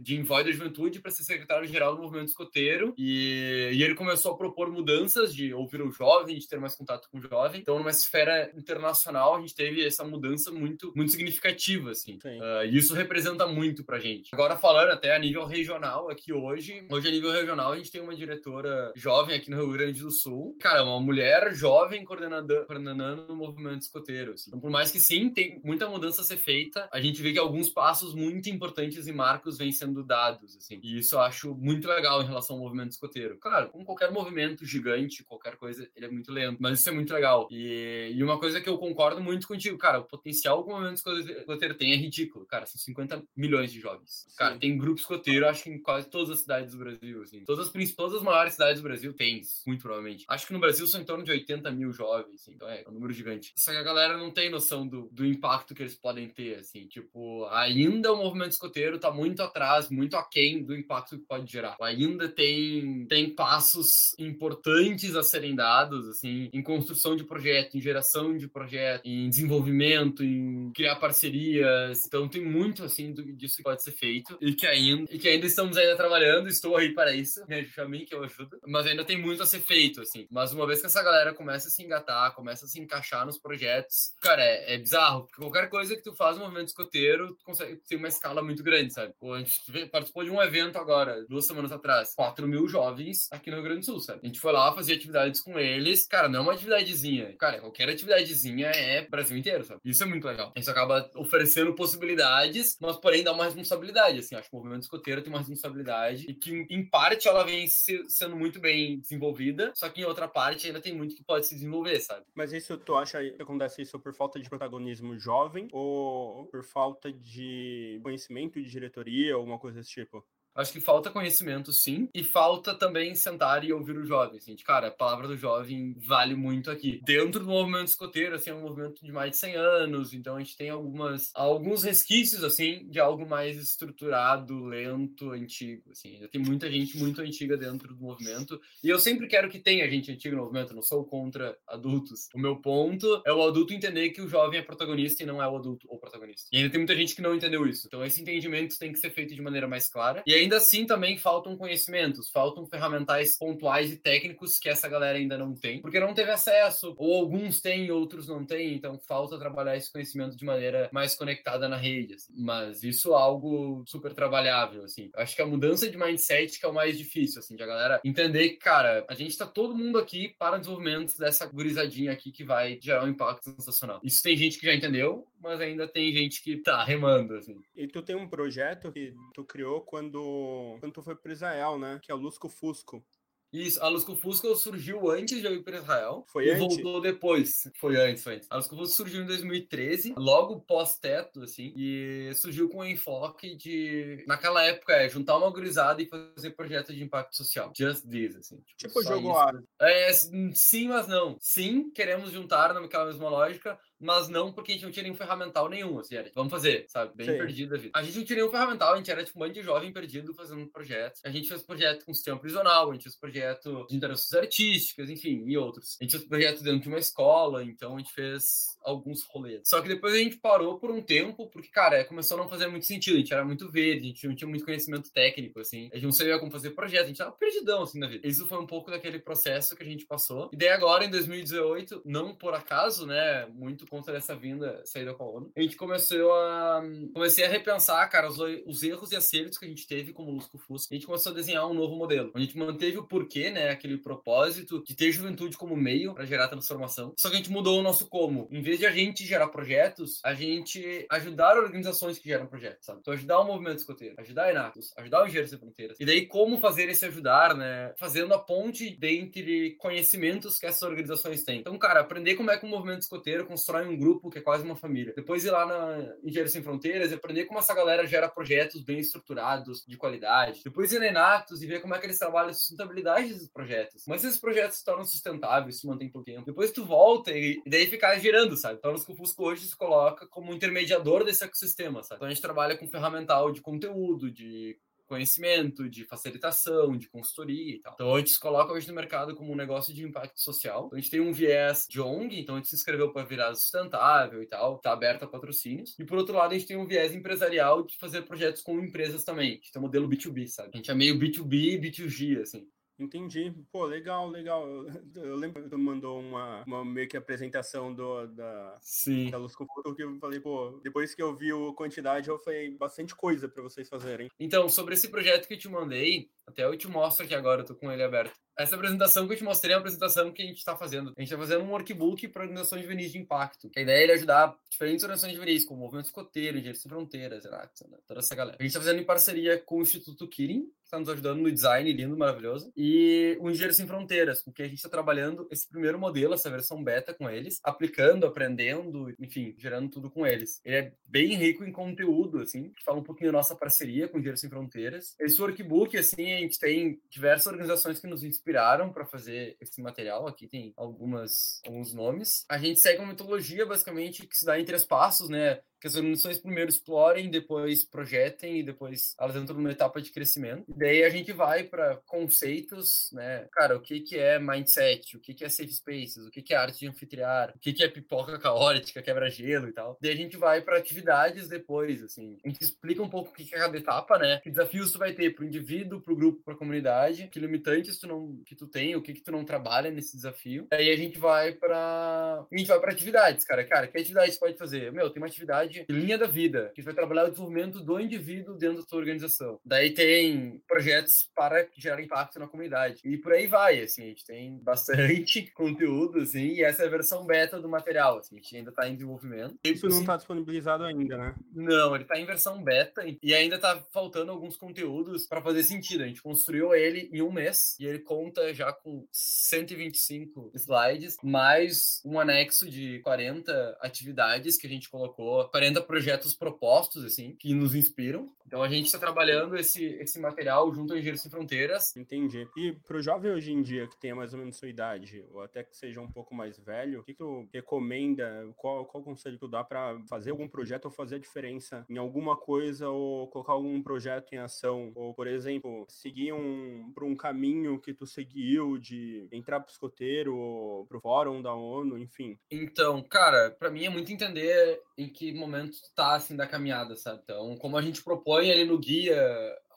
de 0.01 0.17
envoy 0.17 0.45
da 0.45 0.51
juventude 0.51 1.01
para 1.01 1.11
ser 1.11 1.25
secretário-geral 1.25 1.95
do 1.95 2.03
movimento 2.03 2.29
escoteiro. 2.29 2.95
E, 2.97 3.71
e, 3.73 3.83
ele 3.83 3.95
começou 3.95 4.33
a 4.33 4.37
propor 4.37 4.71
mudanças 4.71 5.35
de 5.35 5.53
ouvir 5.53 5.83
o 5.83 5.91
jovem, 5.91 6.39
de 6.39 6.49
ter 6.49 6.59
mais 6.59 6.75
contato 6.75 7.09
com 7.11 7.19
o 7.19 7.21
jovem. 7.21 7.61
Então, 7.61 7.79
numa 7.79 7.91
esfera 7.91 8.51
internacional, 8.57 9.37
a 9.37 9.41
gente 9.41 9.55
teve 9.55 9.85
essa 9.85 10.05
mudança 10.05 10.51
muito, 10.51 10.93
muito 10.95 11.13
significativa, 11.13 11.91
assim. 11.91 12.19
Uh, 12.25 12.65
e 12.67 12.77
isso 12.77 12.95
representa 12.95 13.47
muito 13.47 13.85
pra 13.85 13.99
gente. 13.99 14.31
Agora, 14.33 14.57
falando 14.57 14.91
até 14.91 15.15
a 15.15 15.19
nível 15.19 15.45
regional 15.45 16.11
aqui 16.11 16.33
hoje, 16.33 16.87
hoje 16.91 17.09
a 17.09 17.11
nível 17.11 17.31
regional, 17.31 17.73
a 17.73 17.77
gente 17.77 17.91
tem 17.91 18.01
uma 18.01 18.15
diretora 18.15 18.93
jovem 18.95 19.37
aqui 19.37 19.51
no 19.51 19.57
Rio 19.57 19.73
Grande 19.73 20.01
do 20.01 20.11
Sul. 20.11 20.57
Cara, 20.61 20.85
uma 20.85 21.01
mulher 21.01 21.53
jovem 21.55 22.05
coordenando, 22.05 22.65
coordenando 22.67 23.33
o 23.33 23.37
movimento 23.37 23.83
escoteiro. 23.83 24.33
Assim. 24.33 24.51
Então, 24.51 24.61
por 24.61 24.71
mais 24.71 24.91
que 24.91 25.01
sim, 25.01 25.31
tem 25.31 25.61
muita 25.65 25.89
mudança 25.89 26.23
a 26.23 26.25
ser 26.25 26.37
feita, 26.37 26.89
a 26.93 27.01
gente 27.01 27.21
vê 27.21 27.33
que 27.33 27.39
alguns 27.39 27.71
passos 27.71 28.15
muito 28.15 28.49
importantes 28.49 29.07
e 29.07 29.13
marcos 29.13 29.48
vêm 29.57 29.73
sendo 29.73 30.03
dados, 30.03 30.57
assim. 30.57 30.81
E 30.83 30.99
isso 30.99 31.15
eu 31.15 31.21
acho 31.21 31.55
muito 31.55 31.89
legal 31.89 32.23
em 32.23 32.27
relação 32.27 32.57
ao 32.57 32.63
movimento 32.63 32.91
escoteiro. 32.91 33.39
Claro, 33.39 33.71
como 33.71 33.85
qualquer 33.85 34.11
movimento 34.11 34.67
gigante, 34.67 35.25
qualquer 35.25 35.57
coisa, 35.57 35.89
ele 35.95 36.07
é 36.07 36.11
muito 36.11 36.33
lento, 36.33 36.59
mas 36.61 36.81
isso 36.81 36.89
é 36.89 36.93
muito 36.93 37.13
legal. 37.15 37.49
E, 37.51 38.13
e 38.15 38.23
uma 38.23 38.39
coisa 38.39 38.61
que 38.61 38.69
eu 38.69 38.77
concordo 38.77 39.21
muito 39.21 39.47
contigo, 39.47 39.79
cara, 39.79 40.01
o 40.01 40.05
potencial 40.05 40.63
que 40.63 40.71
o 40.71 40.75
movimento 40.75 40.97
escoteiro 40.97 41.75
tem 41.75 41.93
é 41.93 41.97
ridículo. 41.97 42.45
Cara, 42.47 42.67
são 42.67 42.79
50 42.79 43.23
milhões 43.37 43.73
de 43.73 43.81
jovens. 43.81 44.27
Sim. 44.29 44.37
Cara, 44.37 44.59
tem 44.59 44.77
grupo 44.77 45.01
escoteiro, 45.01 45.49
acho 45.49 45.65
que 45.65 45.71
em 45.71 45.81
quase 45.81 46.09
todas 46.09 46.31
as 46.31 46.41
cidades 46.41 46.73
do 46.73 46.79
Brasil, 46.79 47.23
assim. 47.23 47.45
Todas 47.45 47.69
as, 47.69 47.93
todas 47.93 48.15
as 48.17 48.23
maiores 48.23 48.55
cidades 48.55 48.81
do 48.81 48.85
Brasil 48.85 49.13
tem, 49.13 49.43
muito 49.67 49.83
provavelmente. 49.83 50.25
Acho 50.29 50.47
que 50.47 50.53
no 50.53 50.61
Brasil 50.61 50.87
são 50.87 51.01
em 51.01 51.05
torno 51.05 51.25
de 51.25 51.31
80 51.31 51.71
mil 51.71 51.93
jovens, 51.93 52.43
assim. 52.43 52.53
Então 52.55 52.69
é, 52.69 52.83
é 52.83 52.89
um 52.89 52.93
número 52.93 53.13
gigante. 53.13 53.53
Só 53.57 53.71
que 53.71 53.77
a 53.77 53.83
galera 53.83 54.17
não 54.17 54.31
tem 54.31 54.51
noção 54.51 54.87
do, 54.87 55.09
do 55.13 55.25
impacto 55.25 55.75
que 55.75 55.83
eles 55.83 55.95
podem 55.95 56.29
ter, 56.29 56.59
assim. 56.59 56.87
Tipo, 56.87 57.47
ainda 57.47 58.13
o 58.13 58.17
movimento 58.17 58.53
escoteiro 58.53 58.99
tá 58.99 59.11
muito 59.11 59.38
atrás, 59.41 59.91
muito 59.91 60.17
aquém 60.17 60.63
do 60.63 60.77
impacto 60.77 61.19
que 61.19 61.27
pode 61.27 61.51
gerar. 61.51 61.77
Ainda 61.81 62.29
tem, 62.29 63.07
tem 63.07 63.35
passos 63.35 64.15
importantes 64.19 65.15
a 65.17 65.23
serem 65.23 65.55
dados, 65.55 66.09
assim, 66.09 66.49
em 66.53 66.63
construção 66.63 67.17
de 67.17 67.25
projeto, 67.25 67.77
em 67.77 67.81
geração 67.81 68.37
de 68.37 68.49
projeto, 68.49 69.03
em 69.05 69.29
desenvolvimento, 69.29 70.25
em 70.25 70.71
criar 70.75 70.97
parcerias. 70.97 72.03
Então 72.07 72.29
tem 72.29 72.45
muito, 72.45 72.85
assim, 72.85 73.13
do, 73.13 73.23
disso 73.33 73.57
que 73.57 73.63
pode 73.63 73.83
ser 73.83 73.93
feito 73.93 74.37
e 74.41 74.55
que 74.55 74.67
ainda, 74.67 75.13
e 75.13 75.19
que 75.19 75.29
ainda 75.29 75.47
estamos 75.47 75.77
ainda 75.77 75.97
trabalhando. 75.97 76.49
Estou 76.49 76.77
aí 76.77 76.95
para 76.95 77.15
isso, 77.15 77.45
me 77.49 77.59
mim 77.89 78.05
que 78.05 78.15
eu 78.15 78.23
ajudo. 78.23 78.59
Mas 78.67 78.87
ainda 78.87 79.05
tem 79.05 79.21
muito 79.21 79.43
a 79.43 79.47
ser 79.47 79.61
feito, 79.61 80.01
assim. 80.01 80.27
Mas 80.31 80.53
uma 80.53 80.67
vez 80.67 80.81
que 80.81 80.87
essa 80.87 81.03
galera 81.03 81.35
começa 81.35 81.69
a 81.69 81.71
se 81.71 81.83
engatar, 81.83 82.35
começa 82.35 82.65
a 82.65 82.69
se 82.69 82.81
encaixar 82.81 83.25
nos 83.27 83.39
projetos, 83.39 84.15
cara, 84.21 84.43
é, 84.43 84.75
é 84.75 84.79
bizarro. 84.79 85.27
Porque 85.27 85.43
qualquer 85.43 85.69
coisa 85.69 85.97
que 85.97 86.03
tu 86.03 86.15
faz 86.15 86.37
no 86.37 86.45
movimento 86.45 86.69
escoteiro, 86.69 87.35
tu 87.35 87.45
consegue 87.45 87.77
ter 87.89 87.97
uma 87.97 88.09
escala 88.09 88.43
muito 88.43 88.63
grande, 88.63 88.93
sabe? 88.93 89.15
Pô, 89.29 89.35
a 89.35 89.41
gente 89.41 89.87
participou 89.91 90.25
de 90.25 90.31
um 90.31 90.41
evento 90.41 90.79
agora, 90.79 91.23
duas 91.29 91.47
semanas 91.47 91.71
atrás. 91.71 92.15
4 92.15 92.49
mil 92.49 92.67
jovens 92.67 93.29
aqui 93.31 93.51
no 93.51 93.57
Rio 93.57 93.65
Grande 93.65 93.81
do 93.81 93.85
Sul, 93.85 94.01
sabe? 94.01 94.21
A 94.23 94.27
gente 94.27 94.41
foi 94.41 94.53
lá 94.53 94.73
fazer 94.73 94.95
atividades 94.95 95.43
com 95.43 95.59
eles. 95.59 96.07
Cara, 96.07 96.31
não 96.31 96.39
é 96.39 96.43
uma 96.45 96.53
atividadezinha. 96.55 97.37
Cara, 97.37 97.61
qualquer 97.61 97.91
atividadezinha 97.91 98.69
é 98.69 99.07
Brasil 99.07 99.37
inteiro, 99.37 99.65
sabe? 99.65 99.83
Isso 99.85 100.03
é 100.03 100.07
muito 100.07 100.27
legal. 100.27 100.51
Gente 100.57 100.71
acaba 100.71 101.11
oferecendo 101.15 101.75
possibilidades, 101.75 102.79
mas 102.81 102.97
porém 102.97 103.23
dá 103.23 103.31
uma 103.35 103.45
responsabilidade, 103.45 104.21
assim. 104.21 104.35
Acho 104.35 104.49
que 104.49 104.57
o 104.57 104.61
movimento 104.61 104.85
escoteiro 104.85 105.21
tem 105.21 105.31
uma 105.31 105.41
responsabilidade 105.41 106.25
e 106.27 106.33
que, 106.33 106.67
em 106.71 106.89
parte, 106.89 107.29
ela 107.29 107.45
vem 107.45 107.67
se, 107.67 108.03
sendo 108.09 108.35
muito 108.35 108.59
bem 108.59 108.99
desenvolvida, 108.99 109.73
só 109.75 109.91
que 109.91 110.01
em 110.01 110.05
outra 110.05 110.27
parte 110.27 110.69
ainda 110.69 110.81
tem 110.81 110.97
muito 110.97 111.15
que 111.15 111.23
pode 111.23 111.47
se 111.47 111.55
desenvolver, 111.55 112.01
sabe? 112.01 112.25
Mas 112.35 112.51
isso 112.55 112.79
tu 112.79 112.95
acha 112.95 113.23
que 113.23 113.43
acontece 113.43 113.83
isso 113.83 113.99
por 113.99 114.15
falta 114.15 114.41
de 114.41 114.49
protagonismo 114.49 115.19
jovem 115.19 115.69
ou 115.71 116.47
por 116.47 116.65
falta 116.65 117.13
de 117.13 118.01
conhecimento 118.03 118.59
de 118.59 118.71
diretoria, 118.71 119.18
alguma 119.31 119.59
coisa 119.59 119.79
desse 119.79 119.91
tipo? 119.91 120.25
Acho 120.59 120.73
que 120.73 120.81
falta 120.81 121.09
conhecimento, 121.09 121.73
sim, 121.73 122.09
e 122.13 122.25
falta 122.25 122.75
também 122.75 123.15
sentar 123.15 123.63
e 123.65 123.73
ouvir 123.73 123.97
o 123.97 124.05
jovem, 124.05 124.39
assim, 124.39 124.57
cara, 124.57 124.89
a 124.89 124.91
palavra 124.91 125.29
do 125.29 125.37
jovem 125.37 125.95
vale 125.97 126.35
muito 126.35 126.69
aqui. 126.69 127.01
Dentro 127.05 127.45
do 127.45 127.47
movimento 127.47 127.87
escoteiro, 127.87 128.35
assim, 128.35 128.51
é 128.51 128.55
um 128.55 128.63
movimento 128.63 129.05
de 129.05 129.13
mais 129.13 129.31
de 129.31 129.37
100 129.37 129.55
anos, 129.55 130.13
então 130.13 130.35
a 130.35 130.41
gente 130.41 130.57
tem 130.57 130.69
algumas, 130.69 131.31
alguns 131.33 131.85
resquícios, 131.85 132.43
assim, 132.43 132.89
de 132.91 132.99
algo 132.99 133.25
mais 133.25 133.57
estruturado, 133.57 134.65
lento, 134.65 135.31
antigo, 135.31 135.93
assim. 135.93 136.15
Ainda 136.15 136.27
tem 136.27 136.41
muita 136.41 136.69
gente 136.69 136.99
muito 136.99 137.21
antiga 137.21 137.57
dentro 137.57 137.95
do 137.95 138.03
movimento, 138.03 138.61
e 138.83 138.89
eu 138.89 138.99
sempre 138.99 139.29
quero 139.29 139.49
que 139.49 139.61
tenha 139.61 139.89
gente 139.89 140.11
antiga 140.11 140.35
no 140.35 140.43
movimento, 140.43 140.75
não 140.75 140.83
sou 140.83 141.05
contra 141.05 141.57
adultos. 141.69 142.29
O 142.35 142.39
meu 142.39 142.57
ponto 142.57 143.23
é 143.25 143.33
o 143.33 143.43
adulto 143.43 143.73
entender 143.73 144.11
que 144.11 144.21
o 144.21 144.29
jovem 144.29 144.59
é 144.59 144.63
protagonista 144.63 145.23
e 145.23 145.27
não 145.27 145.41
é 145.41 145.47
o 145.47 145.57
adulto 145.57 145.87
o 145.89 145.99
protagonista. 145.99 146.49
E 146.53 146.57
ainda 146.57 146.71
tem 146.71 146.81
muita 146.81 146.97
gente 146.97 147.15
que 147.15 147.23
não 147.23 147.35
entendeu 147.35 147.65
isso. 147.65 147.87
Então 147.87 148.05
esse 148.05 148.21
entendimento 148.21 148.77
tem 148.77 148.93
que 148.93 148.99
ser 148.99 149.11
feito 149.11 149.35
de 149.35 149.41
maneira 149.41 149.69
mais 149.69 149.89
clara. 149.89 150.23
E 150.27 150.35
aí 150.35 150.48
ainda 150.49 150.57
assim 150.57 150.87
também 150.87 151.19
faltam 151.19 151.57
conhecimentos, 151.57 152.31
faltam 152.31 152.67
ferramentais 152.67 153.37
pontuais 153.37 153.93
e 153.93 153.97
técnicos 153.97 154.59
que 154.59 154.69
essa 154.69 154.89
galera 154.89 155.19
ainda 155.19 155.37
não 155.37 155.55
tem, 155.55 155.81
porque 155.81 156.01
não 156.01 156.15
teve 156.15 156.31
acesso, 156.31 156.95
ou 156.97 157.21
alguns 157.21 157.61
têm, 157.61 157.91
outros 157.91 158.27
não 158.27 158.45
têm, 158.45 158.75
então 158.75 158.99
falta 159.07 159.39
trabalhar 159.39 159.77
esse 159.77 159.93
conhecimento 159.93 160.37
de 160.37 160.45
maneira 160.45 160.89
mais 160.91 161.15
conectada 161.15 161.69
na 161.69 161.77
rede. 161.77 162.15
Assim. 162.15 162.33
Mas 162.35 162.83
isso 162.83 163.13
é 163.13 163.17
algo 163.17 163.85
super 163.87 164.15
trabalhável, 164.15 164.85
assim. 164.85 165.11
Acho 165.15 165.37
que 165.37 165.43
a 165.43 165.47
mudança 165.47 165.89
de 165.89 165.99
mindset 165.99 166.59
que 166.59 166.65
é 166.65 166.69
o 166.69 166.75
mais 166.75 166.97
difícil, 166.97 167.41
assim, 167.41 167.55
de 167.55 167.63
a 167.63 167.67
galera 167.67 168.01
entender 168.03 168.51
que, 168.51 168.57
cara, 168.57 169.05
a 169.07 169.15
gente 169.15 169.37
tá 169.37 169.47
todo 169.47 169.77
mundo 169.77 169.99
aqui 169.99 170.35
para 170.39 170.57
o 170.57 170.59
desenvolvimento 170.59 171.17
dessa 171.19 171.45
gurizadinha 171.45 172.13
aqui 172.13 172.33
que 172.33 172.45
vai 172.45 172.79
gerar 172.81 173.05
um 173.05 173.09
impacto 173.09 173.51
sensacional. 173.51 174.01
Isso 174.03 174.23
tem 174.23 174.37
gente 174.37 174.59
que 174.59 174.67
já 174.67 174.75
entendeu, 174.75 175.27
mas 175.41 175.61
ainda 175.61 175.87
tem 175.87 176.13
gente 176.13 176.43
que 176.43 176.57
tá 176.59 176.83
remando, 176.85 177.35
assim. 177.35 177.61
E 177.75 177.87
tu 177.87 178.03
tem 178.03 178.17
um 178.17 178.29
projeto 178.29 178.93
que 178.93 179.15
tu 179.35 179.45
criou 179.45 179.81
quando 179.83 180.77
quando 180.81 180.93
tu 180.93 181.03
foi 181.03 181.17
pro 181.17 181.33
Israel, 181.33 181.79
né? 181.79 181.99
Que 182.03 182.11
é 182.11 182.15
o 182.15 182.19
Lusco 182.19 182.49
Fusco. 182.49 183.05
Isso, 183.53 183.83
a 183.83 183.89
Lusco 183.89 184.15
Fusco 184.15 184.55
surgiu 184.55 185.11
antes 185.11 185.41
de 185.41 185.47
eu 185.47 185.55
ir 185.55 185.63
para 185.63 185.79
Israel. 185.79 186.25
Foi 186.29 186.47
e 186.47 186.51
antes? 186.51 186.61
voltou 186.61 187.01
depois. 187.01 187.63
Foi 187.81 187.97
antes, 187.97 188.23
foi 188.23 188.37
antes. 188.37 188.49
A 188.51 188.57
Lusco 188.57 188.77
Fusco 188.77 188.95
surgiu 188.95 189.23
em 189.23 189.27
2013, 189.27 190.15
logo 190.19 190.61
pós-teto, 190.61 191.43
assim, 191.43 191.73
e 191.75 192.31
surgiu 192.35 192.69
com 192.69 192.81
o 192.81 192.87
enfoque 192.87 193.57
de, 193.57 194.23
naquela 194.27 194.63
época, 194.63 194.93
é 194.93 195.09
juntar 195.09 195.39
uma 195.39 195.51
gurizada 195.51 196.03
e 196.03 196.07
fazer 196.07 196.51
projeto 196.51 196.93
de 196.93 197.03
impacto 197.03 197.37
social. 197.37 197.73
Just 197.75 198.07
this, 198.07 198.37
assim. 198.37 198.63
Tipo 198.77 199.03
só 199.03 199.15
jogo 199.15 199.31
isso. 199.31 199.65
A. 199.81 199.91
É, 199.91 200.13
sim, 200.53 200.89
mas 200.89 201.09
não. 201.09 201.39
Sim, 201.41 201.91
queremos 201.91 202.31
juntar 202.31 202.75
naquela 202.75 203.07
mesma 203.07 203.31
lógica, 203.31 203.79
mas 204.01 204.29
não 204.29 204.53
porque 204.53 204.73
a 204.73 204.75
gente 204.75 204.85
não 204.85 204.93
tinha 204.93 205.03
nenhum 205.03 205.17
ferramental 205.17 205.69
nenhum, 205.69 205.99
assim, 205.99 206.15
era, 206.15 206.25
tipo, 206.25 206.37
vamos 206.37 206.51
fazer, 206.51 206.85
sabe? 206.89 207.15
Bem 207.17 207.27
Sim. 207.27 207.39
perdido 207.39 207.75
a 207.75 207.79
vida. 207.79 207.91
A 207.95 208.03
gente 208.03 208.19
não 208.19 208.25
tinha 208.25 208.37
nenhum 208.37 208.51
ferramental, 208.51 208.95
a 208.95 208.97
gente 208.97 209.11
era 209.11 209.25
tipo 209.25 209.39
um 209.39 209.45
monte 209.45 209.55
de 209.55 209.63
jovem 209.63 209.93
perdido 209.93 210.35
fazendo 210.35 210.67
projetos. 210.69 211.21
A 211.25 211.31
gente 211.31 211.49
fez 211.49 211.63
projeto 211.63 212.05
com 212.05 212.15
sistema 212.15 212.39
prisional, 212.39 212.91
a 212.91 212.95
gente 212.95 213.03
fez 213.05 213.17
projeto 213.17 213.87
de 213.89 213.97
interações 213.97 214.33
artísticas, 214.33 215.11
enfim, 215.11 215.45
e 215.47 215.57
outros. 215.57 215.97
A 216.01 216.05
gente 216.05 216.13
fez 216.13 216.25
projeto 216.25 216.63
dentro 216.63 216.81
de 216.81 216.89
uma 216.89 216.99
escola, 216.99 217.65
então 217.65 217.97
a 217.97 217.99
gente 217.99 218.13
fez 218.13 218.77
alguns 218.83 219.23
rolês. 219.25 219.63
Só 219.65 219.81
que 219.81 219.89
depois 219.89 220.15
a 220.15 220.19
gente 220.19 220.37
parou 220.37 220.79
por 220.79 220.91
um 220.91 221.03
tempo, 221.03 221.49
porque, 221.49 221.69
cara, 221.69 222.05
começou 222.05 222.39
a 222.39 222.43
não 222.43 222.49
fazer 222.49 222.69
muito 222.69 222.87
sentido, 222.87 223.17
a 223.17 223.19
gente 223.19 223.33
era 223.33 223.45
muito 223.45 223.71
verde, 223.71 224.05
a 224.05 224.09
gente 224.09 224.29
não 224.29 224.35
tinha 224.35 224.49
muito 224.49 224.65
conhecimento 224.65 225.13
técnico, 225.13 225.61
assim, 225.61 225.89
a 225.93 225.97
gente 225.97 226.05
não 226.05 226.13
sabia 226.13 226.39
como 226.39 226.51
fazer 226.51 226.71
projeto, 226.71 227.05
a 227.05 227.09
gente 227.09 227.19
tava 227.19 227.33
perdidão, 227.33 227.83
assim, 227.83 227.99
na 227.99 228.07
vida. 228.07 228.27
Isso 228.27 228.47
foi 228.47 228.59
um 228.59 228.67
pouco 228.67 228.91
daquele 228.91 229.19
processo 229.19 229.77
que 229.77 229.83
a 229.83 229.87
gente 229.87 230.07
passou. 230.07 230.51
E 230.53 230.57
daí 230.57 230.69
agora, 230.69 231.05
em 231.05 231.11
2018, 231.11 232.03
não 232.05 232.35
por 232.35 232.55
acaso, 232.55 233.07
né, 233.07 233.47
muito 233.47 233.87
conta 233.89 234.13
dessa 234.13 234.35
vinda, 234.35 234.83
saída 234.85 235.15
com 235.15 235.25
a 235.25 235.31
ONU, 235.31 235.53
a 235.57 235.61
gente 235.61 235.77
começou 235.77 236.33
a... 236.33 236.83
comecei 237.13 237.45
a 237.45 237.49
repensar, 237.49 238.09
cara, 238.09 238.29
os, 238.29 238.39
os 238.67 238.83
erros 238.83 239.13
e 239.13 239.17
acertos 239.17 239.59
que 239.59 239.65
a 239.65 239.69
gente 239.69 239.87
teve 239.87 240.13
como 240.13 240.31
Lusco 240.31 240.59
Fusco. 240.59 240.93
A 240.93 240.97
gente 240.97 241.07
começou 241.07 241.33
a 241.33 241.35
desenhar 241.35 241.67
um 241.69 241.75
novo 241.75 241.97
modelo. 241.97 242.31
A 242.35 242.41
gente 242.41 242.57
manteve 242.57 242.99
o 242.99 243.07
porquê, 243.07 243.51
né, 243.51 243.71
aquele 243.71 243.99
propósito 243.99 244.83
de 244.85 244.95
ter 244.95 245.13
juventude 245.13 245.57
como 245.57 245.77
meio 245.77 246.15
para 246.15 246.25
gerar 246.25 246.49
transformação. 246.49 247.13
Só 247.17 247.29
que 247.29 247.35
a 247.35 247.39
gente 247.39 247.51
mudou 247.51 247.79
o 247.79 247.83
nosso 247.83 248.09
como. 248.09 248.49
Em 248.51 248.63
vez 248.63 248.79
de 248.79 248.87
a 248.87 248.91
gente 248.91 249.25
gerar 249.25 249.49
projetos, 249.49 250.21
a 250.25 250.35
gente 250.35 251.07
ajudar 251.11 251.57
organizações 251.57 252.19
que 252.19 252.29
geram 252.29 252.47
projetos, 252.47 252.87
sabe? 252.87 253.01
Então 253.01 253.15
ajudar 253.15 253.41
o 253.41 253.45
movimento 253.45 253.79
escoteiro, 253.79 254.15
ajudar 254.19 254.45
a 254.45 254.51
Enatos, 254.51 254.93
ajudar 254.97 255.23
o 255.23 255.27
Engenheiros 255.27 255.51
Sem 255.51 255.59
Fronteiras. 255.59 255.97
E 256.01 256.05
daí 256.05 256.27
como 256.27 256.59
fazer 256.59 256.89
esse 256.89 257.05
ajudar, 257.07 257.55
né? 257.57 257.93
Fazendo 257.99 258.35
a 258.35 258.39
ponte 258.39 258.91
dentre 258.91 259.77
conhecimentos 259.79 260.59
que 260.59 260.67
essas 260.67 260.83
organizações 260.83 261.43
têm. 261.43 261.61
Então, 261.61 261.77
cara, 261.79 262.01
aprender 262.01 262.35
como 262.35 262.51
é 262.51 262.57
que 262.57 262.67
o 262.67 262.69
movimento 262.69 263.03
escoteiro 263.03 263.47
constrói 263.47 263.78
um 263.87 263.97
grupo 263.97 264.31
que 264.31 264.39
é 264.39 264.43
quase 264.43 264.65
uma 264.65 264.77
família. 264.77 265.13
Depois 265.15 265.45
ir 265.45 265.51
lá 265.51 265.67
na 265.67 266.15
Engenheiros 266.23 266.53
Sem 266.53 266.63
Fronteiras 266.63 267.11
e 267.11 267.15
aprender 267.15 267.45
como 267.45 267.59
essa 267.59 267.75
galera 267.75 268.07
gera 268.07 268.29
projetos 268.29 268.83
bem 268.83 268.99
estruturados, 268.99 269.85
de 269.87 269.97
qualidade. 269.97 270.63
Depois 270.65 270.93
ir 270.93 270.99
na 270.99 271.07
Enatos 271.07 271.63
e 271.63 271.67
ver 271.67 271.81
como 271.81 271.95
é 271.95 271.99
que 271.99 272.07
eles 272.07 272.19
trabalham 272.19 272.51
a 272.51 272.55
sustentabilidade 272.55 273.29
desses 273.29 273.51
projetos. 273.51 274.05
Mas 274.07 274.25
esses 274.25 274.39
projetos 274.39 274.79
se 274.79 274.85
tornam 274.85 275.05
sustentáveis, 275.05 275.81
se 275.81 275.87
mantêm 275.87 276.11
por 276.11 276.25
tempo. 276.25 276.45
Depois 276.45 276.71
tu 276.71 276.85
volta 276.85 277.31
e, 277.31 277.61
e 277.65 277.71
daí 277.71 277.87
ficar 277.87 278.19
girando, 278.19 278.57
sabe? 278.57 278.79
Então, 278.79 278.95
o 278.95 279.17
Fusco 279.17 279.45
hoje 279.45 279.67
se 279.67 279.77
coloca 279.77 280.27
como 280.27 280.53
intermediador 280.53 281.25
desse 281.25 281.45
ecossistema, 281.45 282.03
sabe? 282.03 282.19
Então, 282.19 282.29
a 282.29 282.31
gente 282.31 282.43
trabalha 282.43 282.77
com 282.77 282.89
ferramental 282.89 283.53
de 283.53 283.61
conteúdo, 283.61 284.31
de 284.31 284.79
conhecimento, 285.09 285.89
de 285.89 286.05
facilitação, 286.05 286.97
de 286.97 287.09
consultoria 287.09 287.77
e 287.77 287.81
tal. 287.81 287.95
Então 287.95 288.15
a 288.15 288.19
gente 288.19 288.31
se 288.31 288.39
coloca 288.39 288.73
hoje 288.73 288.87
no 288.87 288.95
mercado 288.95 289.35
como 289.35 289.53
um 289.53 289.57
negócio 289.57 289.93
de 289.95 290.05
impacto 290.05 290.41
social. 290.41 290.87
Então, 290.87 290.99
a 290.99 291.01
gente 291.01 291.11
tem 291.11 291.21
um 291.21 291.33
viés 291.33 291.87
de 291.89 292.01
ONG, 292.01 292.39
então 292.39 292.55
a 292.55 292.59
gente 292.59 292.69
se 292.69 292.77
inscreveu 292.77 293.13
para 293.13 293.25
virar 293.25 293.55
sustentável 293.55 294.43
e 294.43 294.47
tal, 294.47 294.79
tá 294.79 294.93
aberto 294.93 295.25
a 295.25 295.27
patrocínios. 295.27 295.99
E 295.99 296.05
por 296.05 296.19
outro 296.19 296.37
lado, 296.37 296.53
a 296.53 296.59
gente 296.59 296.69
tem 296.69 296.77
um 296.77 296.87
viés 296.87 297.15
empresarial 297.15 297.83
de 297.85 297.97
fazer 297.97 298.23
projetos 298.23 298.63
com 298.63 298.79
empresas 298.79 299.25
também. 299.25 299.53
A 299.53 299.55
gente 299.55 299.73
tem 299.73 299.81
um 299.81 299.85
modelo 299.85 300.09
B2B, 300.09 300.47
sabe? 300.47 300.71
A 300.75 300.77
gente 300.77 300.91
é 300.91 300.95
meio 300.95 301.19
B2B 301.19 301.55
e 301.55 301.81
B2G, 301.81 302.43
assim. 302.43 302.69
Entendi. 302.99 303.55
Pô, 303.71 303.85
legal, 303.85 304.29
legal. 304.29 304.67
Eu, 305.15 305.37
lembro 305.37 305.63
que 305.63 305.69
tu 305.69 305.79
mandou 305.79 306.21
uma, 306.21 306.65
uma 306.67 306.85
meio 306.85 307.09
que 307.09 307.17
apresentação 307.17 307.95
do, 307.95 308.27
da, 308.27 308.79
Sim. 308.81 309.31
da 309.31 309.39
Luz 309.39 309.55
Conforto, 309.55 309.95
que 309.95 310.03
eu 310.03 310.19
falei, 310.19 310.41
pô, 310.41 310.81
depois 310.83 311.15
que 311.15 311.23
eu 311.23 311.35
vi 311.35 311.51
a 311.51 311.75
quantidade, 311.75 312.29
eu 312.29 312.39
falei, 312.39 312.71
bastante 312.71 313.15
coisa 313.15 313.49
pra 313.49 313.63
vocês 313.63 313.89
fazerem. 313.89 314.29
Então, 314.39 314.69
sobre 314.69 314.95
esse 314.95 315.09
projeto 315.09 315.47
que 315.47 315.55
eu 315.55 315.59
te 315.59 315.69
mandei, 315.69 316.31
até 316.47 316.65
eu 316.65 316.77
te 316.77 316.89
mostro 316.89 317.25
aqui 317.25 317.35
agora, 317.35 317.63
eu 317.63 317.67
tô 317.67 317.75
com 317.75 317.91
ele 317.91 318.03
aberto. 318.03 318.39
Essa 318.59 318.75
apresentação 318.75 319.25
que 319.29 319.35
eu 319.35 319.39
te 319.39 319.45
mostrei 319.45 319.73
é 319.73 319.77
a 319.77 319.79
apresentação 319.79 320.33
que 320.33 320.43
a 320.43 320.45
gente 320.45 320.59
está 320.59 320.77
fazendo. 320.77 321.13
A 321.17 321.21
gente 321.21 321.33
está 321.33 321.39
fazendo 321.39 321.63
um 321.63 321.71
workbook 321.71 322.27
para 322.27 322.43
organizações 322.43 322.83
juvenis 322.83 323.13
de 323.13 323.19
impacto. 323.19 323.71
A 323.77 323.81
ideia 323.81 324.11
é 324.11 324.15
ajudar 324.15 324.53
diferentes 324.69 325.05
organizações 325.05 325.35
juvenis, 325.35 325.65
como 325.65 325.81
o 325.81 325.85
Movimento 325.85 326.07
Escoteiro, 326.07 326.57
Engenheiros 326.57 326.83
Sem 326.83 326.91
Fronteiras, 326.91 327.45
Eracta, 327.45 327.87
né? 327.89 327.99
toda 328.05 328.19
essa 328.19 328.35
galera. 328.35 328.57
A 328.59 328.63
gente 328.63 328.71
está 328.71 328.81
fazendo 328.81 329.01
em 329.01 329.05
parceria 329.05 329.59
com 329.59 329.79
o 329.79 329.83
Instituto 329.83 330.27
Kirin, 330.27 330.63
que 330.63 330.85
está 330.85 330.99
nos 330.99 331.09
ajudando 331.09 331.41
no 331.41 331.53
design 331.53 331.93
lindo, 331.93 332.17
maravilhoso, 332.17 332.73
e 332.77 333.37
o 333.41 333.49
Engenheiros 333.49 333.77
Sem 333.77 333.87
Fronteiras, 333.87 334.43
com 334.43 334.53
que 334.53 334.63
a 334.63 334.67
gente 334.67 334.79
está 334.79 334.89
trabalhando 334.89 335.47
esse 335.53 335.69
primeiro 335.69 335.99
modelo, 335.99 336.35
essa 336.35 336.51
versão 336.51 336.83
beta 336.83 337.15
com 337.15 337.31
eles, 337.31 337.61
aplicando, 337.63 338.27
aprendendo, 338.27 339.15
enfim, 339.21 339.55
gerando 339.57 339.89
tudo 339.89 340.11
com 340.11 340.27
eles. 340.27 340.61
Ele 340.65 340.77
é 340.77 340.93
bem 341.07 341.35
rico 341.37 341.65
em 341.65 341.71
conteúdo, 341.71 342.41
assim, 342.41 342.71
que 342.71 342.83
fala 342.83 342.99
um 342.99 343.05
pouquinho 343.05 343.31
da 343.31 343.39
nossa 343.39 343.55
parceria 343.55 344.09
com 344.09 344.17
o 344.17 344.19
Engenheiros 344.19 344.41
Sem 344.41 344.51
Fronteiras. 344.51 345.15
Esse 345.21 345.41
workbook, 345.41 345.97
assim, 345.97 346.33
a 346.33 346.39
gente 346.39 346.59
tem 346.59 347.01
diversas 347.09 347.47
organizações 347.47 348.01
que 348.01 348.07
nos 348.07 348.25
inspiraram 348.49 348.91
para 348.91 349.05
fazer 349.05 349.57
esse 349.61 349.83
material. 349.83 350.27
Aqui 350.27 350.47
tem 350.47 350.73
algumas 350.77 351.61
alguns 351.67 351.93
nomes. 351.93 352.47
A 352.49 352.57
gente 352.59 352.81
segue 352.81 352.99
uma 352.99 353.09
metodologia 353.09 353.67
basicamente 353.67 354.27
que 354.27 354.37
se 354.37 354.47
dá 354.47 354.59
em 354.59 354.65
três 354.65 354.85
passos, 354.85 355.29
né? 355.29 355.61
Que 355.81 355.87
as 355.87 355.95
organizações 355.95 356.39
primeiro 356.39 356.71
explorem, 356.71 357.31
depois 357.31 357.85
projetem 357.85 358.61
e 358.61 358.63
depois 358.63 359.15
elas 359.19 359.37
entram 359.37 359.57
numa 359.57 359.71
etapa 359.71 360.01
de 360.01 360.11
crescimento. 360.11 360.65
E 360.69 360.79
daí 360.79 361.05
a 361.05 361.11
gente 361.11 361.33
vai 361.33 361.65
para 361.65 361.97
conceitos, 362.07 363.11
né? 363.13 363.47
Cara, 363.53 363.77
o 363.77 363.81
que 363.81 364.01
que 364.01 364.19
é 364.19 364.39
mindset, 364.39 365.17
o 365.17 365.21
que 365.21 365.35
que 365.35 365.45
é 365.45 365.49
safe 365.49 365.73
spaces, 365.73 366.27
o 366.27 366.31
que 366.31 366.43
que 366.43 366.55
é 366.55 366.57
arte 366.57 366.81
de 366.81 366.89
anfitriar, 366.89 367.53
o 367.55 367.59
que 367.59 367.73
que 367.73 367.83
é 367.83 367.89
pipoca 367.89 368.39
caótica, 368.39 369.03
quebra-gelo 369.03 369.69
e 369.69 369.73
tal. 369.73 369.97
Daí 370.01 370.13
a 370.13 370.17
gente 370.17 370.37
vai 370.37 370.63
para 370.63 370.79
atividades 370.79 371.49
depois, 371.49 372.03
assim. 372.03 372.39
A 372.45 372.49
gente 372.49 372.63
explica 372.63 373.03
um 373.03 373.09
pouco 373.09 373.31
o 373.31 373.33
que 373.35 373.45
que 373.45 373.55
é 373.55 373.59
cada 373.59 373.77
etapa, 373.77 374.19
né? 374.19 374.41
Que 374.43 374.51
desafios 374.51 374.93
tu 374.93 374.99
vai 374.99 375.13
ter 375.13 375.35
pro 375.35 375.45
indivíduo, 375.45 376.01
pro 376.01 376.17
grupo, 376.17 376.43
pra 376.45 376.55
comunidade, 376.55 377.29
que 377.29 377.39
limitantes 377.39 377.99
tu 377.99 378.07
não 378.07 378.43
que 378.45 378.55
tu 378.55 378.67
tem, 378.67 378.97
o 378.97 379.03
que 379.03 379.15
que 379.15 379.23
tu 379.23 379.33
não 379.33 379.45
trabalha 379.45 379.91
nesse 379.91 380.17
desafio. 380.17 380.67
Aí 380.73 380.91
a 380.91 380.97
gente 380.97 381.19
vai 381.19 381.53
para 381.53 382.47
a 382.51 382.57
gente 382.57 382.69
vai 382.69 382.81
para 382.81 382.93
atividades, 382.93 383.45
cara. 383.45 383.65
Cara, 383.65 383.87
que 383.87 383.99
atividade 383.99 384.33
você 384.33 384.39
pode 384.39 384.59
fazer? 384.59 384.93
Meu, 384.93 385.11
tem 385.11 385.23
uma 385.23 385.27
atividade 385.27 385.68
de 385.69 385.87
linha 385.89 386.19
da 386.19 386.27
vida, 386.27 386.73
que 386.75 386.83
vai 386.83 386.95
trabalhar 386.95 387.25
o 387.25 387.31
desenvolvimento 387.31 387.81
do 387.81 388.01
indivíduo 388.01 388.57
dentro 388.57 388.79
da 388.79 388.87
tua 388.87 388.99
organização. 388.99 389.61
Daí 389.65 389.93
tem 389.93 390.63
projetos 390.67 391.29
para 391.35 391.69
gerar 391.77 392.03
impacto 392.03 392.39
na 392.39 392.49
comunidade. 392.49 393.01
E 393.05 393.17
por 393.17 393.33
aí 393.33 393.47
vai, 393.47 393.81
assim, 393.81 394.03
a 394.03 394.07
gente 394.07 394.25
tem 394.25 394.59
bastante 394.59 395.51
conteúdo, 395.53 396.21
assim, 396.21 396.55
e 396.55 396.63
essa 396.63 396.83
é 396.83 396.87
a 396.87 396.91
versão 396.91 397.27
beta 397.27 397.61
do 397.61 397.69
material, 397.69 398.19
assim, 398.19 398.37
a 398.37 398.41
gente 398.41 398.57
ainda 398.57 398.71
está 398.71 398.89
em 398.89 398.95
desenvolvimento. 398.95 399.57
Isso 399.65 399.89
não 399.89 400.01
está 400.01 400.17
disponibilizado 400.17 400.85
ainda, 400.85 401.17
né? 401.17 401.35
não, 401.53 401.95
ele 401.95 402.05
tá 402.05 402.19
em 402.19 402.25
versão 402.25 402.63
beta 402.63 403.05
e 403.23 403.35
ainda 403.35 403.59
tá 403.59 403.85
faltando 403.93 404.31
alguns 404.31 404.57
conteúdos 404.57 405.27
para 405.27 405.43
fazer 405.43 405.63
sentido. 405.63 406.05
A 406.05 406.07
gente 406.07 406.23
construiu 406.23 406.75
ele 406.75 407.11
em 407.13 407.21
um 407.23 407.33
mês 407.33 407.77
e 407.79 407.87
ele 407.87 407.99
conta 407.99 408.55
já 408.55 408.73
com 408.73 409.07
125 409.13 410.53
slides, 410.55 411.17
mais 411.23 412.01
um 412.05 412.19
anexo 412.19 412.69
de 412.69 413.01
40 413.01 413.79
atividades 413.81 414.57
que 414.57 414.67
a 414.67 414.71
gente 414.71 414.89
colocou, 414.89 415.49
40 415.59 415.83
projetos 415.83 416.35
propostos, 416.35 417.05
assim, 417.05 417.35
que 417.35 417.53
nos 417.53 417.75
inspiram. 417.75 418.31
Então 418.47 418.63
a 418.63 418.69
gente 418.69 418.87
está 418.87 418.99
trabalhando 418.99 419.57
esse, 419.57 419.85
esse 419.85 420.19
material 420.19 420.73
junto 420.73 420.93
ao 420.93 420.97
Engenheiros 420.97 421.21
Sem 421.21 421.31
Fronteiras. 421.31 421.95
Entendi. 421.97 422.49
E 422.57 422.73
pro 422.87 423.03
jovem 423.03 423.33
hoje 423.33 423.53
em 423.53 423.61
dia, 423.61 423.87
que 423.89 423.99
tenha 423.99 424.15
mais 424.15 424.33
ou 424.33 424.39
menos 424.39 424.57
sua 424.57 424.69
idade, 424.69 425.23
ou 425.33 425.43
até 425.43 425.65
que 425.65 425.77
seja 425.77 426.01
um 426.01 426.11
pouco 426.11 426.35
mais 426.35 426.59
velho, 426.59 427.01
o 427.01 427.05
que 427.05 427.13
tu 427.13 427.47
recomenda, 427.53 428.49
qual, 428.57 428.87
qual 428.87 429.03
conselho 429.03 429.37
tu 429.37 429.49
dá 429.49 429.63
para 429.63 430.01
fazer 430.09 430.31
algum 430.31 430.49
projeto 430.49 430.87
ou 430.87 430.91
fazer 430.91 431.17
a 431.17 431.19
diferença 431.19 431.85
em 431.91 431.99
alguma 431.99 432.37
coisa, 432.37 432.89
ou 432.89 433.27
colocar 433.27 433.53
algum 433.53 433.83
projeto 433.83 434.33
em 434.33 434.39
ação? 434.39 434.93
Ou, 434.95 435.13
por 435.13 435.27
exemplo, 435.27 435.85
seguir 435.89 436.33
um, 436.33 436.91
por 436.95 437.03
um 437.03 437.17
caminho 437.17 437.81
que 437.81 437.93
tu 437.93 438.07
seguiu 438.07 438.79
de 438.79 439.29
entrar 439.33 439.61
pro 439.61 439.73
escoteiro, 439.73 440.37
ou 440.37 440.87
pro 440.87 441.01
fórum 441.01 441.43
da 441.43 441.53
ONU, 441.53 441.99
enfim. 441.99 442.39
Então, 442.51 443.03
cara, 443.03 443.51
para 443.51 443.71
mim 443.71 443.85
é 443.85 443.91
muito 443.91 444.11
entender 444.11 444.81
em 444.99 445.09
que 445.09 445.33
momento 445.33 445.81
tu 445.81 445.95
tá, 445.95 446.17
assim, 446.17 446.35
da 446.37 446.47
caminhada, 446.47 446.97
sabe? 446.97 447.21
Então, 447.23 447.57
como 447.57 447.79
a 447.79 447.83
gente 447.83 448.03
propõe 448.03 448.51
ali 448.51 448.65
no 448.65 448.79
guia 448.79 449.17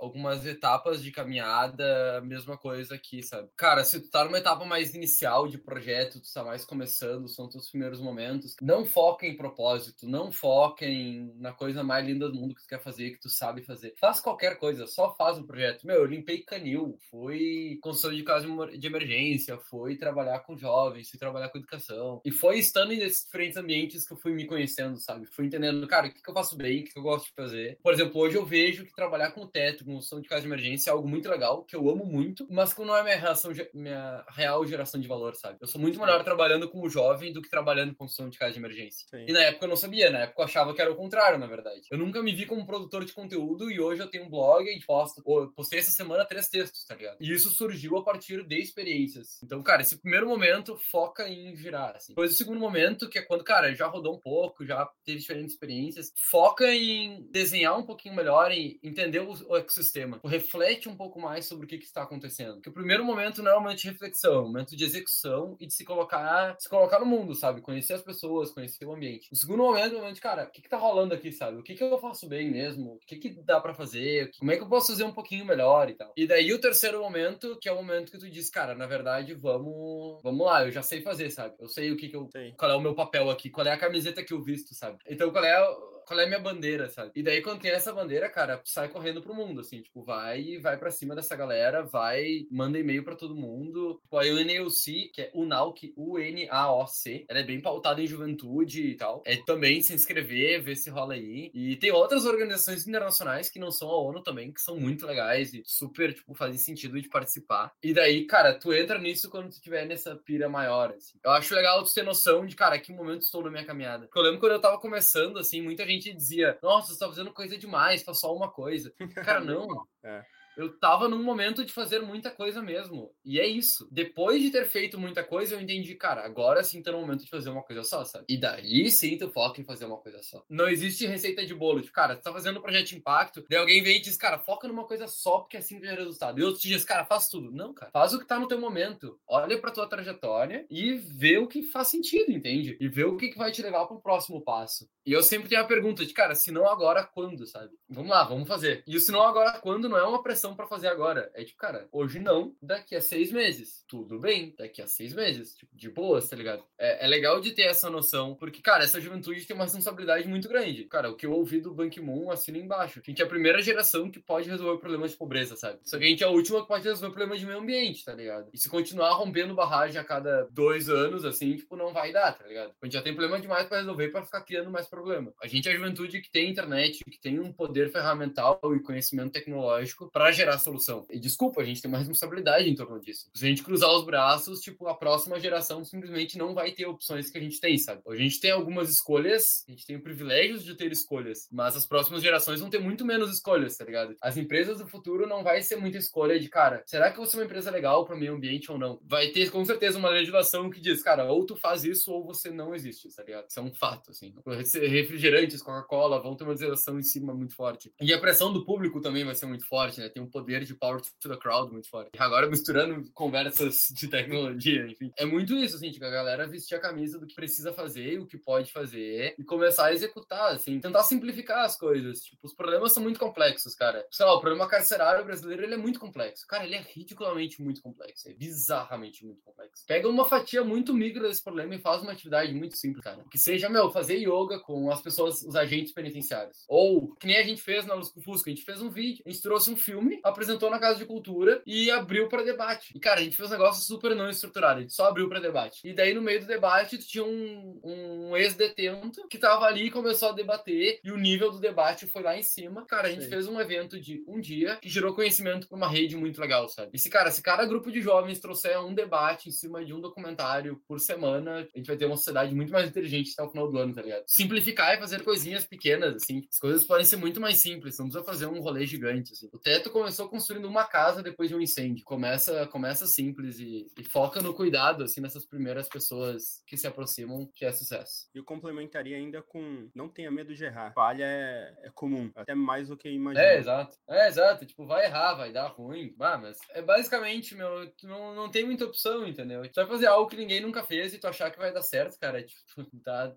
algumas 0.01 0.45
etapas 0.45 1.01
de 1.03 1.11
caminhada, 1.11 2.21
mesma 2.21 2.57
coisa 2.57 2.95
aqui, 2.95 3.21
sabe? 3.21 3.47
Cara, 3.55 3.83
se 3.83 4.01
tu 4.01 4.09
tá 4.09 4.25
numa 4.25 4.39
etapa 4.39 4.65
mais 4.65 4.95
inicial 4.95 5.47
de 5.47 5.59
projeto, 5.59 6.19
tu 6.19 6.33
tá 6.33 6.43
mais 6.43 6.65
começando, 6.65 7.27
são 7.27 7.47
teus 7.47 7.69
primeiros 7.69 8.01
momentos, 8.01 8.55
não 8.59 8.83
foca 8.83 9.27
em 9.27 9.37
propósito, 9.37 10.07
não 10.07 10.31
foca 10.31 10.85
em, 10.85 11.31
na 11.37 11.53
coisa 11.53 11.83
mais 11.83 12.05
linda 12.05 12.27
do 12.27 12.35
mundo 12.35 12.55
que 12.55 12.63
tu 12.63 12.67
quer 12.67 12.81
fazer, 12.81 13.11
que 13.11 13.19
tu 13.19 13.29
sabe 13.29 13.63
fazer. 13.63 13.93
Faz 13.99 14.19
qualquer 14.19 14.57
coisa, 14.57 14.87
só 14.87 15.13
faz 15.15 15.37
um 15.37 15.45
projeto. 15.45 15.85
Meu, 15.85 15.97
eu 15.97 16.05
limpei 16.05 16.39
canil, 16.39 16.97
fui 17.11 17.77
construtor 17.81 18.17
de 18.17 18.23
casa 18.23 18.47
de 18.77 18.87
emergência, 18.87 19.57
fui 19.57 19.95
trabalhar 19.95 20.39
com 20.39 20.57
jovens, 20.57 21.09
fui 21.09 21.19
trabalhar 21.19 21.49
com 21.49 21.59
educação. 21.59 22.21
E 22.25 22.31
foi 22.31 22.57
estando 22.57 22.89
nesses 22.89 23.23
diferentes 23.25 23.57
ambientes 23.57 24.07
que 24.07 24.13
eu 24.13 24.17
fui 24.17 24.33
me 24.33 24.47
conhecendo, 24.47 24.97
sabe? 24.97 25.27
Fui 25.27 25.45
entendendo, 25.45 25.87
cara, 25.87 26.07
o 26.07 26.11
que, 26.11 26.21
que 26.21 26.29
eu 26.29 26.33
faço 26.33 26.57
bem, 26.57 26.81
o 26.81 26.83
que, 26.85 26.93
que 26.93 26.99
eu 26.99 27.03
gosto 27.03 27.25
de 27.27 27.33
fazer. 27.35 27.77
Por 27.83 27.93
exemplo, 27.93 28.19
hoje 28.19 28.35
eu 28.35 28.45
vejo 28.45 28.83
que 28.83 28.95
trabalhar 28.95 29.31
com 29.31 29.45
teto, 29.45 29.85
com 29.91 29.95
construção 29.95 30.21
de 30.21 30.27
casa 30.27 30.41
de 30.41 30.47
emergência 30.47 30.89
é 30.89 30.93
algo 30.93 31.07
muito 31.07 31.29
legal, 31.29 31.63
que 31.63 31.75
eu 31.75 31.89
amo 31.89 32.05
muito, 32.05 32.47
mas 32.49 32.73
que 32.73 32.81
não 32.83 32.95
é 32.95 33.03
minha, 33.03 33.17
relação, 33.17 33.51
minha 33.73 34.23
real 34.29 34.65
geração 34.65 34.99
de 34.99 35.07
valor, 35.07 35.35
sabe? 35.35 35.57
Eu 35.59 35.67
sou 35.67 35.79
muito 35.79 35.99
melhor 35.99 36.23
trabalhando 36.23 36.69
como 36.69 36.89
jovem 36.89 37.33
do 37.33 37.41
que 37.41 37.49
trabalhando 37.49 37.91
com 37.91 37.99
construção 37.99 38.29
de 38.29 38.37
casa 38.37 38.53
de 38.53 38.59
emergência. 38.59 39.07
Sim. 39.09 39.25
E 39.27 39.31
na 39.31 39.41
época 39.43 39.65
eu 39.65 39.69
não 39.69 39.75
sabia, 39.75 40.09
na 40.09 40.19
época 40.19 40.41
eu 40.41 40.45
achava 40.45 40.73
que 40.73 40.81
era 40.81 40.91
o 40.91 40.95
contrário, 40.95 41.37
na 41.37 41.47
verdade. 41.47 41.81
Eu 41.91 41.97
nunca 41.97 42.21
me 42.21 42.33
vi 42.33 42.45
como 42.45 42.65
produtor 42.65 43.05
de 43.05 43.13
conteúdo 43.13 43.69
e 43.71 43.79
hoje 43.79 44.01
eu 44.01 44.09
tenho 44.09 44.25
um 44.25 44.29
blog 44.29 44.65
e 44.65 44.79
posto. 44.85 45.21
Postei 45.55 45.79
essa 45.79 45.91
semana 45.91 46.25
três 46.25 46.47
textos, 46.47 46.85
tá 46.85 46.95
ligado? 46.95 47.17
E 47.19 47.31
isso 47.31 47.49
surgiu 47.49 47.97
a 47.97 48.03
partir 48.03 48.45
de 48.45 48.59
experiências. 48.59 49.41
Então, 49.43 49.61
cara, 49.61 49.81
esse 49.81 49.99
primeiro 49.99 50.27
momento 50.27 50.77
foca 50.89 51.27
em 51.27 51.53
virar, 51.53 51.95
assim. 51.95 52.13
Depois 52.13 52.33
o 52.33 52.37
segundo 52.37 52.59
momento, 52.59 53.09
que 53.09 53.19
é 53.19 53.21
quando, 53.21 53.43
cara, 53.43 53.73
já 53.73 53.87
rodou 53.87 54.15
um 54.15 54.19
pouco, 54.19 54.65
já 54.65 54.89
teve 55.05 55.19
diferentes 55.19 55.53
experiências, 55.53 56.13
foca 56.29 56.73
em 56.73 57.27
desenhar 57.31 57.77
um 57.77 57.85
pouquinho 57.85 58.15
melhor 58.15 58.51
e 58.51 58.79
entender 58.83 59.19
o, 59.19 59.31
o 59.31 59.55
ecossistema. 59.81 60.19
Reflete 60.23 60.87
um 60.87 60.95
pouco 60.95 61.19
mais 61.19 61.45
sobre 61.45 61.65
o 61.65 61.67
que, 61.67 61.77
que 61.77 61.85
está 61.85 62.03
acontecendo. 62.03 62.55
Porque 62.55 62.69
o 62.69 62.73
primeiro 62.73 63.03
momento 63.03 63.41
não 63.41 63.51
é 63.51 63.57
um 63.57 63.61
momento 63.61 63.79
de 63.79 63.89
reflexão, 63.89 64.33
é 64.33 64.39
um 64.39 64.47
momento 64.47 64.75
de 64.75 64.83
execução 64.83 65.57
e 65.59 65.65
de 65.65 65.73
se 65.73 65.83
colocar, 65.83 66.55
se 66.59 66.69
colocar 66.69 66.99
no 66.99 67.05
mundo, 67.05 67.33
sabe? 67.35 67.61
Conhecer 67.61 67.93
as 67.93 68.01
pessoas, 68.01 68.51
conhecer 68.51 68.85
o 68.85 68.93
ambiente. 68.93 69.27
O 69.31 69.35
segundo 69.35 69.63
momento 69.63 69.93
é 69.93 69.97
o 69.97 70.01
momento 70.01 70.15
de, 70.15 70.21
cara, 70.21 70.43
o 70.43 70.51
que, 70.51 70.61
que 70.61 70.69
tá 70.69 70.77
rolando 70.77 71.13
aqui, 71.13 71.31
sabe? 71.31 71.57
O 71.57 71.63
que, 71.63 71.73
que 71.73 71.83
eu 71.83 71.99
faço 71.99 72.27
bem 72.27 72.49
mesmo? 72.49 72.93
O 72.93 72.99
que, 72.99 73.17
que 73.17 73.29
dá 73.29 73.59
para 73.59 73.73
fazer? 73.73 74.31
Como 74.37 74.51
é 74.51 74.57
que 74.57 74.63
eu 74.63 74.69
posso 74.69 74.91
fazer 74.91 75.03
um 75.03 75.13
pouquinho 75.13 75.45
melhor 75.45 75.89
e 75.89 75.93
tal? 75.95 76.13
E 76.15 76.27
daí 76.27 76.53
o 76.53 76.61
terceiro 76.61 77.01
momento, 77.01 77.57
que 77.59 77.67
é 77.67 77.71
o 77.71 77.75
momento 77.75 78.11
que 78.11 78.19
tu 78.19 78.29
diz, 78.29 78.49
cara, 78.49 78.75
na 78.75 78.85
verdade, 78.85 79.33
vamos, 79.33 80.21
vamos 80.21 80.45
lá, 80.45 80.65
eu 80.65 80.71
já 80.71 80.81
sei 80.81 81.01
fazer, 81.01 81.29
sabe? 81.31 81.55
Eu 81.59 81.67
sei 81.67 81.91
o 81.91 81.97
que, 81.97 82.07
que 82.07 82.15
eu. 82.15 82.29
Sei. 82.31 82.53
Qual 82.53 82.71
é 82.71 82.75
o 82.75 82.81
meu 82.81 82.93
papel 82.93 83.29
aqui, 83.29 83.49
qual 83.49 83.65
é 83.65 83.71
a 83.71 83.77
camiseta 83.77 84.23
que 84.23 84.33
eu 84.33 84.41
visto, 84.41 84.73
sabe? 84.75 84.97
Então, 85.07 85.31
qual 85.31 85.43
é 85.43 85.57
qual 86.05 86.19
é 86.19 86.23
a 86.23 86.27
minha 86.27 86.39
bandeira, 86.39 86.89
sabe? 86.89 87.11
E 87.15 87.23
daí, 87.23 87.41
quando 87.41 87.61
tem 87.61 87.71
essa 87.71 87.93
bandeira, 87.93 88.29
cara, 88.29 88.61
sai 88.65 88.89
correndo 88.89 89.21
pro 89.21 89.33
mundo, 89.33 89.61
assim, 89.61 89.81
tipo, 89.81 90.03
vai 90.03 90.57
vai 90.59 90.77
para 90.77 90.91
cima 90.91 91.15
dessa 91.15 91.35
galera, 91.35 91.83
vai, 91.83 92.45
manda 92.51 92.79
e-mail 92.79 93.03
para 93.03 93.15
todo 93.15 93.35
mundo. 93.35 93.99
Tipo, 94.03 94.17
a 94.17 94.23
UNAOC, 94.23 95.11
que 95.13 95.21
é 95.21 95.31
UNAOC, 95.33 95.93
U-N-A-O-C, 95.95 97.25
ela 97.27 97.39
é 97.39 97.43
bem 97.43 97.61
pautada 97.61 98.01
em 98.01 98.07
juventude 98.07 98.87
e 98.87 98.95
tal. 98.95 99.21
É 99.25 99.37
também 99.37 99.81
se 99.81 99.93
inscrever, 99.93 100.61
ver 100.61 100.75
se 100.75 100.89
rola 100.89 101.13
aí. 101.13 101.51
E 101.53 101.75
tem 101.77 101.91
outras 101.91 102.25
organizações 102.25 102.87
internacionais 102.87 103.49
que 103.49 103.59
não 103.59 103.71
são 103.71 103.89
a 103.89 104.01
ONU 104.01 104.21
também, 104.21 104.51
que 104.51 104.61
são 104.61 104.79
muito 104.79 105.05
legais 105.05 105.53
e 105.53 105.61
super, 105.65 106.13
tipo, 106.13 106.33
fazem 106.33 106.57
sentido 106.57 107.01
de 107.01 107.09
participar. 107.09 107.71
E 107.83 107.93
daí, 107.93 108.25
cara, 108.25 108.53
tu 108.53 108.73
entra 108.73 108.97
nisso 108.97 109.29
quando 109.29 109.49
tu 109.49 109.61
tiver 109.61 109.85
nessa 109.85 110.15
pira 110.15 110.49
maior, 110.49 110.93
assim. 110.95 111.17
Eu 111.23 111.31
acho 111.31 111.53
legal 111.55 111.83
tu 111.83 111.93
ter 111.93 112.03
noção 112.03 112.45
de, 112.45 112.55
cara, 112.55 112.79
que 112.79 112.91
momento 112.93 113.21
estou 113.21 113.43
na 113.43 113.51
minha 113.51 113.65
caminhada. 113.65 114.05
Porque 114.05 114.19
eu 114.19 114.23
lembro 114.23 114.39
quando 114.39 114.53
eu 114.53 114.61
tava 114.61 114.79
começando, 114.79 115.37
assim, 115.37 115.61
muita 115.61 115.85
gente 115.85 115.90
gente 115.91 116.13
dizia, 116.13 116.57
nossa, 116.61 116.93
você 116.93 116.99
tá 116.99 117.07
fazendo 117.07 117.33
coisa 117.33 117.57
demais, 117.57 118.03
faz 118.03 118.19
só 118.19 118.35
uma 118.35 118.49
coisa. 118.49 118.93
Cara, 119.25 119.41
não. 119.41 119.85
é 120.03 120.23
eu 120.57 120.77
tava 120.77 121.07
num 121.07 121.23
momento 121.23 121.63
de 121.63 121.71
fazer 121.71 121.99
muita 121.99 122.29
coisa 122.31 122.61
mesmo. 122.61 123.11
E 123.23 123.39
é 123.39 123.47
isso. 123.47 123.87
Depois 123.91 124.41
de 124.41 124.51
ter 124.51 124.67
feito 124.67 124.99
muita 124.99 125.23
coisa, 125.23 125.55
eu 125.55 125.61
entendi, 125.61 125.95
cara, 125.95 126.25
agora 126.25 126.63
sim 126.63 126.81
tá 126.81 126.91
no 126.91 127.01
momento 127.01 127.23
de 127.23 127.29
fazer 127.29 127.49
uma 127.49 127.63
coisa 127.63 127.83
só, 127.83 128.03
sabe? 128.03 128.25
E 128.27 128.37
daí 128.37 128.89
sim 128.89 129.17
tu 129.17 129.29
foca 129.29 129.61
em 129.61 129.65
fazer 129.65 129.85
uma 129.85 129.97
coisa 129.97 130.21
só. 130.21 130.43
Não 130.49 130.67
existe 130.67 131.05
receita 131.05 131.45
de 131.45 131.53
bolo. 131.53 131.81
Tipo, 131.81 131.93
cara, 131.93 132.15
tu 132.15 132.23
tá 132.23 132.33
fazendo 132.33 132.59
um 132.59 132.61
projeto 132.61 132.87
de 132.87 132.97
impacto, 132.97 133.45
daí 133.49 133.59
alguém 133.59 133.83
vem 133.83 133.97
e 133.97 134.01
diz, 134.01 134.17
cara, 134.17 134.39
foca 134.39 134.67
numa 134.67 134.85
coisa 134.85 135.07
só, 135.07 135.39
porque 135.39 135.57
assim 135.57 135.79
que 135.79 135.87
resultado. 135.87 136.39
E 136.39 136.43
outro 136.43 136.61
te 136.61 136.67
diz, 136.67 136.83
cara, 136.83 137.05
faz 137.05 137.27
tudo. 137.27 137.51
Não, 137.51 137.73
cara. 137.73 137.91
Faz 137.91 138.13
o 138.13 138.19
que 138.19 138.25
tá 138.25 138.39
no 138.39 138.47
teu 138.47 138.59
momento. 138.59 139.19
Olha 139.27 139.59
pra 139.59 139.71
tua 139.71 139.87
trajetória 139.87 140.65
e 140.69 140.93
vê 140.93 141.37
o 141.37 141.47
que 141.47 141.63
faz 141.63 141.89
sentido, 141.89 142.31
entende? 142.31 142.77
E 142.79 142.87
vê 142.87 143.03
o 143.03 143.17
que, 143.17 143.29
que 143.29 143.37
vai 143.37 143.51
te 143.51 143.61
levar 143.61 143.85
pro 143.85 144.01
próximo 144.01 144.41
passo. 144.41 144.89
E 145.05 145.11
eu 145.11 145.23
sempre 145.23 145.49
tenho 145.49 145.61
a 145.61 145.65
pergunta 145.65 146.05
de, 146.05 146.13
cara, 146.13 146.35
se 146.35 146.51
não 146.51 146.67
agora, 146.67 147.03
quando, 147.03 147.45
sabe? 147.45 147.71
Vamos 147.89 148.11
lá, 148.11 148.23
vamos 148.23 148.47
fazer. 148.47 148.83
E 148.87 148.95
o 148.95 148.99
se 148.99 149.11
não 149.11 149.23
agora, 149.23 149.59
quando 149.59 149.89
não 149.89 149.97
é 149.97 150.03
uma 150.03 150.21
pressão 150.21 150.40
para 150.55 150.67
fazer 150.67 150.87
agora. 150.87 151.31
É 151.33 151.43
tipo, 151.43 151.59
cara, 151.59 151.87
hoje 151.91 152.19
não, 152.19 152.55
daqui 152.61 152.95
a 152.95 153.01
seis 153.01 153.31
meses. 153.31 153.83
Tudo 153.87 154.19
bem, 154.19 154.55
daqui 154.57 154.81
a 154.81 154.87
seis 154.87 155.13
meses. 155.13 155.55
Tipo, 155.55 155.75
de 155.75 155.89
boas, 155.89 156.27
tá 156.27 156.35
ligado? 156.35 156.63
É, 156.77 157.05
é 157.05 157.07
legal 157.07 157.39
de 157.39 157.51
ter 157.51 157.63
essa 157.63 157.89
noção, 157.89 158.35
porque, 158.35 158.61
cara, 158.61 158.83
essa 158.83 158.99
juventude 158.99 159.45
tem 159.45 159.55
uma 159.55 159.65
responsabilidade 159.65 160.27
muito 160.27 160.49
grande. 160.49 160.85
Cara, 160.85 161.09
o 161.09 161.15
que 161.15 161.25
eu 161.25 161.31
ouvi 161.31 161.61
do 161.61 161.73
Ban 161.73 161.89
Ki-moon 161.89 162.31
assina 162.31 162.57
embaixo. 162.57 162.99
A 162.99 163.09
gente 163.09 163.21
é 163.21 163.25
a 163.25 163.29
primeira 163.29 163.61
geração 163.61 164.09
que 164.09 164.19
pode 164.19 164.49
resolver 164.49 164.79
problemas 164.79 165.11
de 165.11 165.17
pobreza, 165.17 165.55
sabe? 165.55 165.79
Só 165.83 165.97
que 165.97 166.05
a 166.05 166.07
gente 166.07 166.23
é 166.23 166.27
a 166.27 166.31
última 166.31 166.61
que 166.61 166.67
pode 166.67 166.83
resolver 166.83 167.13
problemas 167.13 167.39
de 167.39 167.45
meio 167.45 167.59
ambiente, 167.59 168.03
tá 168.03 168.13
ligado? 168.13 168.49
E 168.53 168.57
se 168.57 168.69
continuar 168.69 169.13
rompendo 169.13 169.53
barragem 169.53 169.99
a 169.99 170.03
cada 170.03 170.47
dois 170.51 170.89
anos, 170.89 171.25
assim, 171.25 171.55
tipo, 171.55 171.75
não 171.75 171.93
vai 171.93 172.11
dar, 172.11 172.33
tá 172.33 172.47
ligado? 172.47 172.73
A 172.81 172.85
gente 172.85 172.93
já 172.93 173.01
tem 173.01 173.13
problema 173.13 173.39
demais 173.39 173.67
para 173.67 173.77
resolver 173.77 174.09
para 174.09 174.25
ficar 174.25 174.41
criando 174.41 174.71
mais 174.71 174.87
problema. 174.87 175.33
A 175.41 175.47
gente 175.47 175.67
é 175.67 175.71
a 175.71 175.75
juventude 175.75 176.21
que 176.21 176.31
tem 176.31 176.49
internet, 176.49 177.03
que 177.03 177.19
tem 177.19 177.39
um 177.39 177.51
poder 177.51 177.91
ferramental 177.91 178.59
e 178.75 178.79
conhecimento 178.79 179.31
tecnológico 179.31 180.09
para 180.11 180.30
gerar 180.31 180.57
solução. 180.57 181.05
E 181.09 181.19
desculpa, 181.19 181.61
a 181.61 181.63
gente 181.63 181.81
tem 181.81 181.89
uma 181.89 181.97
responsabilidade 181.97 182.69
em 182.69 182.75
torno 182.75 182.99
disso. 182.99 183.29
Se 183.33 183.45
a 183.45 183.49
gente 183.49 183.63
cruzar 183.63 183.91
os 183.91 184.05
braços, 184.05 184.59
tipo, 184.59 184.87
a 184.87 184.95
próxima 184.95 185.39
geração 185.39 185.83
simplesmente 185.83 186.37
não 186.37 186.53
vai 186.53 186.71
ter 186.71 186.85
opções 186.85 187.29
que 187.29 187.37
a 187.37 187.41
gente 187.41 187.59
tem, 187.59 187.77
sabe? 187.77 188.01
A 188.07 188.15
gente 188.15 188.39
tem 188.39 188.51
algumas 188.51 188.89
escolhas, 188.89 189.63
a 189.67 189.71
gente 189.71 189.85
tem 189.85 189.99
privilégios 189.99 190.63
de 190.63 190.75
ter 190.75 190.91
escolhas, 190.91 191.47
mas 191.51 191.75
as 191.75 191.85
próximas 191.85 192.21
gerações 192.21 192.59
vão 192.59 192.69
ter 192.69 192.79
muito 192.79 193.05
menos 193.05 193.31
escolhas, 193.31 193.77
tá 193.77 193.85
ligado? 193.85 194.15
As 194.21 194.37
empresas 194.37 194.79
do 194.79 194.87
futuro 194.87 195.27
não 195.27 195.43
vai 195.43 195.61
ser 195.61 195.75
muita 195.75 195.97
escolha 195.97 196.39
de, 196.39 196.49
cara, 196.49 196.83
será 196.85 197.11
que 197.11 197.17
vou 197.17 197.25
ser 197.25 197.37
uma 197.37 197.45
empresa 197.45 197.71
legal 197.71 198.05
para 198.05 198.15
o 198.15 198.19
meio 198.19 198.33
ambiente 198.33 198.71
ou 198.71 198.77
não? 198.77 198.99
Vai 199.03 199.27
ter 199.29 199.49
com 199.49 199.63
certeza 199.65 199.97
uma 199.97 200.09
legislação 200.09 200.69
que 200.69 200.79
diz, 200.79 201.01
cara, 201.03 201.25
ou 201.31 201.45
tu 201.45 201.55
faz 201.55 201.83
isso 201.83 202.11
ou 202.11 202.23
você 202.25 202.49
não 202.49 202.73
existe, 202.73 203.13
tá 203.15 203.23
ligado? 203.23 203.49
Isso 203.49 203.59
é 203.59 203.63
um 203.63 203.73
fato, 203.73 204.11
assim. 204.11 204.33
Refrigerantes, 204.45 205.61
Coca-Cola 205.61 206.21
vão 206.21 206.35
ter 206.35 206.43
uma 206.43 206.51
legislação 206.51 206.99
em 206.99 207.03
cima 207.03 207.33
muito 207.33 207.55
forte. 207.55 207.93
E 208.01 208.13
a 208.13 208.19
pressão 208.19 208.51
do 208.51 208.65
público 208.65 209.01
também 209.01 209.23
vai 209.23 209.35
ser 209.35 209.45
muito 209.45 209.65
forte, 209.67 209.99
né? 209.99 210.09
Tem 210.09 210.20
um 210.21 210.29
poder 210.29 210.63
de 210.63 210.75
Power 210.75 211.01
to 211.01 211.29
the 211.29 211.37
Crowd 211.37 211.71
muito 211.71 211.89
forte. 211.89 212.11
Agora 212.17 212.47
misturando 212.47 213.09
conversas 213.13 213.87
de 213.91 214.07
tecnologia, 214.07 214.85
enfim. 214.87 215.11
É 215.17 215.25
muito 215.25 215.55
isso, 215.55 215.75
assim, 215.75 215.91
tipo, 215.91 216.05
a 216.05 216.09
galera 216.09 216.47
vestir 216.47 216.75
a 216.75 216.79
camisa 216.79 217.19
do 217.19 217.27
que 217.27 217.35
precisa 217.35 217.73
fazer, 217.73 218.19
o 218.19 218.27
que 218.27 218.37
pode 218.37 218.71
fazer 218.71 219.35
e 219.37 219.43
começar 219.43 219.87
a 219.87 219.93
executar, 219.93 220.53
assim, 220.53 220.79
tentar 220.79 221.03
simplificar 221.03 221.65
as 221.65 221.77
coisas. 221.77 222.21
Tipo, 222.21 222.47
os 222.47 222.53
problemas 222.53 222.91
são 222.91 223.03
muito 223.03 223.19
complexos, 223.19 223.75
cara. 223.75 224.05
Sei 224.11 224.25
lá, 224.25 224.33
o 224.33 224.41
problema 224.41 224.67
carcerário 224.67 225.25
brasileiro, 225.25 225.63
ele 225.63 225.73
é 225.73 225.77
muito 225.77 225.99
complexo. 225.99 226.45
Cara, 226.47 226.65
ele 226.65 226.75
é 226.75 226.81
ridiculamente 226.81 227.61
muito 227.61 227.81
complexo. 227.81 228.29
É 228.29 228.33
bizarramente 228.33 229.25
muito 229.25 229.41
complexo. 229.41 229.85
Pega 229.87 230.07
uma 230.07 230.25
fatia 230.25 230.63
muito 230.63 230.93
migra 230.93 231.27
desse 231.27 231.43
problema 231.43 231.75
e 231.75 231.79
faz 231.79 232.01
uma 232.01 232.11
atividade 232.11 232.53
muito 232.53 232.77
simples, 232.77 233.03
cara. 233.03 233.23
Que 233.29 233.37
seja, 233.37 233.69
meu, 233.69 233.91
fazer 233.91 234.17
yoga 234.17 234.59
com 234.59 234.91
as 234.91 235.01
pessoas, 235.01 235.43
os 235.43 235.55
agentes 235.55 235.93
penitenciários. 235.93 236.63
Ou, 236.67 237.15
que 237.15 237.27
nem 237.27 237.37
a 237.37 237.43
gente 237.43 237.61
fez 237.61 237.85
na 237.85 237.93
Luz 237.93 238.11
Fusca, 238.23 238.49
a 238.49 238.53
gente 238.53 238.65
fez 238.65 238.81
um 238.81 238.89
vídeo, 238.89 239.23
a 239.25 239.29
gente 239.29 239.41
trouxe 239.41 239.71
um 239.71 239.77
filme, 239.77 240.10
apresentou 240.23 240.61
sentou 240.61 240.69
na 240.69 240.79
Casa 240.79 240.99
de 240.99 241.05
Cultura 241.05 241.61
e 241.65 241.89
abriu 241.89 242.27
para 242.27 242.43
debate. 242.43 242.91
E, 242.95 242.99
cara, 242.99 243.19
a 243.19 243.23
gente 243.23 243.35
fez 243.35 243.49
um 243.49 243.53
negócio 243.53 243.83
super 243.83 244.15
não 244.15 244.29
estruturado, 244.29 244.79
a 244.79 244.81
gente 244.81 244.93
só 244.93 245.05
abriu 245.05 245.27
para 245.27 245.39
debate. 245.39 245.79
E 245.83 245.93
daí, 245.93 246.13
no 246.13 246.21
meio 246.21 246.41
do 246.41 246.45
debate, 246.45 246.97
tinha 246.99 247.23
um, 247.23 247.79
um 247.83 248.37
ex-detento 248.37 249.27
que 249.27 249.39
tava 249.39 249.65
ali 249.65 249.87
e 249.87 249.91
começou 249.91 250.29
a 250.29 250.33
debater, 250.33 250.99
e 251.03 251.11
o 251.11 251.17
nível 251.17 251.51
do 251.51 251.59
debate 251.59 252.05
foi 252.05 252.21
lá 252.21 252.37
em 252.37 252.43
cima. 252.43 252.85
Cara, 252.85 253.07
a 253.07 253.11
gente 253.11 253.23
Sim. 253.23 253.29
fez 253.29 253.47
um 253.47 253.59
evento 253.59 253.99
de 253.99 254.23
um 254.27 254.39
dia 254.39 254.75
que 254.75 254.89
gerou 254.89 255.15
conhecimento 255.15 255.67
para 255.67 255.77
uma 255.77 255.87
rede 255.87 256.15
muito 256.15 256.39
legal, 256.39 256.67
sabe? 256.69 256.91
E 256.93 256.99
se, 256.99 257.09
cara, 257.09 257.31
se 257.31 257.41
cada 257.41 257.65
grupo 257.65 257.91
de 257.91 258.01
jovens 258.01 258.39
trouxer 258.39 258.79
um 258.83 258.93
debate 258.93 259.49
em 259.49 259.51
cima 259.51 259.83
de 259.83 259.93
um 259.93 260.01
documentário 260.01 260.79
por 260.87 260.99
semana, 260.99 261.67
a 261.73 261.77
gente 261.77 261.87
vai 261.87 261.97
ter 261.97 262.05
uma 262.05 262.17
sociedade 262.17 262.53
muito 262.53 262.71
mais 262.71 262.87
inteligente 262.87 263.31
até 263.33 263.43
o 263.43 263.49
final 263.49 263.69
do 263.69 263.77
ano, 263.77 263.93
tá 263.93 264.01
ligado? 264.01 264.23
Simplificar 264.27 264.95
e 264.95 264.99
fazer 264.99 265.23
coisinhas 265.23 265.65
pequenas, 265.65 266.15
assim. 266.15 266.43
As 266.51 266.59
coisas 266.59 266.83
podem 266.83 267.05
ser 267.05 267.15
muito 267.15 267.39
mais 267.39 267.57
simples, 267.57 267.97
não 267.97 268.05
precisa 268.05 268.23
fazer 268.23 268.45
um 268.45 268.59
rolê 268.59 268.85
gigante, 268.85 269.33
assim. 269.33 269.49
O 269.51 269.57
teto 269.57 269.89
começou 270.01 270.27
com 270.27 270.41
construindo 270.41 270.65
uma 270.65 270.85
casa 270.85 271.21
depois 271.21 271.49
de 271.49 271.55
um 271.55 271.61
incêndio. 271.61 272.03
Começa, 272.03 272.65
começa 272.67 273.05
simples 273.05 273.59
e, 273.59 273.87
e, 273.95 274.03
foca 274.03 274.41
no 274.41 274.55
cuidado, 274.55 275.03
assim, 275.03 275.21
nessas 275.21 275.45
primeiras 275.45 275.87
pessoas 275.87 276.63
que 276.65 276.75
se 276.75 276.87
aproximam, 276.87 277.47
que 277.53 277.63
é 277.63 277.71
sucesso. 277.71 278.27
E 278.33 278.39
eu 278.39 278.43
complementaria 278.43 279.15
ainda 279.15 279.43
com 279.43 279.87
não 279.93 280.09
tenha 280.09 280.31
medo 280.31 280.55
de 280.55 280.65
errar. 280.65 280.91
Falha 280.93 281.25
é, 281.25 281.73
é 281.83 281.91
comum, 281.91 282.31
até 282.35 282.55
mais 282.55 282.87
do 282.87 282.97
que 282.97 283.07
imagina. 283.07 283.45
É, 283.45 283.57
exato. 283.59 283.95
É, 284.09 284.27
exato. 284.27 284.65
Tipo, 284.65 284.87
vai 284.87 285.05
errar, 285.05 285.35
vai 285.35 285.53
dar 285.53 285.67
ruim. 285.67 286.15
Ah, 286.19 286.39
mas 286.39 286.57
é 286.71 286.81
basicamente, 286.81 287.53
meu, 287.53 287.91
tu 287.91 288.07
não, 288.07 288.33
não 288.33 288.49
tem 288.49 288.65
muita 288.65 288.85
opção, 288.85 289.27
entendeu? 289.27 289.61
Tu 289.63 289.75
vai 289.75 289.85
fazer 289.85 290.07
algo 290.07 290.27
que 290.27 290.37
ninguém 290.37 290.59
nunca 290.59 290.83
fez 290.83 291.13
e 291.13 291.19
tu 291.19 291.27
achar 291.27 291.51
que 291.51 291.59
vai 291.59 291.71
dar 291.71 291.83
certo, 291.83 292.17
cara. 292.19 292.41
Tipo, 292.41 292.59
tá. 293.05 293.31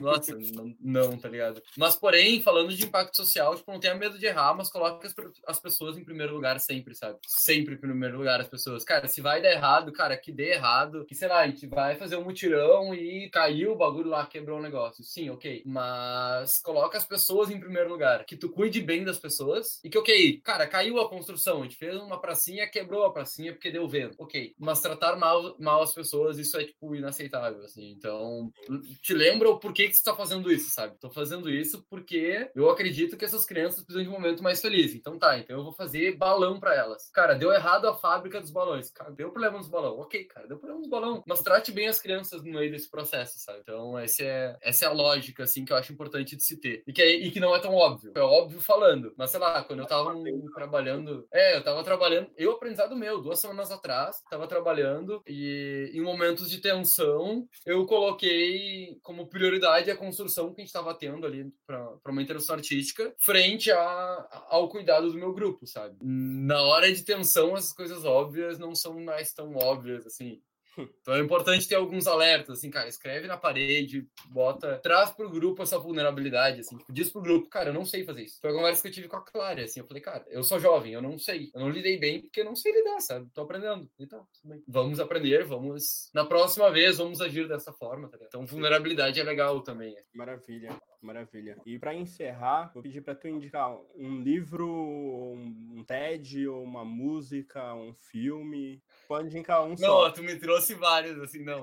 Nossa, 0.00 0.36
não, 0.54 0.74
não, 0.80 1.18
tá 1.18 1.28
ligado? 1.28 1.62
Mas, 1.76 1.94
porém, 1.94 2.40
falando 2.40 2.74
de 2.74 2.84
impacto 2.84 3.14
social, 3.14 3.54
tipo, 3.54 3.70
não 3.70 3.78
tenha 3.78 3.94
medo 3.94 4.18
de 4.18 4.26
errar, 4.26 4.54
mas 4.54 4.70
coloque 4.70 5.06
as, 5.06 5.14
as 5.46 5.60
pessoas 5.60 5.91
em 5.98 6.04
primeiro 6.04 6.34
lugar 6.34 6.58
sempre, 6.60 6.94
sabe? 6.94 7.18
Sempre 7.26 7.74
em 7.74 7.78
primeiro 7.78 8.18
lugar 8.18 8.40
as 8.40 8.48
pessoas. 8.48 8.84
Cara, 8.84 9.06
se 9.08 9.20
vai 9.20 9.42
dar 9.42 9.52
errado, 9.52 9.92
cara, 9.92 10.16
que 10.16 10.32
dê 10.32 10.52
errado. 10.52 11.04
Que, 11.06 11.14
sei 11.14 11.28
lá, 11.28 11.40
a 11.40 11.46
gente 11.46 11.66
vai 11.66 11.96
fazer 11.96 12.16
um 12.16 12.24
mutirão 12.24 12.94
e 12.94 13.28
caiu 13.30 13.72
o 13.72 13.76
bagulho 13.76 14.10
lá, 14.10 14.26
quebrou 14.26 14.58
o 14.58 14.62
negócio. 14.62 15.04
Sim, 15.04 15.30
ok. 15.30 15.62
Mas 15.66 16.60
coloca 16.60 16.98
as 16.98 17.04
pessoas 17.04 17.50
em 17.50 17.60
primeiro 17.60 17.90
lugar. 17.90 18.24
Que 18.24 18.36
tu 18.36 18.48
cuide 18.48 18.80
bem 18.80 19.04
das 19.04 19.18
pessoas. 19.18 19.80
E 19.84 19.90
que, 19.90 19.98
ok, 19.98 20.40
cara, 20.42 20.66
caiu 20.66 21.00
a 21.00 21.08
construção. 21.08 21.60
A 21.60 21.62
gente 21.64 21.76
fez 21.76 21.96
uma 21.96 22.20
pracinha, 22.20 22.68
quebrou 22.68 23.04
a 23.04 23.12
pracinha 23.12 23.52
porque 23.52 23.70
deu 23.70 23.88
vento. 23.88 24.16
Ok. 24.18 24.54
Mas 24.58 24.80
tratar 24.80 25.16
mal, 25.16 25.56
mal 25.58 25.82
as 25.82 25.94
pessoas, 25.94 26.38
isso 26.38 26.56
é, 26.56 26.64
tipo, 26.64 26.94
inaceitável, 26.94 27.62
assim. 27.64 27.90
Então, 27.90 28.52
te 29.00 29.14
lembra 29.14 29.48
o 29.48 29.58
porquê 29.58 29.88
que 29.88 29.94
você 29.94 30.02
tá 30.02 30.14
fazendo 30.14 30.50
isso, 30.50 30.70
sabe? 30.70 30.96
Tô 30.98 31.10
fazendo 31.10 31.50
isso 31.50 31.84
porque 31.88 32.50
eu 32.54 32.70
acredito 32.70 33.16
que 33.16 33.24
essas 33.24 33.44
crianças 33.44 33.82
precisam 33.82 34.02
de 34.02 34.08
um 34.08 34.12
momento 34.12 34.42
mais 34.42 34.60
feliz. 34.60 34.94
Então 34.94 35.18
tá, 35.18 35.38
então 35.38 35.56
eu 35.56 35.64
vou 35.64 35.72
fazer 35.72 35.81
balão 36.16 36.58
para 36.60 36.74
elas. 36.74 37.10
Cara, 37.10 37.34
deu 37.34 37.52
errado 37.52 37.88
a 37.88 37.94
fábrica 37.94 38.40
dos 38.40 38.50
balões. 38.50 38.90
Cara, 38.90 39.10
deu 39.10 39.30
problema 39.30 39.58
nos 39.58 39.68
balões. 39.68 39.98
Ok, 40.00 40.24
cara, 40.24 40.46
deu 40.46 40.58
problema 40.58 40.80
nos 40.80 40.88
balões. 40.88 41.22
Mas 41.26 41.42
trate 41.42 41.72
bem 41.72 41.88
as 41.88 42.00
crianças 42.00 42.42
no 42.42 42.52
meio 42.52 42.70
desse 42.70 42.90
processo, 42.90 43.38
sabe? 43.38 43.60
Então, 43.62 43.98
essa 43.98 44.22
é, 44.22 44.56
essa 44.60 44.84
é 44.84 44.88
a 44.88 44.92
lógica, 44.92 45.44
assim, 45.44 45.64
que 45.64 45.72
eu 45.72 45.76
acho 45.76 45.92
importante 45.92 46.36
de 46.36 46.42
se 46.42 46.58
ter. 46.60 46.82
E 46.86 46.92
que, 46.92 47.02
é, 47.02 47.10
e 47.10 47.30
que 47.30 47.40
não 47.40 47.54
é 47.54 47.60
tão 47.60 47.74
óbvio. 47.74 48.12
É 48.14 48.20
óbvio 48.20 48.60
falando. 48.60 49.12
Mas, 49.16 49.30
sei 49.30 49.40
lá, 49.40 49.62
quando 49.64 49.80
eu 49.80 49.86
tava 49.86 50.14
trabalhando... 50.54 51.26
É, 51.32 51.56
eu 51.56 51.64
tava 51.64 51.82
trabalhando... 51.82 52.30
Eu, 52.36 52.52
aprendizado 52.52 52.96
meu, 52.96 53.20
duas 53.20 53.40
semanas 53.40 53.70
atrás, 53.70 54.16
tava 54.30 54.46
trabalhando 54.46 55.22
e 55.26 55.90
em 55.92 56.00
momentos 56.00 56.50
de 56.50 56.60
tensão, 56.60 57.46
eu 57.66 57.86
coloquei 57.86 58.98
como 59.02 59.28
prioridade 59.28 59.90
a 59.90 59.96
construção 59.96 60.52
que 60.52 60.60
a 60.60 60.64
gente 60.64 60.72
tava 60.72 60.94
tendo 60.94 61.26
ali 61.26 61.52
para 61.66 61.98
uma 62.08 62.22
interação 62.22 62.56
artística 62.56 63.14
frente 63.18 63.70
a, 63.70 64.46
ao 64.48 64.68
cuidado 64.68 65.10
do 65.10 65.18
meu 65.18 65.32
grupo, 65.32 65.66
sabe? 65.72 65.96
Na 66.00 66.62
hora 66.62 66.92
de 66.92 67.02
tensão, 67.02 67.54
as 67.54 67.72
coisas 67.72 68.04
óbvias 68.04 68.58
não 68.58 68.74
são 68.74 69.00
mais 69.00 69.32
tão 69.32 69.54
óbvias, 69.56 70.06
assim. 70.06 70.40
Então 71.02 71.14
é 71.14 71.20
importante 71.20 71.68
ter 71.68 71.74
alguns 71.74 72.06
alertas, 72.06 72.58
assim, 72.58 72.70
cara, 72.70 72.88
escreve 72.88 73.26
na 73.26 73.36
parede, 73.36 74.06
bota, 74.30 74.78
traz 74.78 75.10
pro 75.10 75.28
grupo 75.28 75.62
essa 75.62 75.78
vulnerabilidade, 75.78 76.60
assim, 76.60 76.78
tipo, 76.78 76.92
diz 76.92 77.10
pro 77.10 77.20
grupo, 77.20 77.48
cara, 77.48 77.70
eu 77.70 77.74
não 77.74 77.84
sei 77.84 78.04
fazer 78.04 78.22
isso. 78.24 78.40
Foi 78.40 78.50
a 78.50 78.54
conversa 78.54 78.80
que 78.80 78.88
eu 78.88 78.92
tive 78.92 79.08
com 79.08 79.16
a 79.16 79.24
Clara, 79.24 79.62
assim, 79.64 79.80
eu 79.80 79.86
falei, 79.86 80.02
cara, 80.02 80.24
eu 80.28 80.42
sou 80.42 80.58
jovem, 80.58 80.92
eu 80.92 81.02
não 81.02 81.18
sei, 81.18 81.50
eu 81.54 81.60
não 81.60 81.68
lidei 81.68 81.98
bem 81.98 82.22
porque 82.22 82.40
eu 82.40 82.44
não 82.44 82.56
sei 82.56 82.72
lidar, 82.72 83.00
sabe? 83.00 83.28
Tô 83.34 83.42
aprendendo. 83.42 83.86
Então, 83.98 84.26
vamos 84.66 85.00
aprender, 85.00 85.44
vamos, 85.44 86.10
na 86.14 86.24
próxima 86.24 86.70
vez, 86.70 86.96
vamos 86.96 87.20
agir 87.20 87.46
dessa 87.46 87.72
forma, 87.72 88.08
tá 88.08 88.18
Então, 88.22 88.46
vulnerabilidade 88.46 89.20
é 89.20 89.24
legal 89.24 89.62
também. 89.62 89.94
Maravilha. 90.14 90.70
Maravilha. 91.02 91.56
E 91.66 91.80
para 91.80 91.92
encerrar, 91.92 92.70
vou 92.72 92.82
pedir 92.82 93.00
para 93.00 93.16
tu 93.16 93.26
indicar 93.26 93.76
um 93.96 94.20
livro, 94.20 94.68
um 94.68 95.84
TED, 95.84 96.46
ou 96.46 96.62
uma 96.62 96.84
música, 96.84 97.74
um 97.74 97.92
filme. 97.92 98.80
Pode 99.08 99.26
indicar 99.26 99.64
um 99.64 99.70
não, 99.70 99.76
só. 99.76 100.04
Não, 100.04 100.12
tu 100.12 100.22
me 100.22 100.36
trouxe 100.36 100.74
vários, 100.74 101.20
assim, 101.20 101.42
não, 101.42 101.60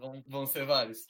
vão, 0.00 0.24
vão 0.26 0.46
ser 0.46 0.64
vários. 0.64 1.06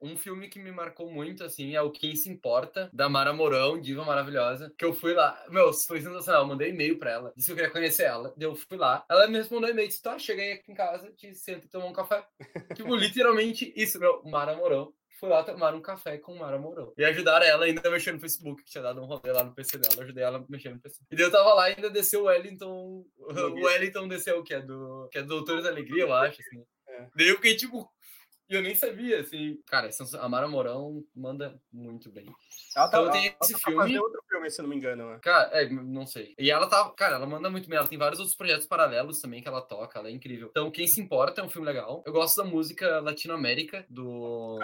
Um 0.00 0.16
filme 0.16 0.48
que 0.48 0.58
me 0.60 0.70
marcou 0.70 1.10
muito, 1.10 1.44
assim, 1.44 1.74
é 1.74 1.82
o 1.82 1.90
Quem 1.90 2.14
Se 2.14 2.30
Importa, 2.30 2.88
da 2.92 3.08
Mara 3.08 3.32
Mourão, 3.32 3.78
diva 3.78 4.04
maravilhosa, 4.04 4.72
que 4.78 4.84
eu 4.84 4.94
fui 4.94 5.12
lá. 5.12 5.44
Meu, 5.50 5.72
foi 5.72 6.00
sensacional. 6.00 6.42
Eu 6.42 6.48
mandei 6.48 6.70
e-mail 6.70 6.98
pra 6.98 7.10
ela, 7.10 7.32
disse 7.36 7.48
que 7.48 7.52
eu 7.52 7.56
queria 7.56 7.70
conhecer 7.70 8.04
ela. 8.04 8.32
Eu 8.38 8.54
fui 8.54 8.78
lá. 8.78 9.04
Ela 9.10 9.26
me 9.26 9.36
respondeu 9.36 9.70
e-mail, 9.70 9.88
disse, 9.88 10.00
tá, 10.00 10.18
cheguei 10.18 10.52
aqui 10.52 10.70
em 10.70 10.74
casa, 10.74 11.12
te 11.12 11.34
senta 11.34 11.66
e 11.66 11.68
tomar 11.68 11.86
um 11.86 11.92
café. 11.92 12.24
tipo, 12.74 12.94
literalmente 12.94 13.70
isso, 13.76 13.98
meu, 13.98 14.22
Mara 14.24 14.56
Mourão 14.56 14.94
fui 15.18 15.28
lá 15.28 15.42
tomar 15.42 15.74
um 15.74 15.80
café 15.80 16.16
com 16.18 16.36
Mara 16.36 16.58
Mourão. 16.58 16.92
E 16.96 17.04
ajudar 17.04 17.42
ela 17.42 17.64
ainda 17.64 17.86
a 17.86 17.90
mexer 17.90 18.12
no 18.12 18.20
Facebook, 18.20 18.62
que 18.62 18.70
tinha 18.70 18.82
dado 18.82 19.00
um 19.00 19.04
rolê 19.04 19.32
lá 19.32 19.44
no 19.44 19.54
PC 19.54 19.78
dela. 19.78 20.02
Ajudei 20.02 20.22
ela 20.22 20.38
a 20.38 20.44
mexer 20.48 20.70
no 20.70 20.80
PC. 20.80 21.02
E 21.10 21.16
daí 21.16 21.24
eu 21.24 21.30
tava 21.30 21.54
lá 21.54 21.70
e 21.70 21.74
ainda 21.74 21.90
desceu 21.90 22.22
o 22.22 22.24
Wellington. 22.24 23.04
O 23.18 23.64
Wellington 23.64 24.08
desceu, 24.08 24.42
que 24.42 24.54
é 24.54 24.60
do. 24.60 25.08
Que 25.10 25.18
é 25.18 25.22
do 25.22 25.28
Doutores 25.28 25.64
da 25.64 25.70
Alegria, 25.70 26.04
eu 26.04 26.12
acho, 26.12 26.40
assim. 26.40 26.64
É. 26.88 27.06
Daí 27.16 27.28
eu 27.28 27.36
fiquei 27.36 27.56
tipo, 27.56 27.90
e 28.48 28.54
eu 28.54 28.62
nem 28.62 28.74
sabia, 28.74 29.20
assim. 29.20 29.60
Cara, 29.66 29.90
a 30.20 30.28
Mara 30.28 30.48
Morão 30.48 31.04
manda 31.14 31.60
muito 31.70 32.10
bem. 32.10 32.26
Ela 32.74 32.88
tá, 32.88 33.00
então 33.00 33.12
tem 33.12 33.26
esse 33.42 33.52
ela 33.52 33.60
filme. 33.60 33.94
Tá 33.94 34.02
outro 34.02 34.22
filme, 34.26 34.50
se 34.50 34.62
não 34.62 34.68
me 34.68 34.76
engano, 34.76 35.10
né? 35.10 35.18
Cara, 35.20 35.50
é, 35.52 35.68
não 35.68 36.06
sei. 36.06 36.34
E 36.38 36.50
ela 36.50 36.66
tá. 36.66 36.90
Cara, 36.96 37.16
ela 37.16 37.26
manda 37.26 37.50
muito 37.50 37.68
bem. 37.68 37.78
Ela 37.78 37.86
tem 37.86 37.98
vários 37.98 38.18
outros 38.18 38.36
projetos 38.36 38.66
paralelos 38.66 39.20
também 39.20 39.42
que 39.42 39.48
ela 39.48 39.60
toca. 39.60 39.98
Ela 39.98 40.08
é 40.08 40.12
incrível. 40.12 40.48
Então, 40.50 40.70
quem 40.70 40.86
se 40.86 40.98
importa 40.98 41.42
é 41.42 41.44
um 41.44 41.48
filme 41.50 41.66
legal. 41.66 42.02
Eu 42.06 42.12
gosto 42.12 42.42
da 42.42 42.48
música 42.48 43.00
Latinoamérica 43.00 43.84
do. 43.90 44.58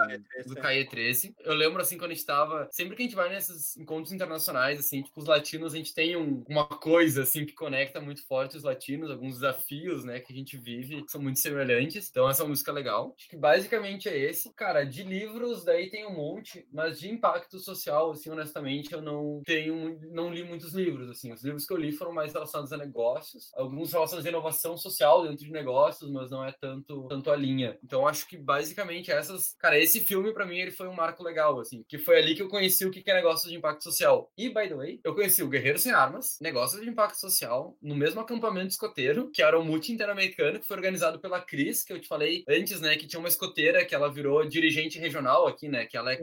Do 0.47 0.55
Caie 0.55 0.87
13. 0.87 1.35
Eu 1.41 1.53
lembro, 1.53 1.79
assim, 1.79 1.97
quando 1.97 2.11
a 2.11 2.13
gente 2.15 2.25
tava. 2.25 2.67
Sempre 2.71 2.95
que 2.95 3.03
a 3.03 3.05
gente 3.05 3.15
vai 3.15 3.29
nesses 3.29 3.77
encontros 3.77 4.11
internacionais, 4.11 4.79
assim, 4.79 5.03
tipo, 5.03 5.19
os 5.19 5.27
latinos, 5.27 5.73
a 5.73 5.77
gente 5.77 5.93
tem 5.93 6.15
um, 6.15 6.43
uma 6.49 6.67
coisa, 6.67 7.21
assim, 7.21 7.45
que 7.45 7.53
conecta 7.53 8.01
muito 8.01 8.25
forte 8.25 8.57
os 8.57 8.63
latinos, 8.63 9.11
alguns 9.11 9.35
desafios, 9.35 10.03
né, 10.03 10.19
que 10.19 10.33
a 10.33 10.35
gente 10.35 10.57
vive, 10.57 11.03
que 11.03 11.11
são 11.11 11.21
muito 11.21 11.39
semelhantes. 11.39 12.09
Então, 12.09 12.27
essa 12.27 12.43
música 12.43 12.71
é 12.71 12.73
legal. 12.73 13.13
Acho 13.17 13.29
que 13.29 13.37
basicamente 13.37 13.74
basicamente 13.75 14.09
é 14.09 14.17
esse. 14.17 14.53
Cara, 14.53 14.83
de 14.83 15.03
livros, 15.03 15.63
daí 15.63 15.89
tem 15.89 16.05
um 16.05 16.13
monte, 16.13 16.67
mas 16.71 16.99
de 16.99 17.09
impacto 17.11 17.59
social, 17.59 18.11
assim, 18.11 18.29
honestamente, 18.29 18.93
eu 18.93 19.01
não 19.01 19.41
tenho, 19.45 19.99
não 20.11 20.33
li 20.33 20.43
muitos 20.43 20.73
livros, 20.73 21.09
assim. 21.09 21.31
Os 21.33 21.43
livros 21.43 21.65
que 21.65 21.73
eu 21.73 21.77
li 21.77 21.91
foram 21.91 22.13
mais 22.13 22.33
relacionados 22.33 22.71
a 22.71 22.77
negócios, 22.77 23.51
alguns 23.55 23.91
relacionados 23.91 24.25
a 24.25 24.29
inovação 24.29 24.77
social 24.77 25.23
dentro 25.23 25.45
de 25.45 25.51
negócios, 25.51 26.09
mas 26.11 26.31
não 26.31 26.43
é 26.43 26.53
tanto, 26.59 27.07
tanto 27.07 27.31
a 27.31 27.35
linha. 27.35 27.77
Então, 27.83 28.07
acho 28.07 28.27
que 28.27 28.37
basicamente 28.37 29.11
essas. 29.11 29.55
Cara, 29.59 29.77
esse 29.77 29.99
filme, 29.99 30.33
para 30.33 30.45
mim, 30.45 30.59
ele 30.59 30.71
foi 30.71 30.87
um 30.87 30.95
marco 30.95 31.23
legal, 31.23 31.59
assim, 31.59 31.83
que 31.87 31.97
foi 31.97 32.17
ali 32.17 32.35
que 32.35 32.41
eu 32.41 32.49
conheci 32.49 32.85
o 32.85 32.91
que 32.91 33.03
é 33.09 33.13
negócio 33.13 33.49
de 33.49 33.55
impacto 33.55 33.83
social. 33.83 34.31
E, 34.37 34.49
by 34.49 34.67
the 34.67 34.75
way, 34.75 34.99
eu 35.03 35.13
conheci 35.13 35.43
o 35.43 35.49
Guerreiro 35.49 35.79
Sem 35.79 35.91
Armas, 35.91 36.37
negócios 36.41 36.81
de 36.81 36.89
impacto 36.89 37.19
social, 37.19 37.77
no 37.81 37.95
mesmo 37.95 38.21
acampamento 38.21 38.69
escoteiro, 38.69 39.29
que 39.31 39.41
era 39.41 39.59
o 39.59 39.63
multi 39.63 39.91
interamericano, 39.91 40.59
que 40.59 40.67
foi 40.67 40.77
organizado 40.77 41.19
pela 41.19 41.41
Cris, 41.41 41.83
que 41.83 41.93
eu 41.93 41.99
te 41.99 42.07
falei 42.07 42.43
antes, 42.47 42.79
né, 42.81 42.95
que 42.95 43.07
tinha 43.07 43.19
uma 43.19 43.27
escoteira 43.27 43.64
escoteira, 43.65 43.85
que 43.85 43.95
ela 43.95 44.11
virou 44.11 44.45
dirigente 44.45 44.99
regional 44.99 45.47
aqui, 45.47 45.67
né? 45.67 45.85
Que 45.85 45.97
ela 45.97 46.13
é 46.13 46.19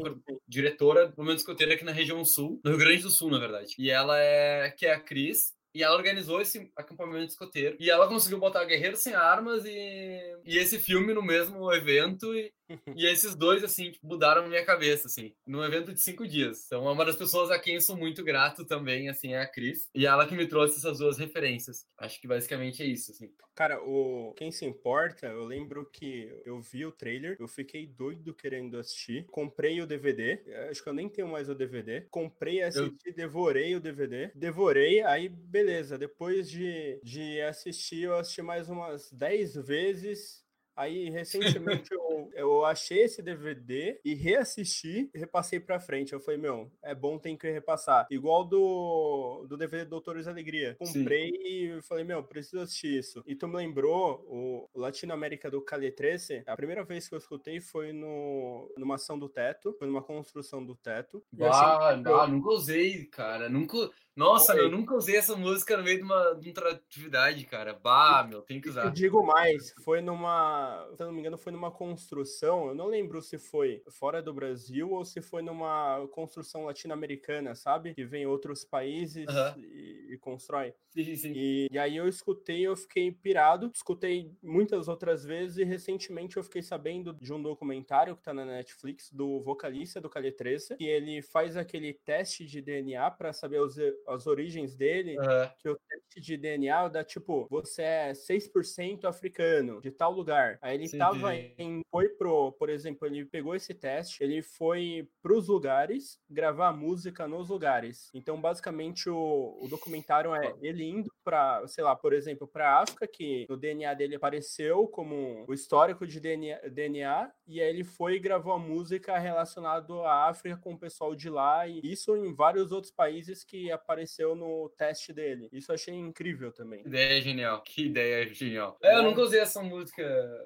diretora 0.47 1.09
do 1.09 1.15
movimento 1.17 1.39
escoteiro 1.39 1.73
aqui 1.73 1.85
na 1.85 1.93
região 1.93 2.25
sul, 2.25 2.61
no 2.65 2.71
Rio 2.71 2.81
Grande 2.81 3.03
do 3.03 3.11
Sul, 3.11 3.31
na 3.31 3.39
verdade. 3.39 3.75
E 3.79 3.91
ela 3.91 4.19
é, 4.19 4.71
que 4.71 4.87
é 4.87 4.95
a 4.95 5.01
Cris, 5.01 5.53
e 5.75 5.83
ela 5.83 5.97
organizou 5.97 6.41
esse 6.41 6.71
acampamento 6.77 7.33
escoteiro. 7.33 7.77
E 7.81 7.91
ela 7.91 8.07
conseguiu 8.07 8.39
botar 8.39 8.65
Guerreiro 8.65 8.97
Sem 8.97 9.15
Armas 9.15 9.65
e, 9.65 10.21
e 10.45 10.59
esse 10.59 10.79
filme 10.79 11.15
no 11.15 11.23
mesmo 11.23 11.73
evento. 11.73 12.35
E, 12.35 12.53
e 12.97 13.07
esses 13.07 13.35
dois, 13.35 13.63
assim, 13.65 13.91
tipo, 13.91 14.07
mudaram 14.07 14.49
minha 14.49 14.65
cabeça, 14.65 15.07
assim, 15.07 15.35
num 15.47 15.65
evento 15.65 15.93
de 15.93 16.01
cinco 16.01 16.27
dias. 16.27 16.65
Então, 16.67 16.89
é 16.89 16.93
uma 16.93 17.05
das 17.05 17.17
pessoas 17.17 17.51
a 17.51 17.59
quem 17.59 17.81
sou 17.81 17.97
muito 17.97 18.23
grato 18.25 18.65
também, 18.65 19.09
assim, 19.09 19.35
é 19.35 19.41
a 19.41 19.47
Cris. 19.47 19.89
E 19.95 20.07
ela 20.07 20.27
que 20.27 20.35
me 20.35 20.47
trouxe 20.47 20.79
essas 20.79 20.99
duas 20.99 21.19
referências. 21.19 21.87
Acho 21.99 22.21
que 22.21 22.27
basicamente 22.27 22.83
é 22.83 22.87
isso, 22.87 23.13
assim. 23.13 23.31
Cara, 23.55 23.83
o 23.83 24.33
Quem 24.37 24.51
Se 24.51 24.65
Importa, 24.65 25.27
eu 25.27 25.45
lembro 25.45 25.85
que 25.93 26.35
eu 26.45 26.61
vi 26.61 26.87
o 26.87 26.93
trailer, 26.93 27.37
eu 27.39 27.47
fiquei 27.47 27.87
doido 27.87 28.33
querendo 28.33 28.79
assistir. 28.79 29.27
Comprei 29.31 29.81
o 29.81 29.87
DVD, 29.87 30.41
acho 30.71 30.83
que 30.83 30.89
eu 30.89 30.95
nem 30.95 31.09
tenho 31.09 31.29
mais 31.29 31.51
o 31.51 31.55
DVD. 31.55 32.03
Comprei, 32.11 32.63
assisti, 32.63 33.09
eu... 33.09 33.15
devorei 33.15 33.77
o 33.77 33.81
DVD. 33.81 34.31
Devorei, 34.35 35.03
aí 35.03 35.29
beleza. 35.29 35.99
Depois 35.99 36.51
de, 36.51 36.99
de 37.03 37.41
assistir, 37.43 38.05
eu 38.05 38.17
assisti 38.17 38.41
mais 38.41 38.71
umas 38.71 39.13
10 39.13 39.57
vezes 39.57 40.42
Aí, 40.77 41.11
recentemente, 41.83 41.93
eu, 41.93 42.31
eu 42.35 42.65
achei 42.65 43.03
esse 43.03 43.23
DVD 43.23 44.01
e 44.05 44.15
reassisti 44.15 45.11
e 45.15 45.19
repassei 45.19 45.61
pra 45.61 45.81
frente. 45.81 46.13
Eu 46.13 46.21
falei, 46.21 46.41
meu, 46.41 46.71
é 46.83 46.95
bom, 46.95 47.19
tem 47.19 47.37
que 47.37 47.51
repassar. 47.51 48.07
Igual 48.11 48.45
do, 48.45 49.47
do 49.49 49.57
DVD 49.57 49.85
Doutores 49.85 50.27
Alegria. 50.27 50.77
Comprei 50.79 51.31
Sim. 51.31 51.39
e 51.45 51.83
falei, 51.83 52.05
meu, 52.05 52.23
preciso 52.23 52.61
assistir 52.61 52.99
isso. 52.99 53.23
E 53.27 53.35
tu 53.35 53.47
me 53.49 53.57
lembrou 53.57 54.25
o 54.29 54.69
Latino 54.75 55.13
América 55.13 55.51
do 55.51 55.63
Cali 55.63 55.91
13? 55.91 56.45
A 56.47 56.57
primeira 56.57 56.85
vez 56.85 57.09
que 57.09 57.15
eu 57.15 57.19
escutei 57.19 57.61
foi 57.61 57.93
no, 57.93 58.73
numa 58.77 58.97
ação 58.97 59.19
do 59.19 59.29
teto, 59.29 59.75
foi 59.79 59.87
numa 59.87 60.03
construção 60.03 60.65
do 60.65 60.75
teto. 60.75 61.23
Ah, 61.41 61.91
ah, 61.91 62.27
nunca 62.27 62.51
usei, 62.51 63.05
cara. 63.07 63.49
Nunca. 63.49 63.91
Nossa, 64.15 64.55
eu 64.55 64.71
nunca 64.71 64.95
usei 64.95 65.17
essa 65.17 65.35
música 65.35 65.77
no 65.77 65.83
meio 65.83 65.99
de 65.99 66.05
uma, 66.05 66.35
de 66.35 66.51
uma 66.51 66.71
atividade, 66.71 67.45
cara. 67.47 67.73
Bah, 67.73 68.27
meu, 68.29 68.43
tem 68.43 68.61
que 68.61 68.69
usar. 68.69 68.85
Eu 68.85 68.91
digo 68.91 69.25
mais, 69.25 69.73
foi 69.83 70.03
numa, 70.03 70.87
se 70.95 71.03
eu 71.03 71.07
não 71.07 71.15
me 71.15 71.21
engano, 71.21 71.39
foi 71.39 71.51
numa 71.51 71.71
construção, 71.71 72.69
eu 72.69 72.75
não 72.75 72.87
lembro 72.87 73.23
se 73.23 73.39
foi 73.39 73.83
fora 73.89 74.23
do 74.23 74.35
Brasil 74.35 74.91
ou 74.91 75.05
se 75.05 75.23
foi 75.23 75.43
numa 75.43 76.07
construção 76.09 76.67
latino-americana, 76.67 77.55
sabe? 77.55 77.95
Que 77.95 78.05
vem 78.05 78.27
outros 78.27 78.65
países 78.65 79.27
e, 79.57 80.13
e, 80.13 80.19
constrói. 80.19 80.75
Sim, 80.91 81.17
sim. 81.17 81.33
E, 81.35 81.69
e 81.71 81.79
aí 81.79 81.97
eu 81.97 82.07
escutei, 82.07 82.67
eu 82.67 82.77
fiquei 82.77 83.11
pirado, 83.11 83.71
escutei 83.75 84.31
muitas 84.43 84.89
outras 84.89 85.25
vezes 85.25 85.57
e 85.57 85.65
recentemente 85.65 86.37
eu 86.37 86.43
fiquei 86.43 86.63
sabendo 86.63 87.15
de 87.15 87.33
um 87.33 87.43
documentário 87.43 88.15
que 88.15 88.23
tá 88.23 88.35
na 88.35 88.45
Netflix 88.45 89.11
do 89.11 89.41
vocalista 89.41 90.01
do 90.01 90.11
13, 90.11 90.77
que 90.77 90.85
ele 90.85 91.23
faz 91.23 91.57
aquele 91.57 91.95
teste 91.95 92.45
de 92.45 92.61
DNA 92.61 93.11
para 93.13 93.33
saber 93.33 93.61
os 93.61 93.77
as 94.09 94.27
origens 94.27 94.75
dele, 94.75 95.19
uhum. 95.19 95.51
que 95.59 95.69
o 95.69 95.77
teste 95.89 96.21
de 96.21 96.37
DNA 96.37 96.89
dá 96.89 97.05
tipo, 97.05 97.47
você 97.51 97.83
é 97.83 98.13
6% 98.13 99.05
africano, 99.05 99.81
de 99.81 99.91
tal 99.91 100.13
lugar. 100.13 100.59
Aí 100.61 100.75
ele 100.75 100.89
Sim, 100.89 100.99
tava 100.99 101.35
em. 101.35 101.83
Foi 101.91 102.09
pro, 102.09 102.53
por 102.53 102.71
exemplo, 102.71 103.07
ele 103.07 103.25
pegou 103.25 103.55
esse 103.55 103.75
teste, 103.75 104.23
ele 104.23 104.43
foi 104.43 105.09
pros 105.23 105.49
lugares 105.49 106.19
gravar 106.29 106.73
música 106.73 107.29
nos 107.29 107.49
lugares. 107.49 108.11
Então, 108.15 108.41
basicamente, 108.41 109.11
o, 109.11 109.59
o 109.61 109.69
documentário 109.69 110.35
é 110.35 110.55
ele 110.61 110.85
indo 110.85 111.13
pra, 111.23 111.67
sei 111.67 111.85
lá, 111.85 111.95
por 111.95 112.13
exemplo, 112.13 112.47
pra 112.47 112.81
África, 112.81 113.07
que 113.07 113.47
no 113.49 113.57
DNA 113.57 113.95
dele 113.95 114.17
apareceu 114.17 114.87
como 114.89 115.45
o 115.47 115.53
histórico 115.53 116.07
de 116.07 116.19
DNA, 116.19 116.69
DNA 116.69 117.33
e 117.47 117.61
aí 117.61 117.69
ele 117.69 117.85
foi 117.85 118.15
e 118.15 118.19
gravou 118.19 118.53
a 118.53 118.59
música 118.59 119.19
relacionada 119.19 119.93
à 120.03 120.29
África 120.29 120.57
com 120.57 120.75
o 120.75 120.79
pessoal 120.79 121.15
de 121.15 121.29
lá, 121.29 121.67
e 121.67 121.81
isso 121.83 122.17
em 122.17 122.35
vários 122.35 122.73
outros 122.73 122.93
países 122.93 123.45
que 123.45 123.71
apareceram 123.71 123.92
apareceu 123.93 124.35
no 124.35 124.71
teste 124.77 125.13
dele. 125.13 125.49
Isso 125.53 125.71
eu 125.71 125.75
achei 125.75 125.95
incrível 125.95 126.51
também. 126.51 126.81
Ideia 126.81 127.21
genial. 127.21 127.63
Que 127.63 127.87
ideia 127.87 128.33
genial. 128.33 128.79
É, 128.83 128.97
eu 128.97 129.03
nunca 129.03 129.21
usei 129.21 129.41
essa 129.41 129.63
música. 129.63 130.03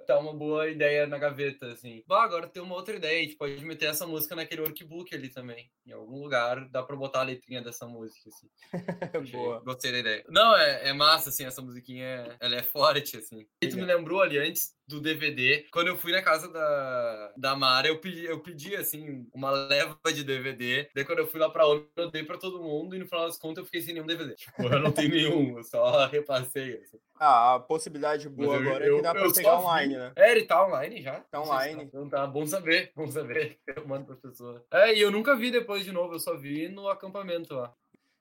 Tá 0.06 0.18
uma 0.18 0.34
boa 0.34 0.68
ideia 0.68 1.06
na 1.06 1.16
gaveta, 1.16 1.66
assim. 1.72 2.02
Bah, 2.06 2.24
agora 2.24 2.48
tem 2.48 2.62
uma 2.62 2.74
outra 2.74 2.96
ideia. 2.96 3.20
A 3.20 3.22
gente 3.22 3.36
pode 3.36 3.64
meter 3.64 3.86
essa 3.86 4.06
música 4.06 4.34
naquele 4.34 4.62
workbook 4.62 5.14
ali 5.14 5.28
também. 5.28 5.70
Em 5.86 5.92
algum 5.92 6.20
lugar 6.20 6.68
dá 6.68 6.82
pra 6.82 6.96
botar 6.96 7.20
a 7.20 7.24
letrinha 7.24 7.62
dessa 7.62 7.86
música, 7.86 8.28
assim. 8.28 8.48
boa. 9.32 9.60
Gostei 9.60 9.92
da 9.92 9.98
ideia. 9.98 10.24
Não, 10.28 10.56
é, 10.56 10.88
é 10.88 10.92
massa, 10.92 11.28
assim, 11.28 11.44
essa 11.44 11.62
musiquinha. 11.62 12.36
Ela 12.40 12.56
é 12.56 12.62
forte, 12.62 13.16
assim. 13.16 13.46
E 13.62 13.68
tu 13.68 13.76
me 13.76 13.84
lembrou 13.84 14.20
ali 14.20 14.38
antes 14.38 14.75
do 14.88 15.00
DVD. 15.00 15.66
Quando 15.72 15.88
eu 15.88 15.96
fui 15.96 16.12
na 16.12 16.22
casa 16.22 16.48
da, 16.48 17.32
da 17.36 17.56
Mara, 17.56 17.88
eu 17.88 17.98
pedi, 17.98 18.24
eu 18.24 18.40
pedi, 18.40 18.76
assim, 18.76 19.28
uma 19.34 19.50
leva 19.50 19.98
de 20.12 20.22
DVD. 20.22 20.88
Daí 20.94 21.04
quando 21.04 21.18
eu 21.18 21.26
fui 21.26 21.40
lá 21.40 21.50
pra 21.50 21.66
ONU, 21.66 21.86
eu 21.96 22.10
dei 22.10 22.22
pra 22.22 22.38
todo 22.38 22.62
mundo 22.62 22.94
e 22.94 22.98
no 22.98 23.06
final 23.06 23.26
das 23.26 23.36
contas 23.38 23.58
eu 23.58 23.64
fiquei 23.64 23.80
sem 23.82 23.94
nenhum 23.94 24.06
DVD. 24.06 24.34
Tipo, 24.34 24.62
eu 24.62 24.78
não 24.80 24.92
tenho 24.92 25.10
nenhum, 25.10 25.56
eu 25.58 25.64
só 25.64 26.06
repassei, 26.06 26.74
assim. 26.82 26.98
Ah, 27.18 27.54
a 27.54 27.60
possibilidade 27.60 28.28
boa 28.28 28.56
eu- 28.56 28.60
agora 28.60 28.84
é 28.84 28.88
eu- 28.90 28.96
que 28.96 29.02
dá 29.02 29.12
pra 29.12 29.24
eu 29.24 29.32
pegar 29.32 29.50
só 29.50 29.56
vi. 29.58 29.62
online, 29.64 29.96
né? 29.96 30.12
É, 30.16 30.30
ele 30.32 30.42
tá 30.44 30.64
online 30.66 31.02
já? 31.02 31.20
Tá 31.20 31.42
se 31.42 31.48
online. 31.50 31.82
Então 31.84 32.08
tá, 32.08 32.26
bom 32.26 32.46
saber, 32.46 32.92
bom 32.94 33.08
saber. 33.10 33.58
Eu 33.66 33.88
mando 33.88 34.06
pra 34.06 34.16
pessoa. 34.16 34.64
É, 34.70 34.94
e 34.94 35.00
eu 35.00 35.10
nunca 35.10 35.34
vi 35.34 35.50
depois 35.50 35.84
de 35.84 35.90
novo, 35.92 36.14
eu 36.14 36.20
só 36.20 36.36
vi 36.36 36.68
no 36.68 36.88
acampamento 36.88 37.54
lá. 37.54 37.74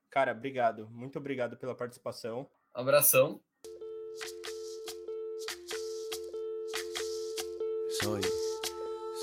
Cara, 0.09 0.31
obrigado. 0.31 0.87
Muito 0.89 1.19
obrigado 1.19 1.57
pela 1.57 1.75
participação. 1.75 2.49
Abração. 2.73 3.39
Soy, 8.05 8.21